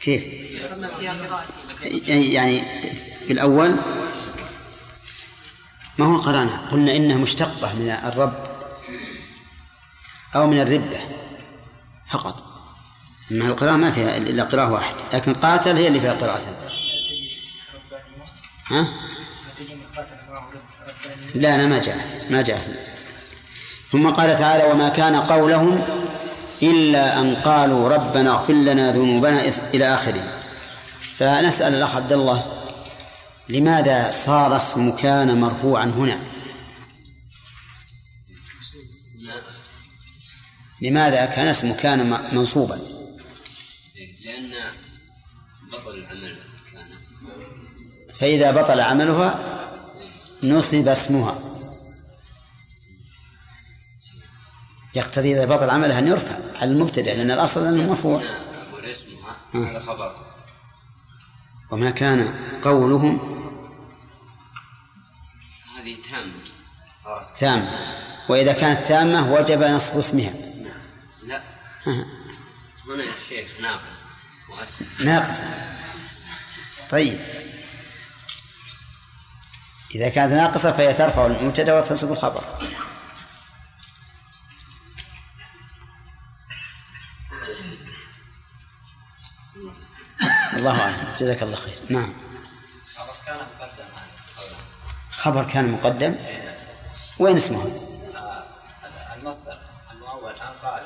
كيف؟ 0.00 0.22
يعني 2.08 2.62
في 3.26 3.32
الأول 3.32 3.76
ما 5.98 6.06
هو 6.06 6.16
قرأنا؟ 6.16 6.68
قلنا 6.70 6.96
إنها 6.96 7.16
مشتقة 7.16 7.74
من 7.74 7.90
الرب 7.90 8.52
أو 10.34 10.46
من 10.46 10.60
الربة 10.60 11.00
فقط. 12.08 12.52
أما 13.30 13.46
القراءة 13.46 13.76
ما 13.76 13.90
فيها 13.90 14.16
إلا 14.16 14.44
قراءة 14.44 14.70
واحدة 14.70 14.98
لكن 15.12 15.34
قاتل 15.34 15.76
هي 15.76 15.88
اللي 15.88 16.00
فيها 16.00 16.12
قراءة. 16.12 16.70
ها؟ 18.66 18.88
لا 21.34 21.54
أنا 21.54 21.66
ما 21.66 21.80
جاءت 21.80 22.30
ما 22.30 22.42
جاءت. 22.42 22.91
ثم 23.92 24.10
قال 24.10 24.38
تعالى 24.38 24.64
وما 24.64 24.88
كان 24.88 25.16
قولهم 25.16 25.82
إلا 26.62 27.20
أن 27.20 27.34
قالوا 27.34 27.88
ربنا 27.88 28.30
اغفر 28.30 28.52
لنا 28.52 28.92
ذنوبنا 28.92 29.52
إلى 29.74 29.94
آخره. 29.94 30.22
فنسأل 31.16 31.74
الأخ 31.74 31.96
عبد 31.96 32.12
الله 32.12 32.62
لماذا 33.48 34.10
صار 34.10 34.56
اسم 34.56 34.96
كان 34.96 35.40
مرفوعا 35.40 35.84
هنا؟ 35.84 36.18
لماذا 40.82 41.24
كان 41.24 41.46
اسم 41.46 41.72
كان 41.72 42.18
منصوبا؟ 42.32 42.78
لأن 44.24 44.50
بطل 45.72 45.94
العمل 45.94 46.36
كان. 46.72 46.90
فإذا 48.14 48.50
بطل 48.50 48.80
عملها 48.80 49.38
نصب 50.42 50.88
اسمها. 50.88 51.51
يقتضي 54.94 55.32
إذا 55.32 55.44
بطل 55.44 55.70
عملها 55.70 55.98
أن 55.98 56.06
يرفع 56.06 56.36
على 56.56 56.70
المبتدأ 56.70 57.14
لأن 57.14 57.30
الأصل 57.30 57.66
أنه 57.66 57.90
مرفوع. 57.90 58.22
أقول 58.70 58.84
اسمها 58.84 59.36
هذا 59.54 59.80
خبر. 59.80 60.16
وما 61.70 61.90
كان 61.90 62.34
قولهم 62.62 63.42
هذه 65.78 65.96
تامة. 66.10 66.32
تامة. 67.38 67.78
وإذا 68.28 68.52
كانت 68.52 68.88
تامة 68.88 69.32
وجب 69.32 69.62
نصب 69.62 69.98
اسمها. 69.98 70.32
لا. 71.22 71.42
هنا 72.86 73.02
الشيخ 73.02 73.60
ناقص. 73.60 74.04
ناقصة 75.04 75.44
طيب. 76.90 77.20
إذا 79.94 80.08
كانت 80.08 80.32
ناقصة 80.32 80.72
فهي 80.72 80.94
ترفع 80.94 81.26
المبتدأ 81.26 81.78
وتنصب 81.78 82.12
الخبر. 82.12 82.44
الله 90.56 90.80
أعلم. 90.80 90.94
جزاك 91.18 91.42
الله 91.42 91.56
خير. 91.56 91.74
نعم. 91.88 92.12
خبر 92.96 93.14
كان 93.26 93.36
مقدم. 93.36 93.84
خبر 95.10 95.44
كان 95.44 95.70
مقدم؟ 95.70 96.14
وين 97.18 97.36
اسمه؟ 97.36 97.64
المصدر. 99.20 99.58
المؤول 99.92 100.32
أن 100.32 100.68
قال 100.68 100.82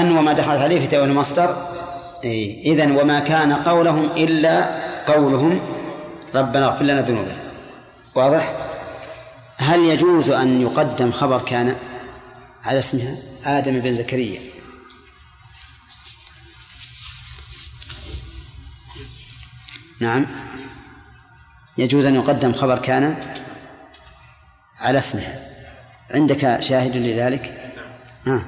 أن 0.00 0.16
وما 0.16 0.32
دخلت 0.32 0.60
عليه 0.60 0.80
في 0.80 0.86
تأويل 0.86 1.10
المصدر؟ 1.10 1.56
إيه. 2.24 2.72
إذن 2.72 2.96
وما 2.96 3.20
كان 3.20 3.52
قولهم 3.52 4.10
إلا 4.16 4.84
قولهم. 5.12 5.60
ربنا 6.34 6.66
اغفر 6.66 6.84
لنا 6.84 7.00
ذنوبنا. 7.00 7.36
واضح؟ 8.14 8.52
هل 9.56 9.80
يجوز 9.80 10.30
أن 10.30 10.62
يقدم 10.62 11.12
خبر 11.12 11.40
كان 11.40 11.76
على 12.64 12.78
اسمها؟ 12.78 13.16
آدم 13.46 13.80
بن 13.80 13.94
زكريا. 13.94 14.53
نعم. 20.04 20.26
يجوز 21.78 22.06
أن 22.06 22.14
يقدم 22.14 22.52
خبر 22.52 22.78
كان 22.78 23.16
على 24.78 24.98
اسمه 24.98 25.26
عندك 26.10 26.60
شاهد 26.60 26.96
لذلك؟ 26.96 27.72
ها 28.26 28.32
آه. 28.32 28.44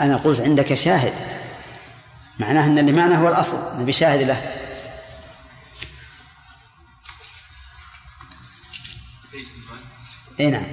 أنا 0.04 0.16
قلت 0.16 0.40
عندك 0.40 0.74
شاهد. 0.74 1.12
معناه 2.40 2.66
أن 2.66 2.78
اللي 2.78 2.92
معناه 2.92 3.16
هو 3.16 3.28
الأصل. 3.28 3.82
نبي 3.82 3.92
شاهد 3.92 4.20
له. 4.20 4.54
أي 10.40 10.50
نعم. 10.50 10.66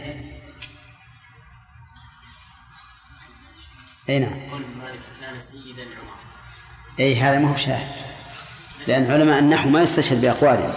أي 4.09 4.19
نعم. 4.19 4.49
قول 4.51 4.61
مالك 4.77 4.99
كان 5.21 5.39
سيدا 5.39 5.81
عمر. 5.81 6.14
اي 6.99 7.15
هذا 7.15 7.37
ما 7.39 7.51
هو 7.51 7.57
شاهد 7.57 7.87
لأن 8.87 9.11
علماء 9.11 9.39
النحو 9.39 9.69
ما 9.69 9.81
يستشهد 9.81 10.21
باقوالهم 10.21 10.73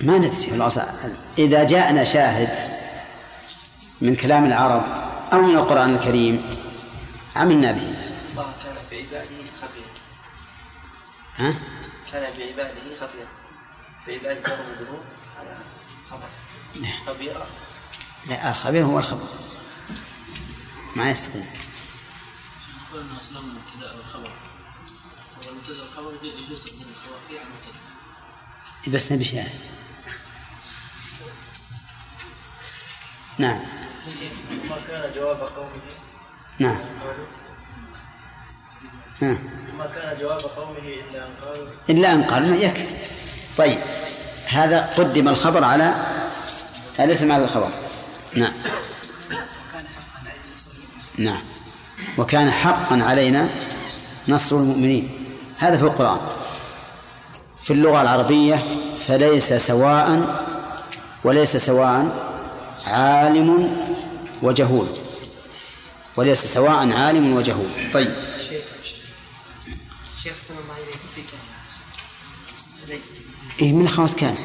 ما 0.00 0.18
ندري 0.18 0.54
الأصل. 0.54 0.82
إذا 1.38 1.64
جاءنا 1.64 2.04
شاهد 2.04 2.48
من 4.00 4.16
كلام 4.16 4.44
العرب 4.44 4.82
أو 5.32 5.40
من 5.40 5.56
القرآن 5.56 5.94
الكريم 5.94 6.50
عملنا 7.36 7.72
به. 7.72 7.94
الله 8.30 8.52
كان 8.64 8.74
بعباده 8.90 9.50
خبيرا 9.60 9.90
ها؟ 11.36 11.54
كان 12.12 12.22
بعباده 12.22 12.96
خبيرا 13.00 13.28
بعباده 14.06 14.54
الذنوب 14.54 15.00
هذا 15.40 15.58
خبر 16.10 16.28
خبيرا 17.06 17.46
لا 18.26 18.50
الخبير 18.50 18.84
هو 18.84 18.98
الخبر 18.98 19.28
ما 20.96 21.10
يستقيم 21.10 21.46
نقول 22.88 23.02
ان 23.02 23.16
أصلا 23.16 23.38
المبتدا 23.38 23.92
والخبر 23.96 24.32
والمبتدا 25.46 25.82
والخبر 25.82 26.12
يجوز 26.22 26.64
تقديم 26.64 26.86
الخبر 26.94 27.18
فيه 27.28 27.38
على 27.40 27.48
المبتدا 27.48 28.96
بس 28.96 29.12
نبي 29.12 29.24
شاهد 29.24 29.60
نعم. 33.38 33.60
ما 34.70 34.76
كان 34.88 35.14
جواب 35.14 35.40
قومه 35.40 35.70
نعم. 36.58 36.76
قالوا 36.76 37.26
ها. 39.22 39.38
ما 39.78 39.86
كان 39.86 40.18
جواب 40.20 40.40
قومه 40.40 40.78
إلا 40.78 41.26
أن 41.26 41.34
قالوا؟ 41.42 41.68
إلا 41.90 42.12
أن 42.12 42.24
قال 42.24 42.50
ما 42.50 42.56
يكفي. 42.56 42.96
طيب. 43.58 43.80
هذا 44.48 44.86
قدم 44.96 45.28
الخبر 45.28 45.64
على 45.64 45.94
الاسم 47.00 47.32
على 47.32 47.44
الخبر؟ 47.44 47.70
نعم. 48.34 48.52
نعم. 51.20 51.42
وكان 52.18 52.50
حقا 52.50 53.02
علينا 53.02 53.48
نصر 54.28 54.56
المؤمنين. 54.56 55.10
هذا 55.58 55.76
في 55.76 55.82
القرآن. 55.82 56.20
في 57.62 57.72
اللغة 57.72 58.02
العربية 58.02 58.64
فليس 59.06 59.52
سواء 59.52 60.36
وليس 61.24 61.56
سواء 61.56 62.30
عالم 62.86 63.78
وجهول. 64.42 64.88
وليس 66.16 66.44
سواء 66.44 66.92
عالم 66.92 67.36
وجهول. 67.36 67.68
طيب. 67.92 68.14
شيخ 68.40 68.64
شيخ 70.22 70.34
سلام 70.48 70.58
الله 70.62 70.92
فيك. 71.14 71.24
إيه 73.62 73.72
من 73.72 73.86
أخوات 73.86 74.14
كان؟ 74.14 74.36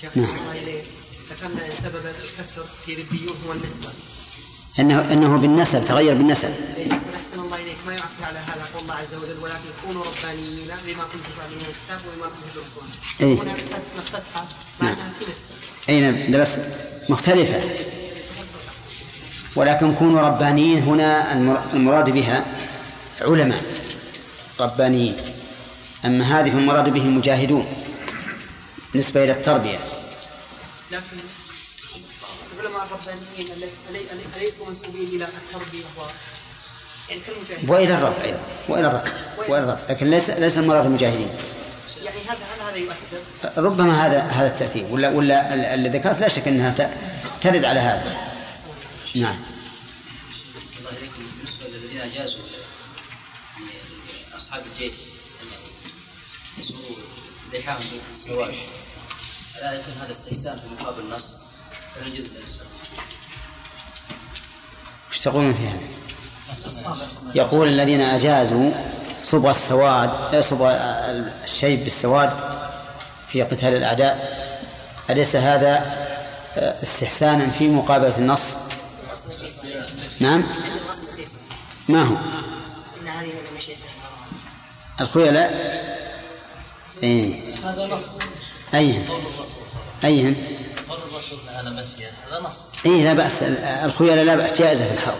شيخ 0.00 0.16
نعم. 0.16 0.26
الله 0.26 0.52
إليك 0.62 0.84
ذكرنا 1.30 1.66
أن 1.66 1.70
سبب 1.70 1.96
الكسر 1.96 2.64
في 2.86 2.94
ربيون 2.94 3.36
هو 3.46 3.52
النسبة. 3.52 3.88
أنه 4.80 5.12
أنه 5.12 5.36
بالنسب 5.36 5.84
تغير 5.84 6.14
بالنسب. 6.14 6.48
أحسن 7.16 7.40
الله 7.40 7.56
إليك. 7.56 7.76
ما 7.86 7.92
على 8.26 8.38
هذا 8.38 8.66
قول 8.74 8.82
الله 8.82 8.94
عز 8.94 9.14
وجل 9.14 9.38
ولكن 9.42 9.70
كونوا 9.86 10.04
ربانيين 10.04 10.68
بما 10.86 11.02
كنتم 11.04 11.30
تعلمون 11.38 11.64
الكتاب 11.68 12.00
وبما 12.08 12.26
كنتم 12.26 12.50
تدرسون 12.54 12.88
إيه. 13.20 13.42
هنا 13.42 13.52
مفتتحة 13.96 14.46
نعم. 14.80 14.96
في 15.18 15.24
نسبة. 15.24 15.44
أي 15.88 16.00
نعم. 16.00 16.40
بس 16.40 16.58
مختلفة. 17.08 17.60
ولكن 19.56 19.94
كونوا 19.94 20.20
ربانيين 20.20 20.78
هنا 20.78 21.32
المر- 21.32 21.62
المراد 21.74 22.10
بها 22.10 22.44
علماء 23.20 23.62
ربانيين. 24.60 25.16
أما 26.04 26.40
هذه 26.40 26.50
فالمراد 26.50 26.88
به 26.88 27.04
مجاهدون 27.04 27.66
نسبة 28.94 29.24
إلى 29.24 29.32
التربية. 29.32 29.78
لكن 30.92 31.16
العلماء 32.66 32.86
الربانيين 32.86 34.30
أليسوا 34.36 34.68
منسوبين 34.68 35.08
إلى 35.08 35.24
التربية 35.24 35.84
و 35.98 36.02
يعني 37.08 37.20
كالمجاهدين 37.20 37.70
وإلى 37.70 37.94
الرب 37.94 38.14
أيضا 38.24 38.40
وإلى 38.68 38.86
الرب 38.86 39.04
وإلى 39.48 39.64
الرب. 39.64 39.78
لكن 39.88 40.10
ليس 40.10 40.30
ليس 40.30 40.58
المراد 40.58 40.86
المجاهدين. 40.86 41.30
يعني 42.04 42.18
هذا 42.28 42.38
هل 42.54 42.60
هذا 42.68 42.76
يؤثر؟ 42.76 43.62
ربما 43.62 44.06
هذا 44.06 44.20
هذا 44.20 44.46
التأثير 44.48 44.84
ولا 44.90 45.10
ولا 45.10 45.54
ال- 45.54 45.64
اللي 45.64 45.88
ذكرت 45.88 46.20
لا 46.20 46.28
شك 46.28 46.48
أنها 46.48 46.70
ت- 46.78 46.90
ترد 47.42 47.64
على 47.64 47.80
هذا. 47.80 48.16
نعم. 49.14 49.36
الله 50.78 50.90
إليكم 50.90 51.22
بالنسبة 51.36 51.68
للذين 51.68 52.00
أجازوا 52.00 52.40
لأصحاب 54.32 54.62
الجيش 54.74 54.92
يسووا 56.58 56.96
لحاهم 57.52 57.80
في 57.82 58.12
السواد 58.12 58.54
ألا 59.58 59.72
يكون 59.72 59.94
هذا 60.02 60.12
استحسان 60.12 60.56
في 60.56 60.82
مقابل 60.82 61.00
النص 61.00 61.36
وش 65.10 65.20
تقولون 65.20 65.54
في 65.54 65.68
هذا؟ 65.68 65.80
يقول 67.34 67.68
الذين 67.68 68.00
أجازوا 68.00 68.70
صبغ 69.22 69.50
السواد 69.50 70.34
آه، 70.34 70.40
صبغ 70.40 70.70
الشيب 71.44 71.84
بالسواد 71.84 72.30
في 73.28 73.42
قتال 73.42 73.74
الأعداء. 73.74 74.46
أليس 75.10 75.36
هذا 75.36 75.76
آه، 76.56 76.82
استحسانا 76.82 77.50
في 77.50 77.68
مقابلة 77.68 78.18
النص؟ 78.18 78.56
نعم. 80.20 80.44
ما 81.88 82.02
هو؟ 82.02 82.16
الخيلاء؟ 85.00 85.76
إيه. 87.02 87.54
هذا 87.64 87.86
نص 87.86 88.18
أيهن؟ 88.74 89.04
أيهن؟ 90.04 90.36
قول 90.88 90.98
الرسول 91.12 91.38
هذا 91.48 91.70
نص. 92.40 92.62
إيه 92.86 93.04
لا 93.04 93.12
بأس. 93.12 93.42
ال- 93.42 93.58
الخيلاء 93.58 94.24
لا 94.24 94.34
بأس 94.36 94.52
جائزة 94.52 94.86
في 94.88 94.94
الحرب 94.94 95.16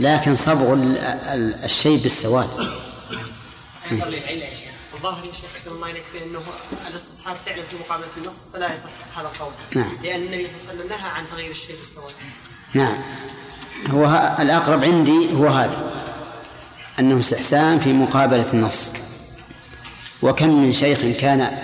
لكن 0.00 0.34
صبغ 0.34 0.72
ال- 0.72 0.98
ال- 0.98 1.64
الشيء 1.64 1.96
بالسواد. 1.96 2.48
ينظر 3.90 4.06
للعلة 4.08 4.44
يا 4.44 4.54
شيخ. 4.54 4.70
الظاهر 4.94 5.18
يا 5.18 5.32
شيخ 5.32 5.44
أحسن 5.56 5.70
الله 5.70 5.90
إليك 5.90 6.04
بأنه 6.14 6.40
الاستصحاب 6.90 7.36
فعلا 7.46 7.62
في 7.70 7.76
مقابلة 7.76 8.06
النص 8.16 8.36
فلا 8.52 8.74
يصح 8.74 8.90
هذا 9.18 9.28
القول. 9.34 9.52
نعم. 9.76 9.92
لأن 10.02 10.20
النبي 10.22 10.46
صلى 10.48 10.72
الله 10.72 10.84
عليه 10.84 10.84
وسلم 10.84 10.88
نهى 10.88 11.10
عن 11.10 11.24
تغيير 11.32 11.50
الشيء 11.50 11.76
بالسواد. 11.76 12.12
نعم. 12.74 12.96
هو 13.90 14.34
الأقرب 14.40 14.84
عندي 14.84 15.32
هو 15.34 15.46
هذا. 15.48 15.92
أنه 16.98 17.18
استحسان 17.18 17.78
في 17.78 17.92
مقابلة 17.92 18.52
النص. 18.52 18.92
وكم 20.22 20.62
من 20.62 20.72
شيخ 20.72 20.98
كان 21.20 21.58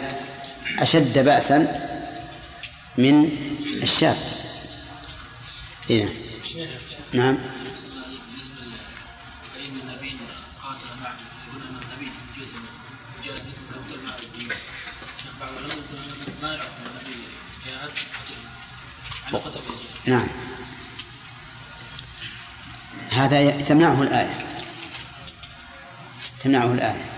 أشد 0.79 1.19
بأسا 1.19 1.87
من 2.99 3.31
الشاب 3.83 4.17
إيه. 5.91 6.09
نعم. 7.13 7.39
نعم. 20.07 20.27
هذا 23.11 23.61
تمنعه 23.61 24.03
الآية. 24.03 24.47
تمنعه 26.41 26.73
الآية. 26.73 27.16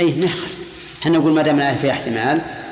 أي 0.00 0.20
نخل 0.20 0.48
إحنا 1.02 1.18
نقول 1.18 1.32
ما 1.32 1.42
دام 1.42 1.56
الآية 1.56 1.76
فيها 1.76 1.92
احتمال 1.92 2.64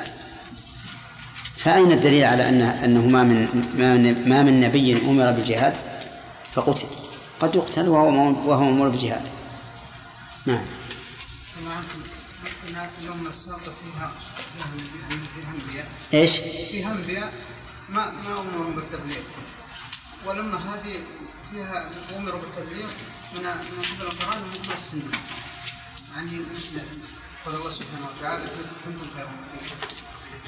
فأين 1.57 1.91
الدليل 1.91 2.23
على 2.23 2.49
أن 2.49 2.61
أنه 2.61 3.07
ما 3.07 3.23
من 3.23 3.69
ما 3.77 3.97
من, 3.97 4.29
ما 4.29 4.43
من 4.43 4.61
نبي 4.61 4.97
أمر 5.05 5.31
بالجهاد 5.31 5.75
فقتل. 6.53 6.87
قد 7.39 7.55
يقتل 7.55 7.87
وهو 7.87 8.07
وهو 8.49 8.63
مأمور 8.63 8.89
بالجهاد 8.89 9.21
نعم. 10.45 10.65
السابقة 13.29 13.61
فيها 13.61 14.11
فيها 15.35 15.53
أنبياء 15.53 15.87
إيش؟ 16.13 16.31
فيها 16.71 16.91
أنبياء 16.91 17.33
ما 17.89 18.11
ما 18.11 18.39
أمروا 18.39 18.73
بالتبليغ. 18.73 19.21
ولما 20.25 20.57
هذه 20.57 20.95
فيها 21.53 21.89
أمروا 22.17 22.41
بالتبليغ 22.41 22.87
من 23.35 23.41
من 23.43 23.83
قبل 23.91 24.07
القرآن 24.07 24.41
ومن 24.43 24.53
قبل 24.63 24.73
السنة. 24.73 25.19
يعني 26.15 26.31
مثل 26.31 26.81
قال 27.45 27.55
الله 27.55 27.71
سبحانه 27.71 28.07
وتعالى 28.17 28.45
كنتم 28.85 29.07
خير 29.15 29.25
أمة 29.27 29.61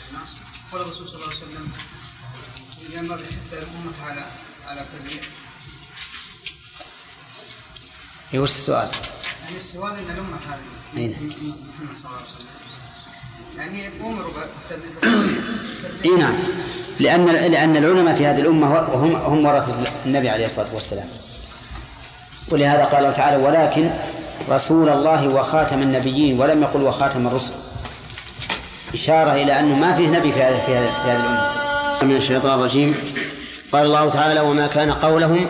الناس 0.10 0.30
قال 0.72 0.82
الرسول 0.82 1.08
صلى 1.08 1.16
الله 1.16 1.28
عليه 1.28 1.38
وسلم 1.38 1.72
ينبغي 2.90 3.26
حتى 3.26 3.60
الأمة 3.60 3.94
على 4.06 4.32
على 4.68 4.86
تبليغ 4.94 5.24
إيه، 8.34 8.40
وش 8.40 8.50
السؤال؟ 8.50 8.90
يعني 9.44 9.58
السؤال 9.58 9.94
إن 10.00 10.10
الأمة 10.12 10.38
هذه؟ 10.38 10.62
محمد 10.94 11.98
صلى 11.98 12.06
الله 12.06 12.18
عليه 12.18 12.28
وسلم. 12.30 12.65
يعني 13.58 13.90
امروا 14.02 14.32
بالتبليغ 14.32 15.28
إي 16.06 16.10
نعم. 16.10 16.34
لأن 17.00 17.26
لأن 17.26 17.78
العلماء 17.78 18.14
في 18.14 18.26
هذه 18.26 18.40
الأمة 18.40 18.80
هم 18.80 19.16
هم 19.16 19.46
ورثه 19.46 19.74
النبي 20.06 20.30
عليه 20.30 20.46
الصلاة 20.46 20.68
والسلام. 20.74 21.08
ولهذا 22.52 22.84
قال 22.84 23.00
الله 23.00 23.12
تعالى 23.12 23.44
ولكن 23.44 23.90
رسول 24.50 24.90
الله 24.90 25.28
وخاتم 25.28 25.82
النبيين 25.82 26.40
ولم 26.42 26.62
يقل 26.62 26.82
وخاتم 26.82 27.28
الرسل 27.28 27.54
إشارة 28.94 29.32
إلى 29.34 29.60
أنه 29.60 29.76
ما 29.76 29.94
فيه 29.94 30.10
نبي 30.10 30.32
في 30.32 30.44
هذه 30.44 30.60
في 30.66 30.76
هذه 30.76 30.92
في 31.04 31.10
هذه 31.12 31.20
الأمة. 31.20 32.04
من 32.04 32.16
الشيطان 32.16 32.60
الرجيم. 32.60 32.96
قال 33.72 33.86
الله 33.86 34.10
تعالى 34.10 34.40
وما 34.40 34.68
كان 34.68 34.92
قولهم 34.92 35.46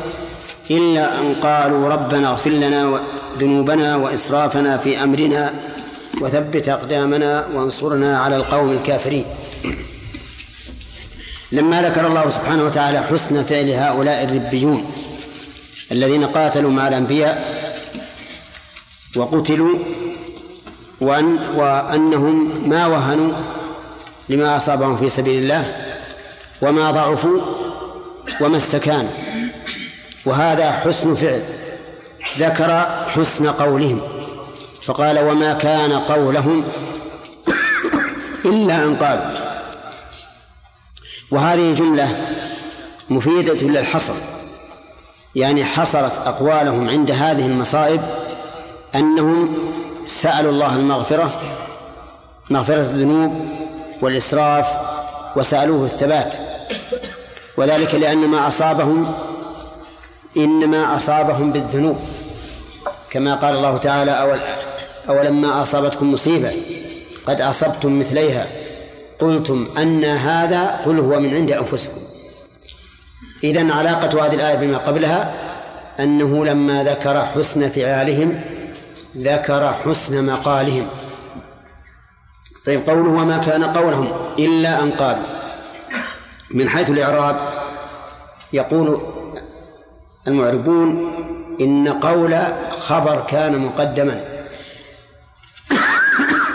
إلا 0.72 1.20
أن 1.20 1.36
قالوا 1.44 1.90
ربنا 1.90 2.30
اغفر 2.30 2.50
لنا 2.50 3.00
ذنوبنا 3.40 3.96
وإسرافنا 3.96 4.78
في 4.78 5.04
أمرنا 5.04 5.54
وثبت 6.22 6.70
أقدامنا 6.70 7.48
وانصرنا 7.54 8.20
على 8.20 8.36
القوم 8.36 8.72
الكافرين. 8.72 9.26
لما 11.52 11.82
ذكر 11.82 12.08
الله 12.08 12.30
سبحانه 12.30 12.64
وتعالى 12.64 13.02
حسن 13.02 13.44
فعل 13.44 13.70
هؤلاء 13.70 14.24
الربيون 14.24 14.92
الذين 15.92 16.26
قاتلوا 16.26 16.72
مع 16.72 16.88
الأنبياء 16.88 17.36
وقتلوا 19.16 19.78
وأن 21.02 21.38
وأنهم 21.56 22.70
ما 22.70 22.88
وهنوا 22.88 23.34
لما 24.30 24.56
أصابهم 24.56 24.98
في 24.98 25.10
سبيل 25.10 25.44
الله 25.44 25.76
وما 26.62 26.92
ضعفوا 26.92 27.42
وما 28.42 28.58
استكانوا. 28.58 29.12
وهذا 30.26 30.72
حسن 30.72 31.16
فعل. 31.16 31.44
ذكر 32.40 32.86
حسن 33.08 33.48
قولهم. 33.48 34.15
فقال 34.86 35.20
وما 35.20 35.54
كان 35.54 35.92
قولهم 35.94 36.64
إلا 38.46 38.84
أن 38.84 38.96
قالوا. 38.96 39.46
وهذه 41.32 41.74
جملة 41.74 42.28
مفيدة 43.10 43.54
للحصر 43.54 44.14
يعني 45.36 45.66
حصرت 45.66 46.28
أقوالهم 46.28 46.90
عند 46.90 47.12
هذه 47.12 47.46
المصائب 47.46 48.02
أنهم 48.96 49.58
سألوا 50.06 50.52
الله 50.52 50.76
المغفرة 50.76 51.42
مغفرة 52.50 52.76
الذنوب 52.76 53.48
والإسراف 54.02 54.68
وسألوه 55.36 55.86
الثبات. 55.86 56.36
وذلك 57.58 57.96
لأن 57.96 58.18
ما 58.18 58.48
أصابهم 58.48 59.14
إنما 60.38 60.96
أصابهم 60.96 61.52
بالذنوب 61.52 62.00
كما 63.10 63.36
قال 63.36 63.56
الله 63.56 63.78
تعالى 63.78 64.12
أول 64.12 64.40
أولما 65.10 65.62
أصابتكم 65.62 66.14
مصيبة؟ 66.14 66.52
قد 67.26 67.42
أصبتم 67.42 68.00
مثليها. 68.00 68.48
قلتم 69.20 69.68
أن 69.78 70.04
هذا 70.04 70.82
قل 70.86 71.00
هو 71.00 71.20
من 71.20 71.34
عند 71.34 71.52
أنفسكم. 71.52 72.02
إذن 73.44 73.72
علاقة 73.72 74.26
هذه 74.26 74.34
الآية 74.34 74.56
بما 74.56 74.78
قبلها 74.78 75.34
أنه 76.00 76.46
لما 76.46 76.84
ذكر 76.84 77.26
حسن 77.26 77.70
فعالهم 77.70 78.42
ذكر 79.18 79.74
حسن 79.74 80.26
مقالهم. 80.26 80.88
طيب 82.66 82.90
قوله 82.90 83.10
وما 83.10 83.38
كان 83.38 83.64
قولهم 83.64 84.36
إلا 84.40 84.84
أن 84.84 84.92
قالوا. 84.92 85.26
من 86.52 86.70
حيث 86.70 86.90
الإعراب 86.90 87.36
يقول 88.54 89.02
المعربون 90.28 91.16
إن 91.62 91.88
قول 91.88 92.38
خبر 92.78 93.26
كان 93.30 93.60
مقدما. 93.60 94.35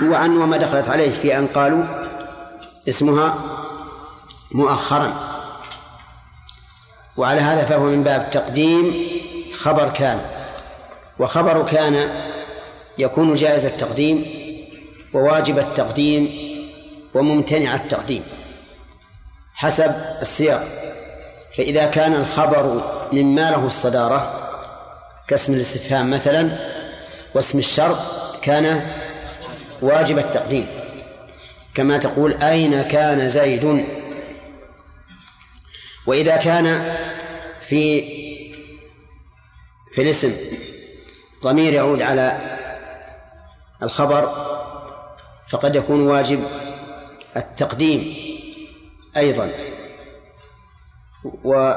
وعن 0.03 0.37
وما 0.37 0.57
دخلت 0.57 0.89
عليه 0.89 1.11
في 1.11 1.39
أن 1.39 1.47
قالوا 1.47 1.85
اسمها 2.89 3.35
مؤخرا. 4.55 5.13
وعلى 7.17 7.41
هذا 7.41 7.65
فهو 7.65 7.85
من 7.85 8.03
باب 8.03 8.31
تقديم 8.31 9.11
خبر 9.55 9.89
كان. 9.89 10.21
وخبر 11.19 11.63
كان 11.63 12.11
يكون 12.99 13.35
جائز 13.35 13.67
التقديم 13.67 14.25
وواجب 15.15 15.59
التقديم 15.59 16.51
وممتنع 17.15 17.75
التقديم 17.75 18.23
حسب 19.55 19.95
السياق. 20.23 20.63
فإذا 21.57 21.87
كان 21.87 22.15
الخبر 22.15 22.65
مما 23.13 23.51
له 23.51 23.67
الصدارة 23.67 24.37
كاسم 25.29 25.53
الاستفهام 25.55 26.11
مثلا 26.11 26.49
واسم 27.35 27.59
الشرط 27.59 27.99
كان 28.43 28.87
واجب 29.83 30.19
التقديم 30.19 30.67
كما 31.75 31.99
تقول 31.99 32.33
أين 32.43 32.83
كان 32.83 33.29
زيد؟ 33.29 33.87
وإذا 36.07 36.37
كان 36.37 36.97
في 37.61 38.01
في 39.93 40.03
الاسم 40.03 40.33
ضمير 41.43 41.73
يعود 41.73 42.03
على 42.03 42.39
الخبر 43.83 44.47
فقد 45.49 45.77
يكون 45.77 46.07
واجب 46.07 46.45
التقديم 47.37 48.15
أيضا. 49.17 49.51
و 51.45 51.73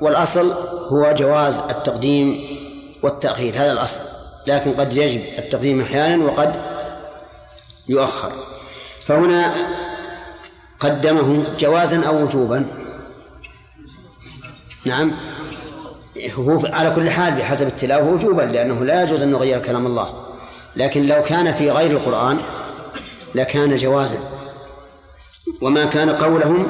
والأصل 0.00 0.52
هو 0.92 1.12
جواز 1.12 1.58
التقديم 1.58 2.44
والتأخير 3.02 3.54
هذا 3.54 3.72
الأصل. 3.72 4.00
لكن 4.46 4.74
قد 4.74 4.96
يجب 4.96 5.20
التقديم 5.38 5.80
أحيانا 5.80 6.24
وقد 6.24 6.73
يؤخر. 7.88 8.32
فهنا 9.04 9.54
قدمه 10.80 11.44
جوازا 11.58 12.06
أو 12.06 12.22
وجوبا. 12.22 12.66
نعم. 14.84 15.12
هو 16.34 16.60
على 16.66 16.90
كل 16.90 17.10
حال 17.10 17.34
بحسب 17.34 17.66
التلاوة 17.66 18.08
وجوبا 18.08 18.42
لأنه 18.42 18.84
لا 18.84 19.02
يجوز 19.02 19.22
أن 19.22 19.30
نغير 19.30 19.58
كلام 19.58 19.86
الله. 19.86 20.26
لكن 20.76 21.06
لو 21.06 21.22
كان 21.22 21.52
في 21.52 21.70
غير 21.70 21.90
القرآن 21.90 22.38
لكان 23.34 23.76
جوازا. 23.76 24.18
وما 25.60 25.84
كان 25.84 26.10
قولهم 26.10 26.66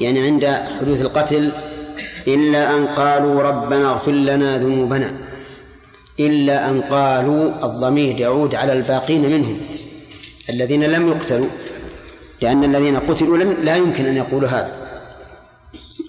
يعني 0.00 0.20
عند 0.20 0.44
حدوث 0.80 1.02
القتل 1.02 1.52
إلا 2.26 2.76
أن 2.76 2.86
قالوا 2.86 3.42
ربنا 3.42 3.90
اغفر 3.90 4.12
لنا 4.12 4.58
ذنوبنا 4.58 5.12
إلا 6.20 6.70
أن 6.70 6.80
قالوا 6.80 7.64
الضمير 7.66 8.20
يعود 8.20 8.54
على 8.54 8.72
الباقين 8.72 9.30
منهم. 9.30 9.60
الذين 10.50 10.84
لم 10.84 11.08
يقتلوا 11.08 11.48
لأن 12.42 12.64
الذين 12.64 12.96
قتلوا 12.96 13.38
لا 13.38 13.76
يمكن 13.76 14.06
أن 14.06 14.16
يقولوا 14.16 14.48
هذا. 14.48 14.72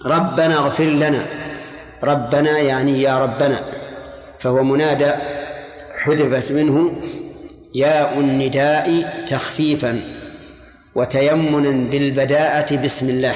ربنا 0.06 0.58
اغفر 0.58 0.84
لنا. 0.84 1.26
ربنا 2.02 2.58
يعني 2.58 3.02
يا 3.02 3.18
ربنا. 3.18 3.60
فهو 4.38 4.62
منادى 4.62 5.12
حذفت 5.98 6.52
منه 6.52 6.92
ياء 7.74 8.20
النداء 8.20 9.24
تخفيفا 9.28 10.00
وتيمنا 10.94 11.70
بالبداءة 11.90 12.76
بسم 12.76 13.08
الله. 13.08 13.34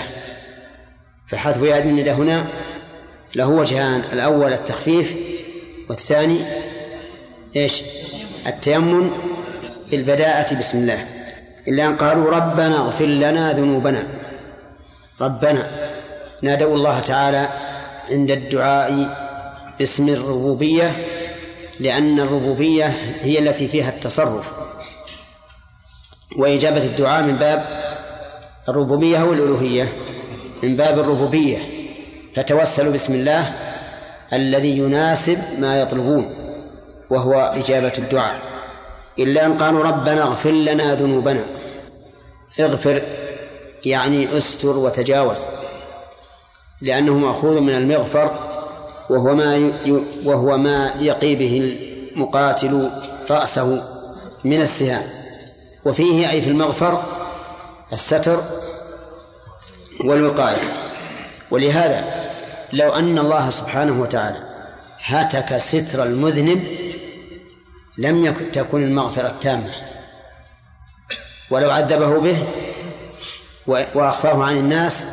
فحذف 1.28 1.62
ياء 1.62 1.82
النداء 1.82 2.14
هنا 2.14 2.46
له 3.34 3.48
وجهان 3.48 4.02
الأول 4.12 4.52
التخفيف 4.52 5.16
والثاني 5.88 6.38
إيش؟ 7.56 7.82
التيمم 8.46 9.10
بالبداءة 9.90 10.54
بسم 10.54 10.78
الله. 10.78 11.06
إلا 11.68 11.86
أن 11.86 11.96
قالوا 11.96 12.30
ربنا 12.30 12.76
اغفر 12.76 13.06
لنا 13.06 13.52
ذنوبنا. 13.52 14.06
ربنا 15.20 15.66
نادوا 16.42 16.74
الله 16.74 17.00
تعالى 17.00 17.48
عند 18.10 18.30
الدعاء 18.30 19.08
باسم 19.78 20.08
الربوبية 20.08 20.92
لأن 21.80 22.20
الربوبية 22.20 22.86
هي 23.20 23.38
التي 23.38 23.68
فيها 23.68 23.88
التصرف. 23.88 24.58
وإجابة 26.38 26.84
الدعاء 26.84 27.22
من 27.22 27.36
باب 27.36 27.82
الربوبية 28.68 29.22
والألوهية 29.22 29.92
من 30.62 30.76
باب 30.76 30.98
الربوبية. 30.98 31.58
فتوسلوا 32.34 32.92
بسم 32.92 33.14
الله 33.14 33.52
الذي 34.32 34.78
يناسب 34.78 35.38
ما 35.58 35.80
يطلبون 35.80 36.34
وهو 37.10 37.34
إجابة 37.34 37.92
الدعاء. 37.98 38.51
إلا 39.18 39.46
أن 39.46 39.58
قالوا 39.58 39.84
ربنا 39.84 40.22
اغفر 40.22 40.50
لنا 40.50 40.94
ذنوبنا. 40.94 41.44
اغفر 42.60 43.02
يعني 43.86 44.38
استر 44.38 44.76
وتجاوز 44.76 45.38
لأنه 46.80 47.12
مأخوذ 47.12 47.60
من 47.60 47.74
المغفر 47.74 48.38
وهو 49.10 49.34
ما 49.34 49.72
وهو 50.24 50.56
ما 50.56 50.94
يقي 51.00 51.34
به 51.34 51.78
المقاتل 52.16 52.90
رأسه 53.30 53.82
من 54.44 54.62
السهام. 54.62 55.04
وفيه 55.84 56.30
أي 56.30 56.40
في 56.40 56.48
المغفر 56.48 57.02
الستر 57.92 58.40
والوقاية. 60.04 60.56
ولهذا 61.50 62.04
لو 62.72 62.92
أن 62.92 63.18
الله 63.18 63.50
سبحانه 63.50 64.02
وتعالى 64.02 64.38
هتك 65.04 65.56
ستر 65.58 66.02
المذنب 66.02 66.81
لم 67.98 68.34
تكن 68.52 68.82
المغفرة 68.82 69.38
تامة 69.40 69.70
ولو 71.50 71.70
عذبه 71.70 72.20
به 72.20 72.46
وأخفاه 73.66 74.44
عن 74.44 74.56
الناس 74.56 75.06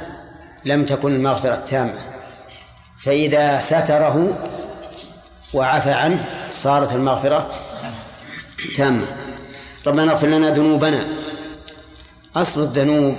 لم 0.66 0.86
تكن 0.86 1.16
المغفرة 1.16 1.56
تامة 1.56 2.00
فإذا 3.00 3.60
ستره 3.60 4.38
وعفى 5.54 5.92
عنه 5.92 6.26
صارت 6.52 6.94
المغفرة 6.94 7.52
تامة. 8.78 9.08
ربنا 9.88 10.12
اغفر 10.12 10.28
لنا 10.28 10.50
ذنوبنا. 10.50 11.08
أصل 12.36 12.62
الذنوب 12.62 13.16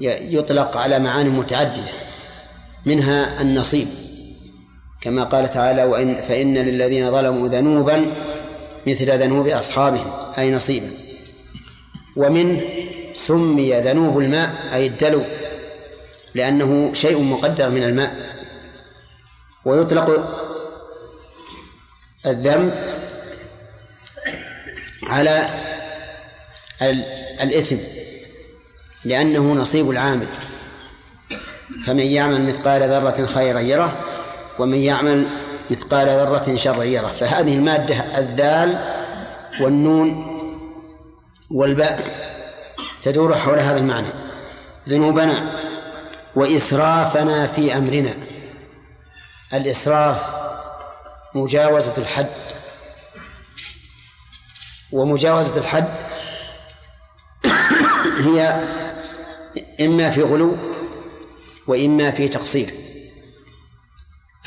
يطلق 0.00 0.76
على 0.76 0.98
معاني 0.98 1.28
متعددة 1.28 1.92
منها 2.86 3.40
النصيب. 3.40 3.88
كما 5.00 5.24
قال 5.24 5.48
تعالى 5.48 5.84
وإن 5.84 6.14
فإن 6.14 6.58
للذين 6.58 7.10
ظلموا 7.10 7.48
ذنوبا 7.48 8.12
مثل 8.86 9.18
ذنوب 9.18 9.48
أصحابهم 9.48 10.12
أي 10.38 10.50
نصيبا. 10.52 10.90
ومنه 12.16 12.62
سمي 13.12 13.72
ذنوب 13.80 14.18
الماء 14.18 14.70
أي 14.72 14.86
الدلو 14.86 15.24
لأنه 16.34 16.92
شيء 16.92 17.22
مقدر 17.22 17.70
من 17.70 17.82
الماء. 17.82 18.44
ويطلق 19.64 20.30
الذنب 22.26 22.74
على 25.06 25.48
الإثم 27.42 27.76
لأنه 29.04 29.52
نصيب 29.52 29.90
العامل. 29.90 30.26
فمن 31.86 32.06
يعمل 32.06 32.46
مثقال 32.46 32.82
ذرة 32.82 33.26
خيرا 33.26 33.60
يره 33.60 33.98
ومن 34.58 34.78
يعمل 34.78 35.43
مثقال 35.70 36.08
ذرة 36.08 36.56
شرا 36.56 36.82
يره 36.84 37.06
فهذه 37.06 37.54
المادة 37.54 38.18
الذال 38.18 38.78
والنون 39.60 40.34
والباء 41.50 42.24
تدور 43.02 43.34
حول 43.34 43.58
هذا 43.58 43.78
المعنى. 43.78 44.08
ذنوبنا 44.88 45.60
وإسرافنا 46.36 47.46
في 47.46 47.76
أمرنا. 47.76 48.16
الإسراف 49.54 50.34
مجاوزة 51.34 51.98
الحد. 51.98 52.26
ومجاوزة 54.92 55.58
الحد 55.58 55.88
هي 58.18 58.60
إما 59.80 60.10
في 60.10 60.22
غلو 60.22 60.56
وإما 61.66 62.10
في 62.10 62.28
تقصير. 62.28 62.83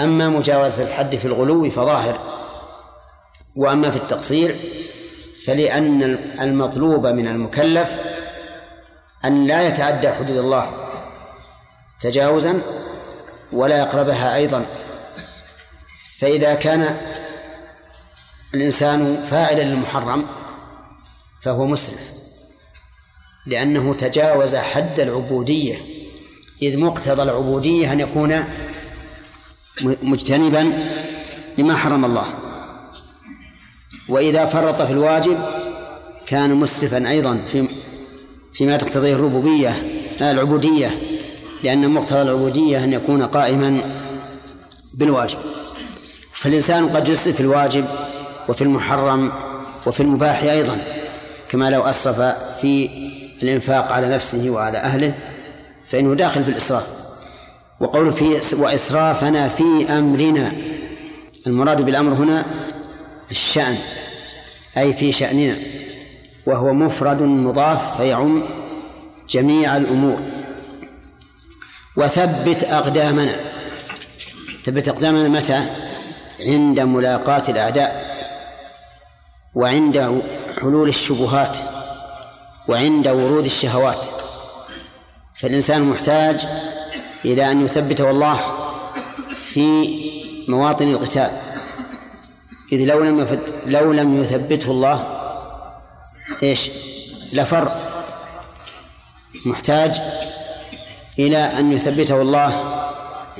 أما 0.01 0.29
مجاوزة 0.29 0.83
الحد 0.83 1.15
في 1.15 1.25
الغلو 1.25 1.69
فظاهر 1.69 2.19
وأما 3.55 3.89
في 3.89 3.97
التقصير 3.97 4.55
فلأن 5.45 6.03
المطلوب 6.41 7.07
من 7.07 7.27
المكلف 7.27 7.99
أن 9.25 9.47
لا 9.47 9.67
يتعدى 9.67 10.09
حدود 10.09 10.37
الله 10.37 10.73
تجاوزا 12.01 12.61
ولا 13.53 13.77
يقربها 13.79 14.35
أيضا. 14.35 14.65
فإذا 16.19 16.53
كان 16.53 16.97
الإنسان 18.53 19.15
فاعلا 19.29 19.61
للمحرم 19.61 20.27
فهو 21.41 21.65
مسرف 21.65 22.11
لأنه 23.45 23.93
تجاوز 23.93 24.55
حد 24.55 24.99
العبودية 24.99 25.81
إذ 26.61 26.79
مقتضى 26.79 27.23
العبودية 27.23 27.91
أن 27.91 27.99
يكون 27.99 28.43
مجتنبا 29.81 30.73
لما 31.57 31.75
حرم 31.75 32.05
الله. 32.05 32.25
وإذا 34.09 34.45
فرط 34.45 34.81
في 34.81 34.91
الواجب 34.91 35.37
كان 36.25 36.55
مسرفا 36.55 37.09
أيضا 37.09 37.39
في 37.51 37.67
فيما 38.53 38.77
تقتضيه 38.77 39.13
الربوبية 39.13 39.73
العبودية 40.21 40.91
لأن 41.63 41.89
مقتضى 41.89 42.21
العبودية 42.21 42.83
أن 42.83 42.93
يكون 42.93 43.23
قائما 43.23 43.81
بالواجب. 44.93 45.37
فالإنسان 46.33 46.89
قد 46.89 47.07
يسرف 47.07 47.35
في 47.35 47.41
الواجب 47.41 47.85
وفي 48.49 48.61
المحرم 48.61 49.31
وفي 49.85 49.99
المباح 49.99 50.43
أيضا 50.43 50.77
كما 51.49 51.69
لو 51.69 51.81
أسرف 51.81 52.21
في 52.61 52.89
الإنفاق 53.43 53.91
على 53.91 54.09
نفسه 54.09 54.49
وعلى 54.49 54.77
أهله 54.77 55.13
فإنه 55.89 56.13
داخل 56.13 56.43
في 56.43 56.51
الإسراف. 56.51 57.06
وقول 57.79 58.13
في 58.13 58.55
وإسرافنا 58.55 59.47
في 59.47 59.85
أمرنا. 59.89 60.51
المراد 61.47 61.81
بالأمر 61.81 62.13
هنا 62.13 62.45
الشأن 63.31 63.77
أي 64.77 64.93
في 64.93 65.11
شأننا 65.11 65.55
وهو 66.45 66.73
مفرد 66.73 67.21
مضاف 67.21 67.97
فيعم 67.97 68.43
جميع 69.29 69.77
الأمور. 69.77 70.19
وثبت 71.97 72.63
أقدامنا. 72.63 73.35
ثبت 74.63 74.87
أقدامنا 74.89 75.27
متى؟ 75.27 75.63
عند 76.39 76.79
ملاقاة 76.79 77.43
الأعداء 77.49 78.17
وعند 79.55 80.21
حلول 80.61 80.87
الشبهات 80.87 81.57
وعند 82.67 83.07
ورود 83.07 83.45
الشهوات. 83.45 84.05
فالإنسان 85.35 85.81
محتاج 85.81 86.47
إلى 87.25 87.51
أن 87.51 87.65
يثبته 87.65 88.09
الله 88.09 88.39
في 89.35 89.89
مواطن 90.47 90.87
القتال. 90.87 91.31
إذ 92.71 92.85
لو 92.85 93.03
لم 93.03 93.39
لو 93.65 93.91
لم 93.91 94.21
يثبته 94.21 94.71
الله 94.71 95.17
إيش؟ 96.43 96.71
لفر. 97.33 97.71
محتاج 99.45 100.01
إلى 101.19 101.37
أن 101.37 101.71
يثبته 101.71 102.21
الله 102.21 102.53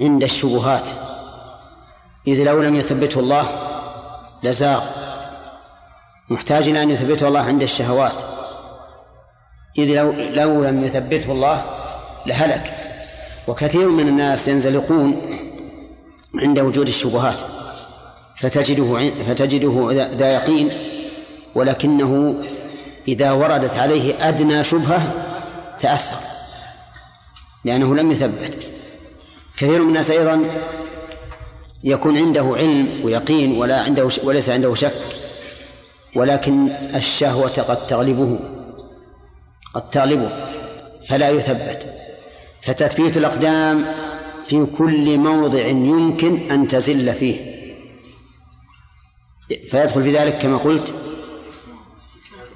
عند 0.02 0.24
الشبهات. 0.24 0.90
إذ 2.28 2.44
لو 2.44 2.62
لم 2.62 2.76
يثبته 2.76 3.20
الله 3.20 3.46
لزاغ. 4.44 4.86
محتاج 6.30 6.68
إلى 6.68 6.84
أن 6.84 6.90
يثبته 6.90 7.28
الله 7.28 7.40
عند 7.40 7.62
الشهوات. 7.62 8.24
إذ 9.78 9.96
لو, 9.96 10.12
لو 10.12 10.64
لم 10.64 10.84
يثبته 10.84 11.32
الله 11.32 11.66
لهلك. 12.26 12.87
وكثير 13.48 13.90
من 13.90 14.08
الناس 14.08 14.48
ينزلقون 14.48 15.22
عند 16.36 16.60
وجود 16.60 16.88
الشبهات 16.88 17.40
فتجده 18.38 19.12
فتجده 19.28 19.90
ذا 19.92 20.34
يقين 20.34 20.72
ولكنه 21.56 22.44
إذا 23.08 23.32
وردت 23.32 23.78
عليه 23.78 24.30
أدنى 24.30 24.64
شبهة 24.64 25.14
تأثر 25.80 26.18
لأنه 27.66 27.96
لم 27.96 28.12
يثبت. 28.12 28.68
كثير 29.58 29.82
من 29.82 29.88
الناس 29.88 30.12
أيضا 30.12 30.44
يكون 31.84 32.18
عنده 32.18 32.54
علم 32.58 33.02
ويقين 33.04 33.58
ولا 33.58 33.82
عنده 33.82 34.10
وليس 34.24 34.50
عنده 34.50 34.76
شك 34.76 34.94
ولكن 36.16 36.68
الشهوة 36.96 37.50
قد 37.50 37.88
تغلبه 37.88 38.40
قد 39.74 39.90
تغلبه 39.90 40.32
فلا 41.08 41.30
يثبت. 41.30 41.87
فتثبيت 42.62 43.18
الأقدام 43.18 43.86
في 44.46 44.66
كل 44.78 45.18
موضع 45.18 45.66
يمكن 45.68 46.52
أن 46.52 46.68
تزل 46.68 47.14
فيه. 47.14 47.58
فيدخل 49.72 50.04
في 50.04 50.18
ذلك 50.18 50.38
كما 50.38 50.58
قلت 50.58 50.94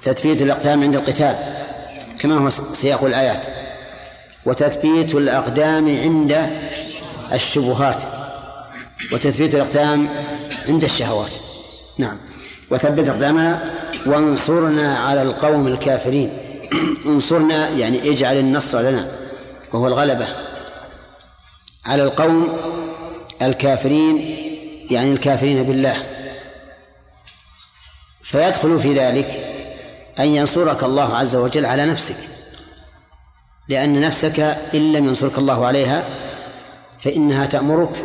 تثبيت 0.02 0.42
الأقدام 0.42 0.82
عند 0.82 0.96
القتال 0.96 1.36
كما 2.18 2.38
هو 2.38 2.50
سياق 2.50 3.04
الآيات 3.04 3.46
وتثبيت 4.46 5.14
الأقدام 5.14 5.98
عند 5.98 6.46
الشبهات 7.32 8.02
وتثبيت 9.12 9.54
الأقدام 9.54 10.08
عند 10.68 10.84
الشهوات. 10.84 11.30
نعم. 11.98 12.16
وثبت 12.70 13.08
أقدامنا 13.08 13.72
وانصرنا 14.06 14.98
على 14.98 15.22
القوم 15.22 15.66
الكافرين. 15.66 16.30
انصرنا 17.06 17.68
يعني 17.68 18.12
اجعل 18.12 18.36
النصر 18.36 18.80
لنا. 18.80 19.21
وهو 19.72 19.86
الغلبة 19.86 20.26
على 21.86 22.02
القوم 22.02 22.58
الكافرين 23.42 24.16
يعني 24.90 25.12
الكافرين 25.12 25.62
بالله. 25.62 25.96
فيدخل 28.22 28.80
في 28.80 28.94
ذلك 28.94 29.30
أن 30.18 30.26
ينصرك 30.26 30.84
الله 30.84 31.16
عز 31.16 31.36
وجل 31.36 31.66
على 31.66 31.86
نفسك. 31.86 32.16
لأن 33.68 34.00
نفسك 34.00 34.40
إن 34.74 34.92
لم 34.92 35.06
ينصرك 35.06 35.38
الله 35.38 35.66
عليها 35.66 36.04
فإنها 37.00 37.46
تأمرك 37.46 38.04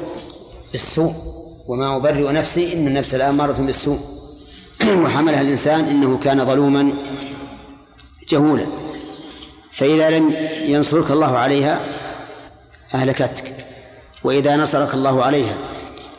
بالسوء. 0.71 1.13
وما 1.67 1.95
أبرئ 1.95 2.31
نفسي 2.31 2.73
إن 2.73 2.87
النفس 2.87 3.15
لآمارة 3.15 3.61
بالسوء. 3.61 3.99
وحملها 5.03 5.41
الإنسان 5.41 5.79
إنه 5.79 6.19
كان 6.23 6.45
ظلوما 6.45 6.93
جهولا. 8.29 8.86
فإذا 9.77 10.09
لم 10.09 10.35
ينصرك 10.65 11.11
الله 11.11 11.37
عليها 11.37 11.81
أهلكتك 12.93 13.53
وإذا 14.23 14.55
نصرك 14.55 14.93
الله 14.93 15.23
عليها 15.23 15.55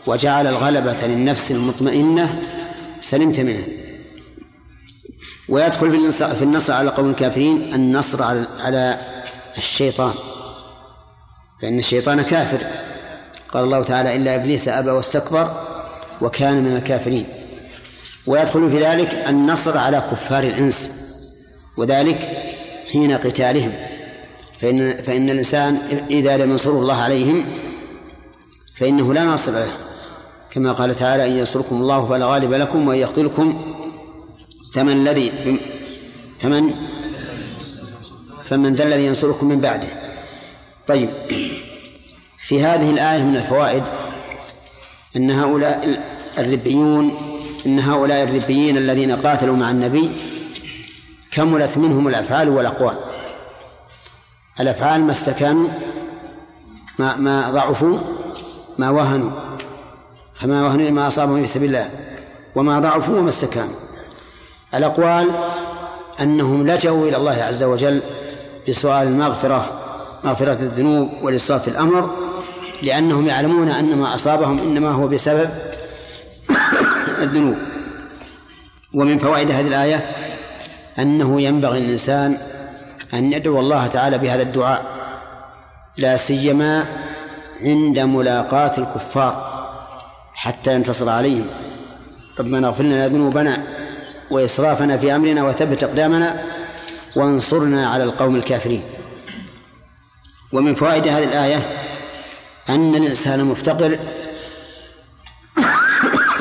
وجعل 0.06 0.46
الغلبة 0.46 1.06
للنفس 1.06 1.50
المطمئنة 1.50 2.40
سلمت 3.00 3.40
منها. 3.40 3.66
ويدخل 5.48 6.10
في 6.10 6.42
النصر 6.42 6.72
على 6.72 6.90
قوم 6.90 7.10
الكافرين 7.10 7.74
النصر 7.74 8.22
على 8.22 8.46
على 8.60 8.98
الشيطان. 9.56 10.14
فإن 11.62 11.78
الشيطان 11.78 12.22
كافر. 12.22 12.66
قال 13.52 13.64
الله 13.64 13.82
تعالى 13.82 14.16
إلا 14.16 14.34
إبليس 14.34 14.68
أبى 14.68 14.90
واستكبر 14.90 15.66
وكان 16.20 16.64
من 16.64 16.76
الكافرين. 16.76 17.26
ويدخل 18.26 18.70
في 18.70 18.84
ذلك 18.84 19.28
النصر 19.28 19.78
على 19.78 19.96
كفار 20.10 20.42
الإنس. 20.42 20.90
وذلك 21.76 22.37
حين 22.92 23.12
قتالهم. 23.12 23.72
فإن 24.58 24.96
فإن 24.96 25.30
الإنسان 25.30 25.78
إذا 26.10 26.36
لم 26.36 26.50
ينصر 26.50 26.70
الله 26.70 26.96
عليهم 26.96 27.44
فإنه 28.76 29.14
لا 29.14 29.24
ناصر 29.24 29.52
له. 29.52 29.68
كما 30.50 30.72
قال 30.72 30.94
تعالى 30.94 31.26
إن 31.26 31.38
ينصركم 31.38 31.76
الله 31.76 32.06
فلا 32.06 32.26
غالب 32.26 32.52
لكم 32.52 32.88
وإن 32.88 32.98
يقتلكم 32.98 33.74
فمن 34.74 34.92
الذي 34.92 35.32
فمن 36.38 36.74
فمن 38.44 38.74
ذا 38.74 38.84
الذي 38.84 39.06
ينصركم 39.06 39.48
من 39.48 39.60
بعده. 39.60 39.88
طيب. 40.86 41.08
في 42.38 42.62
هذه 42.62 42.90
الآية 42.90 43.22
من 43.22 43.36
الفوائد 43.36 43.82
أن 45.16 45.30
هؤلاء 45.30 46.02
الربيون 46.38 47.14
إن 47.66 47.78
هؤلاء 47.80 48.22
الربيين 48.22 48.76
الذين 48.76 49.12
قاتلوا 49.12 49.56
مع 49.56 49.70
النبي 49.70 50.10
كملت 51.32 51.78
منهم 51.78 52.08
الأفعال 52.08 52.48
والأقوال. 52.48 52.98
الأفعال 54.60 55.00
ما 55.00 55.12
استكانوا 55.12 55.68
ما 56.98 57.16
ما 57.16 57.50
ضعفوا 57.50 57.98
ما 58.78 58.90
وهنوا. 58.90 59.30
فما 60.34 60.62
وهنوا 60.62 60.90
ما 60.90 61.06
أصابهم 61.06 61.40
في 61.40 61.46
سبيل 61.46 61.68
الله. 61.68 61.90
وما 62.54 62.78
ضعفوا 62.78 63.18
وما 63.18 63.28
استكانوا. 63.28 63.74
الأقوال 64.74 65.30
أنهم 66.20 66.66
لجوا 66.66 67.08
إلى 67.08 67.16
الله 67.16 67.42
عز 67.42 67.62
وجل 67.64 68.02
بسؤال 68.68 69.06
المغفرة 69.06 69.80
مغفرة 70.24 70.52
الذنوب 70.52 71.10
والإصراف 71.22 71.62
في 71.62 71.68
الأمر 71.68 72.10
لأنهم 72.82 73.26
يعلمون 73.26 73.68
أن 73.68 73.98
ما 73.98 74.14
أصابهم 74.14 74.58
إنما 74.58 74.90
هو 74.90 75.08
بسبب 75.08 75.50
الذنوب. 77.22 77.56
ومن 78.94 79.18
فوائد 79.18 79.50
هذه 79.50 79.66
الآية 79.66 80.10
أنه 80.98 81.40
ينبغي 81.40 81.80
للإنسان 81.80 82.38
أن 83.14 83.32
يدعو 83.32 83.60
الله 83.60 83.86
تعالى 83.86 84.18
بهذا 84.18 84.42
الدعاء 84.42 84.84
لا 85.96 86.16
سيما 86.16 86.86
عند 87.64 87.98
ملاقاة 87.98 88.72
الكفار 88.78 89.58
حتى 90.34 90.74
ينتصر 90.74 91.08
عليهم. 91.08 91.46
ربنا 92.40 92.66
اغفر 92.66 92.84
لنا 92.84 93.08
ذنوبنا 93.08 93.62
وإسرافنا 94.30 94.96
في 94.96 95.16
أمرنا 95.16 95.42
وثبت 95.42 95.84
أقدامنا 95.84 96.42
وانصرنا 97.16 97.88
على 97.90 98.04
القوم 98.04 98.36
الكافرين. 98.36 98.82
ومن 100.52 100.74
فوائد 100.74 101.08
هذه 101.08 101.24
الآية 101.24 101.68
أن 102.68 102.94
الإنسان 102.94 103.44
مفتقر 103.44 103.98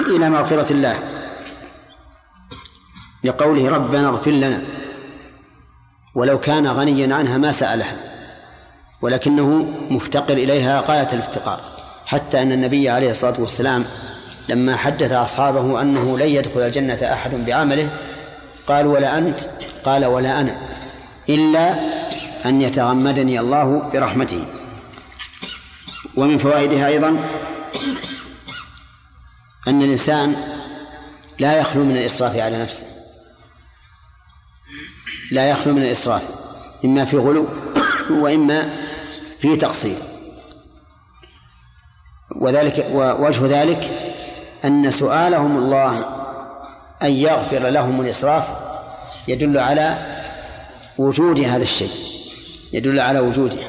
إلى 0.15 0.29
مغفرة 0.29 0.73
الله. 0.73 1.16
لقوله 3.23 3.69
ربنا 3.69 4.07
اغفر 4.07 4.31
لنا. 4.31 4.61
ولو 6.15 6.39
كان 6.39 6.67
غنيا 6.67 7.15
عنها 7.15 7.37
ما 7.37 7.51
سألها. 7.51 7.95
ولكنه 9.01 9.67
مفتقر 9.89 10.33
إليها 10.33 10.83
غاية 10.87 11.07
الافتقار. 11.13 11.61
حتى 12.05 12.41
أن 12.41 12.51
النبي 12.51 12.89
عليه 12.89 13.11
الصلاة 13.11 13.41
والسلام 13.41 13.85
لما 14.49 14.75
حدث 14.75 15.11
أصحابه 15.11 15.81
أنه 15.81 16.17
لن 16.17 16.27
يدخل 16.27 16.59
الجنة 16.59 16.99
أحد 17.13 17.45
بعمله 17.45 17.89
قال 18.67 18.87
ولا 18.87 19.17
أنت 19.17 19.39
قال 19.83 20.05
ولا 20.05 20.41
أنا 20.41 20.57
إلا 21.29 21.79
أن 22.45 22.61
يتغمدني 22.61 23.39
الله 23.39 23.89
برحمته. 23.93 24.45
ومن 26.15 26.37
فوائدها 26.37 26.87
أيضا 26.87 27.09
أن 29.67 29.81
الإنسان 29.81 30.35
لا 31.39 31.59
يخلو 31.59 31.83
من 31.83 31.97
الإسراف 31.97 32.35
على 32.35 32.61
نفسه. 32.61 32.96
لا 35.31 35.49
يخلو 35.49 35.73
من 35.73 35.81
الإسراف 35.81 36.23
إما 36.85 37.05
في 37.05 37.17
غلو 37.17 37.47
وإما 38.11 38.69
في 39.31 39.55
تقصير. 39.55 39.95
وذلك 42.35 42.87
ووجه 42.91 43.61
ذلك 43.61 43.91
أن 44.65 44.91
سؤالهم 44.91 45.57
الله 45.57 46.05
أن 47.03 47.11
يغفر 47.11 47.59
لهم 47.59 48.01
الإسراف 48.01 48.47
يدل 49.27 49.57
على 49.57 49.97
وجود 50.97 51.39
هذا 51.39 51.63
الشيء 51.63 51.91
يدل 52.73 52.99
على 52.99 53.19
وجوده. 53.19 53.63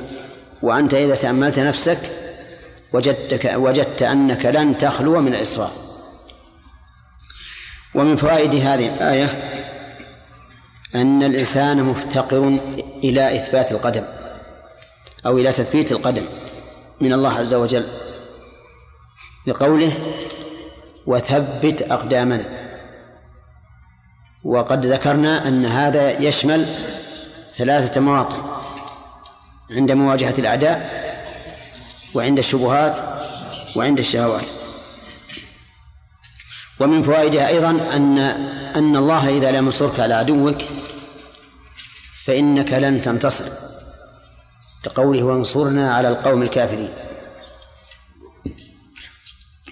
وأنت 0.63 0.95
إذا 0.95 1.15
تأملت 1.15 1.59
نفسك 1.59 1.99
وجدتك 2.93 3.53
وجدت 3.57 4.03
أنك 4.03 4.47
لن 4.47 4.79
تخلو 4.79 5.21
من 5.21 5.35
الإسراف. 5.35 5.73
ومن 7.95 8.17
فوائد 8.17 8.55
هذه 8.55 8.87
الآية 8.87 9.48
أن 10.95 11.23
الإنسان 11.23 11.83
مفتقر 11.83 12.59
إلى 13.05 13.37
إثبات 13.37 13.73
القدم 13.73 14.05
أو 15.27 15.39
إلى 15.39 15.53
تثبيت 15.53 15.93
القدم 15.93 16.25
من 17.01 17.13
الله 17.13 17.33
عز 17.33 17.55
وجل. 17.55 17.89
لقوله 19.47 19.93
وثبت 21.07 21.83
أقدامنا. 21.83 22.45
وقد 24.45 24.87
ذكرنا 24.87 25.49
أن 25.49 25.67
هذا 25.67 26.21
يشمل 26.21 26.67
ثلاثة 27.53 28.01
مواطن 28.01 28.43
عند 29.71 29.93
مواجهة 29.93 30.35
الأعداء 30.39 31.09
وعند 32.15 32.39
الشبهات 32.39 33.01
وعند 33.77 33.99
الشهوات. 33.99 34.49
ومن 36.81 37.03
فوائدها 37.03 37.49
أيضا 37.49 37.71
أن 37.71 38.19
أن 38.77 38.97
الله 38.97 39.29
إذا 39.29 39.51
لم 39.51 39.65
ينصرك 39.65 40.01
على 40.01 40.15
عدوك 40.15 40.59
فإنك 42.25 42.73
لن 42.73 43.03
تنتصر. 43.03 43.45
لقوله 44.87 45.23
وانصرنا 45.23 45.95
على 45.95 46.09
القوم 46.09 46.43
الكافرين. 46.43 46.91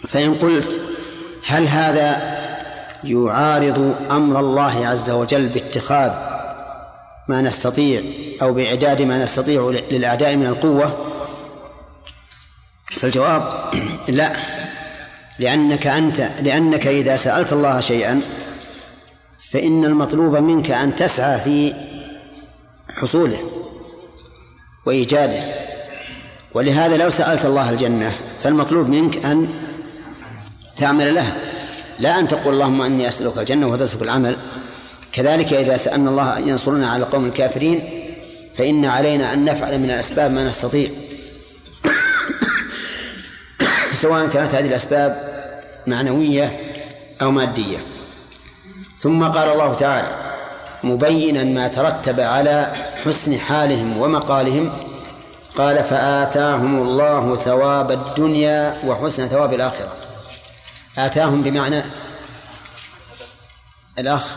فإن 0.09 0.35
قلت 0.35 0.81
هل 1.47 1.69
هذا 1.69 2.37
يعارض 3.05 3.97
أمر 4.11 4.41
الله 4.41 4.87
عز 4.87 5.11
وجل 5.11 5.49
باتخاذ 5.49 6.13
ما 7.29 7.43
نستطيع 7.43 8.03
أو 8.43 8.53
بإعداد 8.53 9.03
ما 9.03 9.25
نستطيع 9.25 9.73
للأعداء 9.91 10.37
من 10.37 10.47
القوة؟ 10.47 11.13
فالجواب 12.91 13.71
لا. 14.09 14.56
لأنك 15.39 15.87
أنت 15.87 16.31
لأنك 16.43 16.87
إذا 16.87 17.17
سألت 17.17 17.53
الله 17.53 17.81
شيئا 17.81 18.21
فإن 19.51 19.85
المطلوب 19.85 20.37
منك 20.37 20.71
أن 20.71 20.97
تسعى 20.97 21.41
في 21.41 21.75
حصوله 22.89 23.39
وإيجاده. 24.87 25.45
ولهذا 26.55 26.97
لو 26.97 27.11
سألت 27.11 27.45
الله 27.45 27.71
الجنة 27.71 28.13
فالمطلوب 28.41 28.89
منك 28.89 29.25
أن 29.25 29.49
تعمل 30.77 31.15
لها. 31.15 31.37
لا 31.99 32.19
أن 32.19 32.29
تقول 32.29 32.55
اللهم 32.55 32.83
إني 32.83 33.09
أسألك 33.09 33.39
الجنة 33.39 33.69
وتترك 33.69 34.03
العمل. 34.03 34.37
كذلك 35.13 35.53
إذا 35.53 35.77
سألنا 35.77 36.11
الله 36.11 36.39
أن 36.39 36.49
ينصرنا 36.49 36.89
على 36.89 37.03
القوم 37.03 37.27
الكافرين 37.27 37.83
فإن 38.55 38.85
علينا 38.85 39.33
أن 39.33 39.45
نفعل 39.45 39.79
من 39.79 39.91
الأسباب 39.91 40.31
ما 40.31 40.49
نستطيع. 40.49 40.91
سواء 43.97 44.29
كانت 44.29 44.55
هذه 44.55 44.67
الأسباب 44.67 45.37
معنوية 45.87 46.61
أو 47.23 47.31
مادية. 47.31 47.79
ثم 48.97 49.25
قال 49.25 49.49
الله 49.49 49.75
تعالى 49.75 50.17
مبينا 50.85 51.45
ما 51.45 51.69
ترتب 51.69 52.21
على 52.21 52.73
حسن 53.05 53.39
حالهم 53.39 53.99
ومقالهم. 53.99 54.73
قال 55.57 55.85
فآتاهم 55.85 56.83
الله 56.83 57.37
ثواب 57.37 57.91
الدنيا 57.91 58.77
وحسن 58.87 59.29
ثواب 59.29 59.55
الآخرة. 59.55 59.93
آتاهم 60.99 61.43
بمعنى 61.43 61.83
الأخ. 63.99 64.37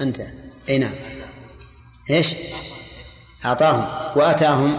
أنت. 0.00 0.20
أي 0.68 0.78
نعم. 0.78 0.94
إيش؟ 2.10 2.34
أعطاهم. 3.44 3.88
وأتاهم 4.16 4.78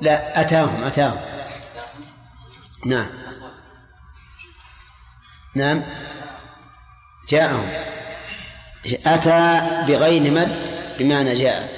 لا 0.00 0.40
أتاهم 0.40 0.84
أتاهم. 0.84 1.20
نعم. 2.86 3.08
نعم. 5.54 5.82
جاءهم. 7.28 7.68
أتى 9.06 9.60
بغير 9.88 10.30
مد 10.30 10.70
بمعنى 10.98 11.34
جاء 11.34 11.70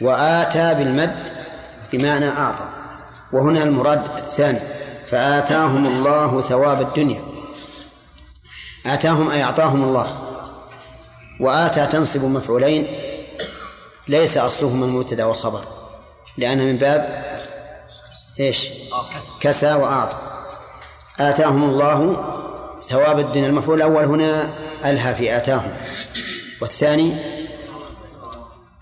وآتى 0.00 0.74
بالمد 0.74 1.30
بمعنى 1.92 2.28
أعطى. 2.28 2.68
وهنا 3.32 3.62
المراد 3.62 4.18
الثاني 4.18 4.60
فآتاهم 5.06 5.86
الله 5.86 6.40
ثواب 6.40 6.80
الدنيا. 6.80 7.22
آتاهم 8.86 9.30
أي 9.30 9.42
أعطاهم 9.42 9.84
الله. 9.84 10.36
وآتى 11.40 11.86
تنصب 11.86 12.24
مفعولين 12.24 12.86
ليس 14.08 14.38
أصلهما 14.38 14.86
المبتدأ 14.86 15.24
والخبر. 15.24 15.79
لأنها 16.40 16.64
من 16.64 16.76
باب 16.76 17.24
إيش؟ 18.40 18.68
كسى 19.40 19.72
وأعطى. 19.72 20.16
آتاهم 21.20 21.64
الله 21.64 22.16
ثواب 22.82 23.18
الدنيا. 23.18 23.46
المفعول 23.46 23.76
الأول 23.76 24.04
هنا 24.04 24.48
ألهى 24.84 25.14
في 25.14 25.36
آتاهم. 25.36 25.72
والثاني 26.62 27.12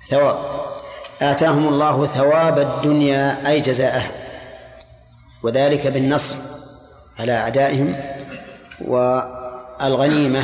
ثواب. 0.09 0.39
آتاهم 1.23 1.69
الله 1.69 2.07
ثواب 2.07 2.59
الدنيا 2.59 3.49
أي 3.49 3.61
جزاءه 3.61 4.03
وذلك 5.43 5.87
بالنصر 5.87 6.37
على 7.19 7.33
أعدائهم 7.33 7.97
والغنيمة 8.81 10.43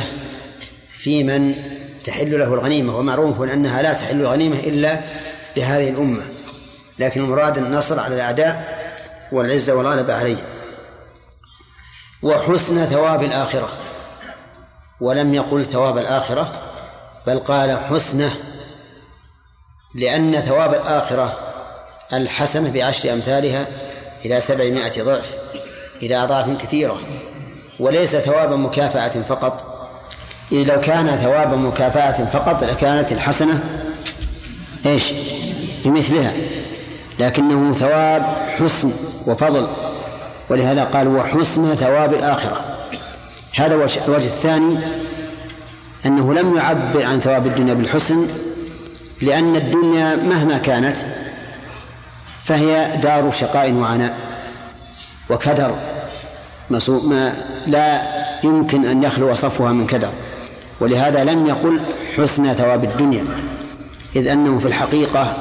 في 0.91 1.23
من 1.23 1.55
تحل 2.03 2.39
له 2.39 2.53
الغنيمة. 2.53 2.97
ومعروف 2.97 3.41
أنها 3.41 3.81
لا 3.81 3.93
تحل 3.93 4.21
الغنيمة 4.21 4.59
إلا 4.59 4.99
لهذه 5.57 5.89
الأمة. 5.89 6.34
لكن 6.99 7.21
المراد 7.21 7.57
النصر 7.57 7.99
على 7.99 8.15
الأعداء 8.15 8.85
والعزة 9.31 9.75
والغلبة 9.75 10.13
عليهم 10.13 10.43
وحسن 12.23 12.85
ثواب 12.85 13.23
الآخرة. 13.23 13.69
ولم 15.01 15.33
يقل 15.33 15.65
ثواب 15.65 15.97
الآخرة 15.97 16.51
بل 17.27 17.39
قال 17.39 17.77
حسنة 17.79 18.31
لأن 19.95 20.41
ثواب 20.41 20.73
الآخرة 20.73 21.37
الحسنة 22.13 22.73
بعشر 22.73 23.13
أمثالها 23.13 23.67
إلى 24.25 24.41
سبعمائة 24.41 25.03
ضعف 25.03 25.37
إلى 26.01 26.23
أضعاف 26.23 26.57
كثيرة. 26.57 26.99
وليس 27.79 28.15
ثواب 28.15 28.53
مكافأة 28.53 29.09
فقط. 29.09 29.75
إذ 30.51 30.63
لو 30.63 30.81
كان 30.81 31.17
ثواب 31.17 31.53
مكافأة 31.53 32.25
فقط 32.25 32.63
لكانت 32.63 33.11
الحسنة 33.11 33.63
إيش؟ 34.85 35.13
بمثلها. 35.85 36.54
لكنه 37.19 37.73
ثواب 37.73 38.35
حسن 38.59 38.91
وفضل 39.27 39.67
ولهذا 40.49 40.83
قال 40.83 41.07
وحسن 41.07 41.75
ثواب 41.75 42.13
الآخرة. 42.13 42.65
هذا 43.55 43.73
الوجه 43.75 44.17
الثاني 44.17 44.77
أنه 46.05 46.33
لم 46.33 46.57
يعبر 46.57 47.03
عن 47.03 47.19
ثواب 47.19 47.47
الدنيا 47.47 47.73
بالحسن 47.73 48.27
لأن 49.21 49.55
الدنيا 49.55 50.15
مهما 50.15 50.57
كانت 50.57 50.97
فهي 52.39 52.97
دار 53.03 53.31
شقاء 53.31 53.73
وعناء 53.73 54.17
وكدر. 55.29 55.75
ما 56.69 57.33
لا 57.67 58.01
يمكن 58.43 58.85
أن 58.85 59.03
يخلو 59.03 59.35
صفها 59.35 59.71
من 59.71 59.87
كدر. 59.87 60.09
ولهذا 60.79 61.23
لم 61.23 61.47
يقل 61.47 61.81
حسن 62.17 62.53
ثواب 62.53 62.83
الدنيا 62.83 63.25
إذ 64.15 64.27
أنه 64.27 64.59
في 64.59 64.65
الحقيقة 64.65 65.37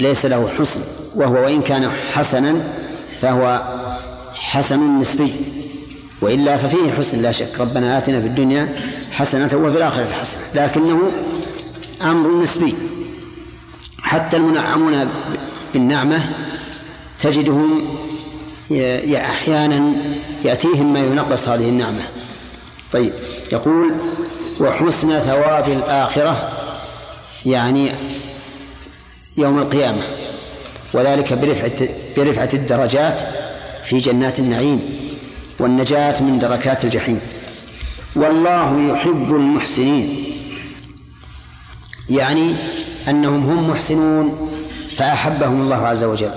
ليس 0.00 0.26
له 0.26 0.48
حسن. 0.58 0.80
وهو 1.14 1.34
وإن 1.34 1.62
كان 1.62 1.90
حسنا 2.14 2.62
فهو 3.20 3.62
حسن 4.34 5.00
نسبي. 5.00 5.32
وإلا 6.20 6.56
ففيه 6.56 6.92
حسن 6.92 7.22
لا 7.22 7.32
شك. 7.32 7.60
ربنا 7.60 7.98
آتنا 7.98 8.20
في 8.20 8.26
الدنيا 8.26 8.80
حسنة 9.12 9.44
وفي 9.44 9.76
الآخرة 9.76 10.04
حسنة. 10.04 10.64
لكنه 10.64 11.12
أمر 12.02 12.42
نسبي. 12.42 12.74
حتى 14.02 14.36
المنعمون 14.36 15.08
بالنعمة 15.72 16.20
تجدهم 17.20 17.84
أحيانا 19.16 19.92
يأتيهم 20.44 20.92
ما 20.92 20.98
ينقص 20.98 21.48
هذه 21.48 21.68
النعمة. 21.68 22.02
طيب 22.92 23.12
يقول 23.52 23.92
وحسن 24.60 25.18
ثواب 25.18 25.68
الآخرة 25.68 26.52
يعني 27.46 27.90
يوم 29.36 29.58
القيامة. 29.58 30.02
وذلك 30.94 31.32
برفعة 31.32 31.88
برفعة 32.16 32.48
الدرجات 32.54 33.20
في 33.82 33.98
جنات 33.98 34.38
النعيم 34.38 34.80
والنجاة 35.58 36.22
من 36.22 36.38
دركات 36.38 36.84
الجحيم. 36.84 37.20
والله 38.16 38.92
يحب 38.92 39.34
المحسنين. 39.34 40.24
يعني 42.10 42.54
أنهم 43.08 43.50
هم 43.50 43.70
محسنون 43.70 44.50
فأحبهم 44.96 45.60
الله 45.60 45.86
عز 45.86 46.04
وجل. 46.04 46.32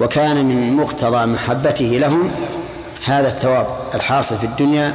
وكان 0.00 0.46
من 0.46 0.76
مقتضى 0.76 1.26
محبته 1.26 1.84
لهم 1.84 2.30
هذا 3.04 3.28
الثواب 3.28 3.66
الحاصل 3.94 4.38
في 4.38 4.44
الدنيا 4.44 4.94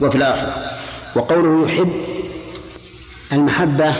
وفي 0.00 0.16
الآخرة. 0.16 0.70
وقوله 1.16 1.68
يحب 1.68 1.92
المحبة 3.32 3.94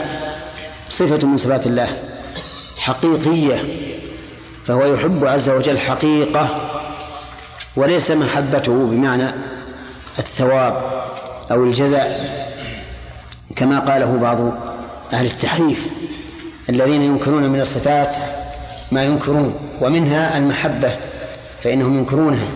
صفة 0.89 1.27
من 1.27 1.37
صفات 1.37 1.67
الله. 1.67 2.10
حقيقية 2.81 3.63
فهو 4.65 4.93
يحب 4.93 5.25
عز 5.25 5.49
وجل 5.49 5.77
حقيقة 5.77 6.69
وليس 7.75 8.11
محبته 8.11 8.85
بمعنى 8.85 9.27
الثواب 10.19 11.03
أو 11.51 11.63
الجزاء 11.63 12.41
كما 13.55 13.79
قاله 13.79 14.17
بعض 14.17 14.39
أهل 15.13 15.25
التحريف 15.25 15.87
الذين 16.69 17.01
ينكرون 17.01 17.43
من 17.49 17.59
الصفات 17.59 18.17
ما 18.91 19.03
ينكرون 19.03 19.55
ومنها 19.81 20.37
المحبة 20.37 20.97
فإنهم 21.63 21.97
ينكرونها 21.97 22.47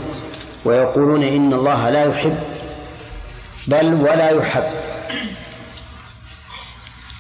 ويقولون 0.65 1.23
إن 1.23 1.53
الله 1.53 1.89
لا 1.89 2.06
يحب 2.06 2.38
بل 3.68 3.93
ولا 3.93 4.30
يحب. 4.30 4.64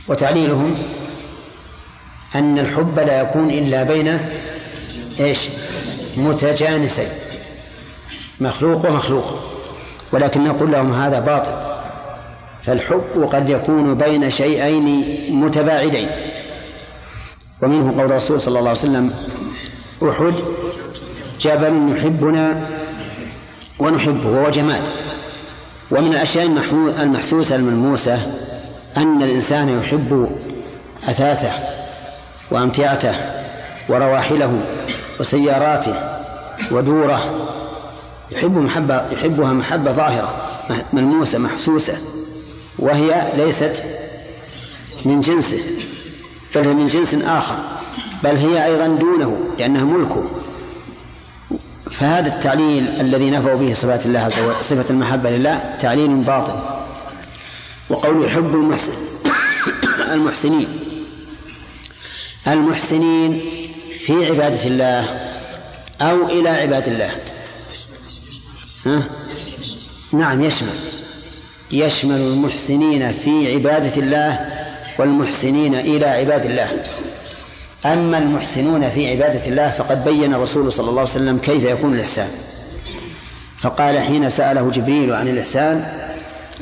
وتعليلهم 0.07 0.77
أن 2.35 2.59
الحب 2.59 2.99
لا 2.99 3.21
يكون 3.21 3.49
إلا 3.49 3.83
بين 3.83 4.19
إيش؟ 5.19 5.39
متجانسين. 6.17 7.07
مخلوق 8.41 8.89
ومخلوق. 8.89 9.39
ولكن 10.11 10.43
نقول 10.43 10.71
لهم 10.71 10.93
هذا 10.93 11.19
باطل. 11.19 11.51
فالحب 12.63 13.29
قد 13.31 13.49
يكون 13.49 13.95
بين 13.95 14.31
شيئين 14.31 15.05
متباعدين. 15.29 16.07
ومنه 17.63 18.01
قول 18.01 18.11
الرسول 18.11 18.41
صلى 18.41 18.59
الله 18.59 18.69
عليه 18.69 18.79
وسلم 18.79 19.13
أحد 20.09 20.33
جبل 21.39 21.97
يحبنا 21.97 22.69
ونحبه 23.79 24.29
وهو 24.29 24.49
جمال 24.49 24.81
ومن 25.91 26.11
الأشياء 26.11 26.45
المحسوسة 27.01 27.55
الملموسة 27.55 28.19
أن 28.97 29.23
الإنسان 29.23 29.79
يحب 29.79 30.31
أثاثه. 31.03 31.74
وأمتعته 32.51 33.15
ورواحله 33.89 34.61
وسياراته 35.19 35.95
ودوره. 36.71 37.49
يحب 38.31 38.57
محبة 38.57 39.11
يحبها 39.11 39.53
محبة 39.53 39.91
ظاهرة 39.91 40.35
ملموسة 40.93 41.37
محسوسة. 41.37 41.97
وهي 42.79 43.31
ليست 43.37 43.83
من 45.05 45.21
جنسه 45.21 45.59
بل 46.55 46.61
هي 46.61 46.73
من 46.73 46.87
جنس 46.87 47.13
آخر 47.13 47.55
بل 48.23 48.37
هي 48.37 48.65
أيضا 48.65 48.87
دونه 48.87 49.37
لأنها 49.59 49.83
ملكه. 49.83 50.29
فهذا 51.91 52.35
التعليل 52.35 52.87
الذي 53.01 53.29
نفوا 53.29 53.55
به 53.55 53.73
صفات 53.73 54.05
الله 54.05 54.19
عز 54.19 54.39
وجل 54.39 54.55
صفة 54.61 54.85
المحبة 54.89 55.29
لله 55.29 55.75
تعليل 55.81 56.15
باطل. 56.15 56.59
وقول 57.89 58.25
يحب 58.25 58.55
المحسن 58.55 58.93
المحسنين. 60.13 60.84
المحسنين 62.47 63.41
في 63.91 64.25
عبادة 64.25 64.63
الله 64.67 65.31
أو 66.01 66.29
إلى 66.29 66.49
عباد 66.49 66.87
الله. 66.87 67.11
ها؟ 68.85 69.03
نعم 70.13 70.43
يشمل. 70.43 70.69
يشمل 71.71 72.15
المحسنين 72.15 73.11
في 73.11 73.53
عبادة 73.53 74.01
الله 74.01 74.39
والمحسنين 74.99 75.75
إلى 75.75 76.05
عباد 76.05 76.45
الله. 76.45 76.83
أما 77.85 78.17
المحسنون 78.17 78.89
في 78.89 79.11
عبادة 79.11 79.45
الله 79.45 79.69
فقد 79.69 80.03
بين 80.03 80.33
الرسول 80.33 80.71
صلى 80.71 80.89
الله 80.89 81.01
عليه 81.01 81.11
وسلم 81.11 81.37
كيف 81.37 81.63
يكون 81.63 81.93
الإحسان. 81.93 82.29
فقال 83.57 83.99
حين 83.99 84.29
سأله 84.29 84.69
جبريل 84.69 85.13
عن 85.13 85.27
الإحسان 85.27 85.85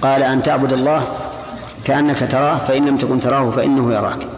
قال 0.02 0.24
أن 0.24 0.44
تعبد 0.44 0.74
الله 0.74 1.18
كأنك 1.86 2.32
تراه 2.32 2.58
فإن 2.58 2.86
لم 2.86 2.98
تكن 2.98 3.20
تراه 3.20 3.52
فإنه 3.52 3.94
يراك. 3.94 4.33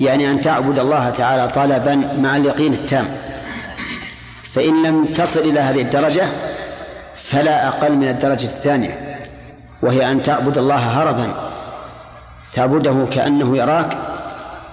يعني 0.00 0.30
أن 0.30 0.40
تعبد 0.40 0.78
الله 0.78 1.10
تعالى 1.10 1.48
طلبا 1.48 1.94
مع 1.94 2.36
اليقين 2.36 2.72
التام. 2.72 3.06
فإن 4.42 4.82
لم 4.82 5.04
تصل 5.04 5.40
إلى 5.40 5.60
هذه 5.60 5.80
الدرجة 5.82 6.24
فلا 7.16 7.68
أقل 7.68 7.92
من 7.92 8.08
الدرجة 8.08 8.44
الثانية 8.44 9.18
وهي 9.82 10.10
أن 10.12 10.22
تعبد 10.22 10.58
الله 10.58 10.76
هربا. 10.76 11.28
تعبده 12.52 13.06
كأنه 13.10 13.56
يراك 13.56 13.98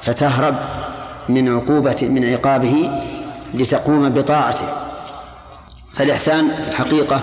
فتهرب 0.02 0.56
من 1.30 1.56
عقوبة 1.56 1.98
من 2.02 2.34
عقابه 2.34 3.02
لتقوم 3.54 4.10
بطاعته. 4.10 4.68
فالإحسان 5.94 6.48
في 6.48 6.68
الحقيقة 6.68 7.22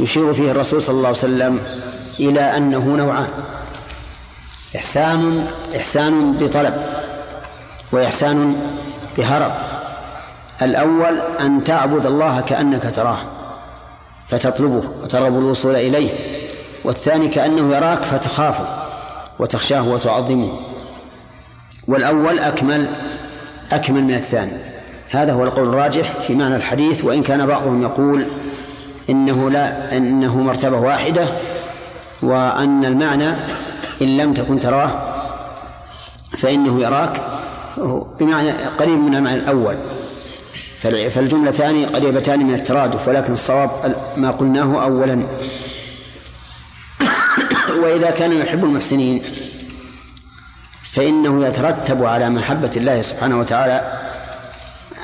يشير 0.00 0.34
فيه 0.34 0.50
الرسول 0.50 0.82
صلى 0.82 0.96
الله 0.96 1.08
عليه 1.08 1.18
وسلم 1.18 1.60
إلى 2.20 2.56
أنه 2.56 2.96
نوعان 2.96 3.28
إحسان 4.76 5.46
إحسان 5.76 6.32
بطلب. 6.32 7.01
وإحسان 7.92 8.56
بهرب. 9.18 9.52
الأول 10.62 11.18
أن 11.40 11.64
تعبد 11.64 12.06
الله 12.06 12.40
كأنك 12.40 12.92
تراه 12.96 13.18
فتطلبه 14.28 14.84
وترغب 15.02 15.38
الوصول 15.38 15.76
إليه 15.76 16.10
والثاني 16.84 17.28
كأنه 17.28 17.76
يراك 17.76 18.02
فتخافه 18.04 18.66
وتخشاه 19.38 19.88
وتعظمه. 19.88 20.58
والأول 21.88 22.38
أكمل 22.38 22.88
أكمل 23.72 24.04
من 24.04 24.14
الثاني. 24.14 24.52
هذا 25.10 25.32
هو 25.32 25.44
القول 25.44 25.68
الراجح 25.68 26.20
في 26.20 26.34
معنى 26.34 26.56
الحديث 26.56 27.04
وإن 27.04 27.22
كان 27.22 27.46
بعضهم 27.46 27.82
يقول 27.82 28.24
إنه 29.10 29.50
لا 29.50 29.96
إنه 29.96 30.40
مرتبة 30.40 30.78
واحدة 30.78 31.28
وأن 32.22 32.84
المعنى 32.84 33.28
إن 34.02 34.16
لم 34.16 34.34
تكن 34.34 34.60
تراه 34.60 34.90
فإنه 36.38 36.80
يراك 36.80 37.22
بمعنى 38.20 38.50
قريب 38.50 38.98
من 38.98 39.14
المعنى 39.14 39.36
الأول. 39.36 39.76
فالجملتان 40.82 41.86
قريبتان 41.86 42.46
من 42.46 42.54
الترادف 42.54 43.08
ولكن 43.08 43.32
الصواب 43.32 43.70
ما 44.16 44.30
قلناه 44.30 44.84
أولا. 44.84 45.26
وإذا 47.82 48.10
كان 48.10 48.32
يحب 48.32 48.64
المحسنين 48.64 49.22
فإنه 50.82 51.46
يترتب 51.46 52.04
على 52.04 52.30
محبة 52.30 52.70
الله 52.76 53.02
سبحانه 53.02 53.40
وتعالى 53.40 54.02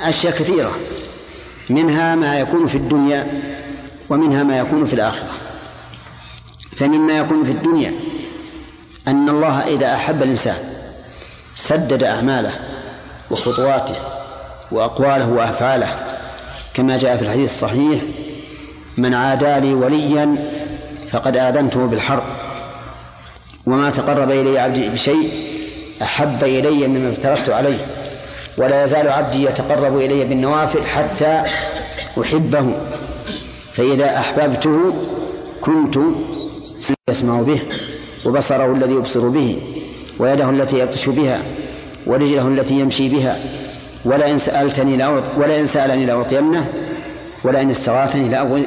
أشياء 0.05 0.33
كثيرة 0.33 0.73
منها 1.71 2.15
ما 2.15 2.41
يكون 2.41 2.67
في 2.67 2.75
الدنيا 2.75 3.27
ومنها 4.09 4.43
ما 4.43 4.59
يكون 4.59 4.85
في 4.87 4.95
الآخرة. 4.95 5.31
فمما 6.77 7.19
يكون 7.19 7.45
في 7.45 7.51
الدنيا 7.51 7.95
أن 9.09 9.29
الله 9.29 9.67
إذا 9.67 9.95
أحب 9.95 10.23
الإنسان 10.23 10.78
سدد 11.59 12.05
أعماله 12.05 12.53
وخطواته 13.31 13.95
وأقواله 14.73 15.29
وأفعاله. 15.29 15.89
كما 16.75 16.99
جاء 16.99 17.17
في 17.17 17.23
الحديث 17.23 17.51
الصحيح 17.53 18.01
من 18.97 19.15
عادى 19.15 19.61
لي 19.61 19.75
وليا 19.75 20.37
فقد 21.09 21.37
آذنته 21.37 21.87
بالحرب. 21.87 22.23
وما 23.67 23.91
تقرب 23.91 24.31
إلي 24.31 24.59
عبدي 24.59 24.89
بشيء 24.89 25.33
أحب 26.03 26.45
إلي 26.45 26.89
مما 26.89 27.11
افترضت 27.11 27.51
عليه 27.51 27.87
ولا 28.59 28.85
يزال 28.85 29.09
عبدي 29.09 29.45
يتقرب 29.45 29.97
إلي 29.97 30.25
بالنوافل 30.25 30.83
حتى 30.83 31.43
أحبه 32.21 32.77
فإذا 33.75 34.19
أحببته 34.19 34.95
كنت 35.61 35.99
يسمع 37.11 37.43
به 37.43 37.61
وبصره 38.25 38.73
الذي 38.73 38.95
يبصر 38.95 39.29
به. 39.29 39.78
ويده 40.19 40.51
التي 40.51 40.79
يبطش 40.79 41.09
بها 41.09 41.43
ورجله 42.07 42.49
التي 42.49 42.75
يمشي 42.75 43.09
بها. 43.09 43.39
ولئن 44.05 44.39
سألتني 44.39 44.97
لأعط 44.97 45.23
ولئن 45.37 45.67
سألني 45.67 46.07
لأعطينه 46.07 46.73
ولئن 47.45 47.71
استغاثني 47.71 48.29
لأغوي 48.29 48.67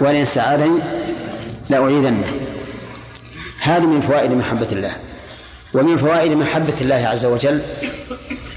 ولئن 0.00 0.22
استعاذني 0.22 0.78
لأعيذنه. 1.70 2.32
هذه 3.60 3.86
من 3.86 4.00
فوائد 4.00 4.32
محبة 4.32 4.68
الله. 4.72 4.92
ومن 5.74 5.96
فوائد 5.96 6.32
محبة 6.32 6.74
الله 6.80 6.94
عز 7.08 7.24
وجل 7.24 7.62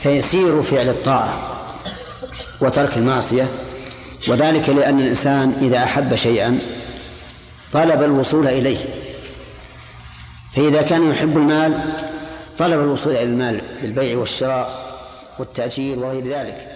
تيسير 0.01 0.61
فعل 0.61 0.89
الطاعة 0.89 1.59
وترك 2.61 2.97
المعصية 2.97 3.47
وذلك 4.27 4.69
لأن 4.69 4.99
الإنسان 4.99 5.53
إذا 5.61 5.77
أحب 5.77 6.15
شيئا 6.15 6.59
طلب 7.73 8.03
الوصول 8.03 8.47
إليه. 8.47 8.77
فإذا 10.55 10.81
كان 10.81 11.09
يحب 11.09 11.37
المال 11.37 11.79
طلب 12.57 12.79
الوصول 12.79 13.13
إلى 13.13 13.23
المال 13.23 13.61
بالبيع 13.81 14.17
والشراء 14.17 14.95
والتأجير 15.39 15.99
وغير 15.99 16.27
ذلك. 16.27 16.72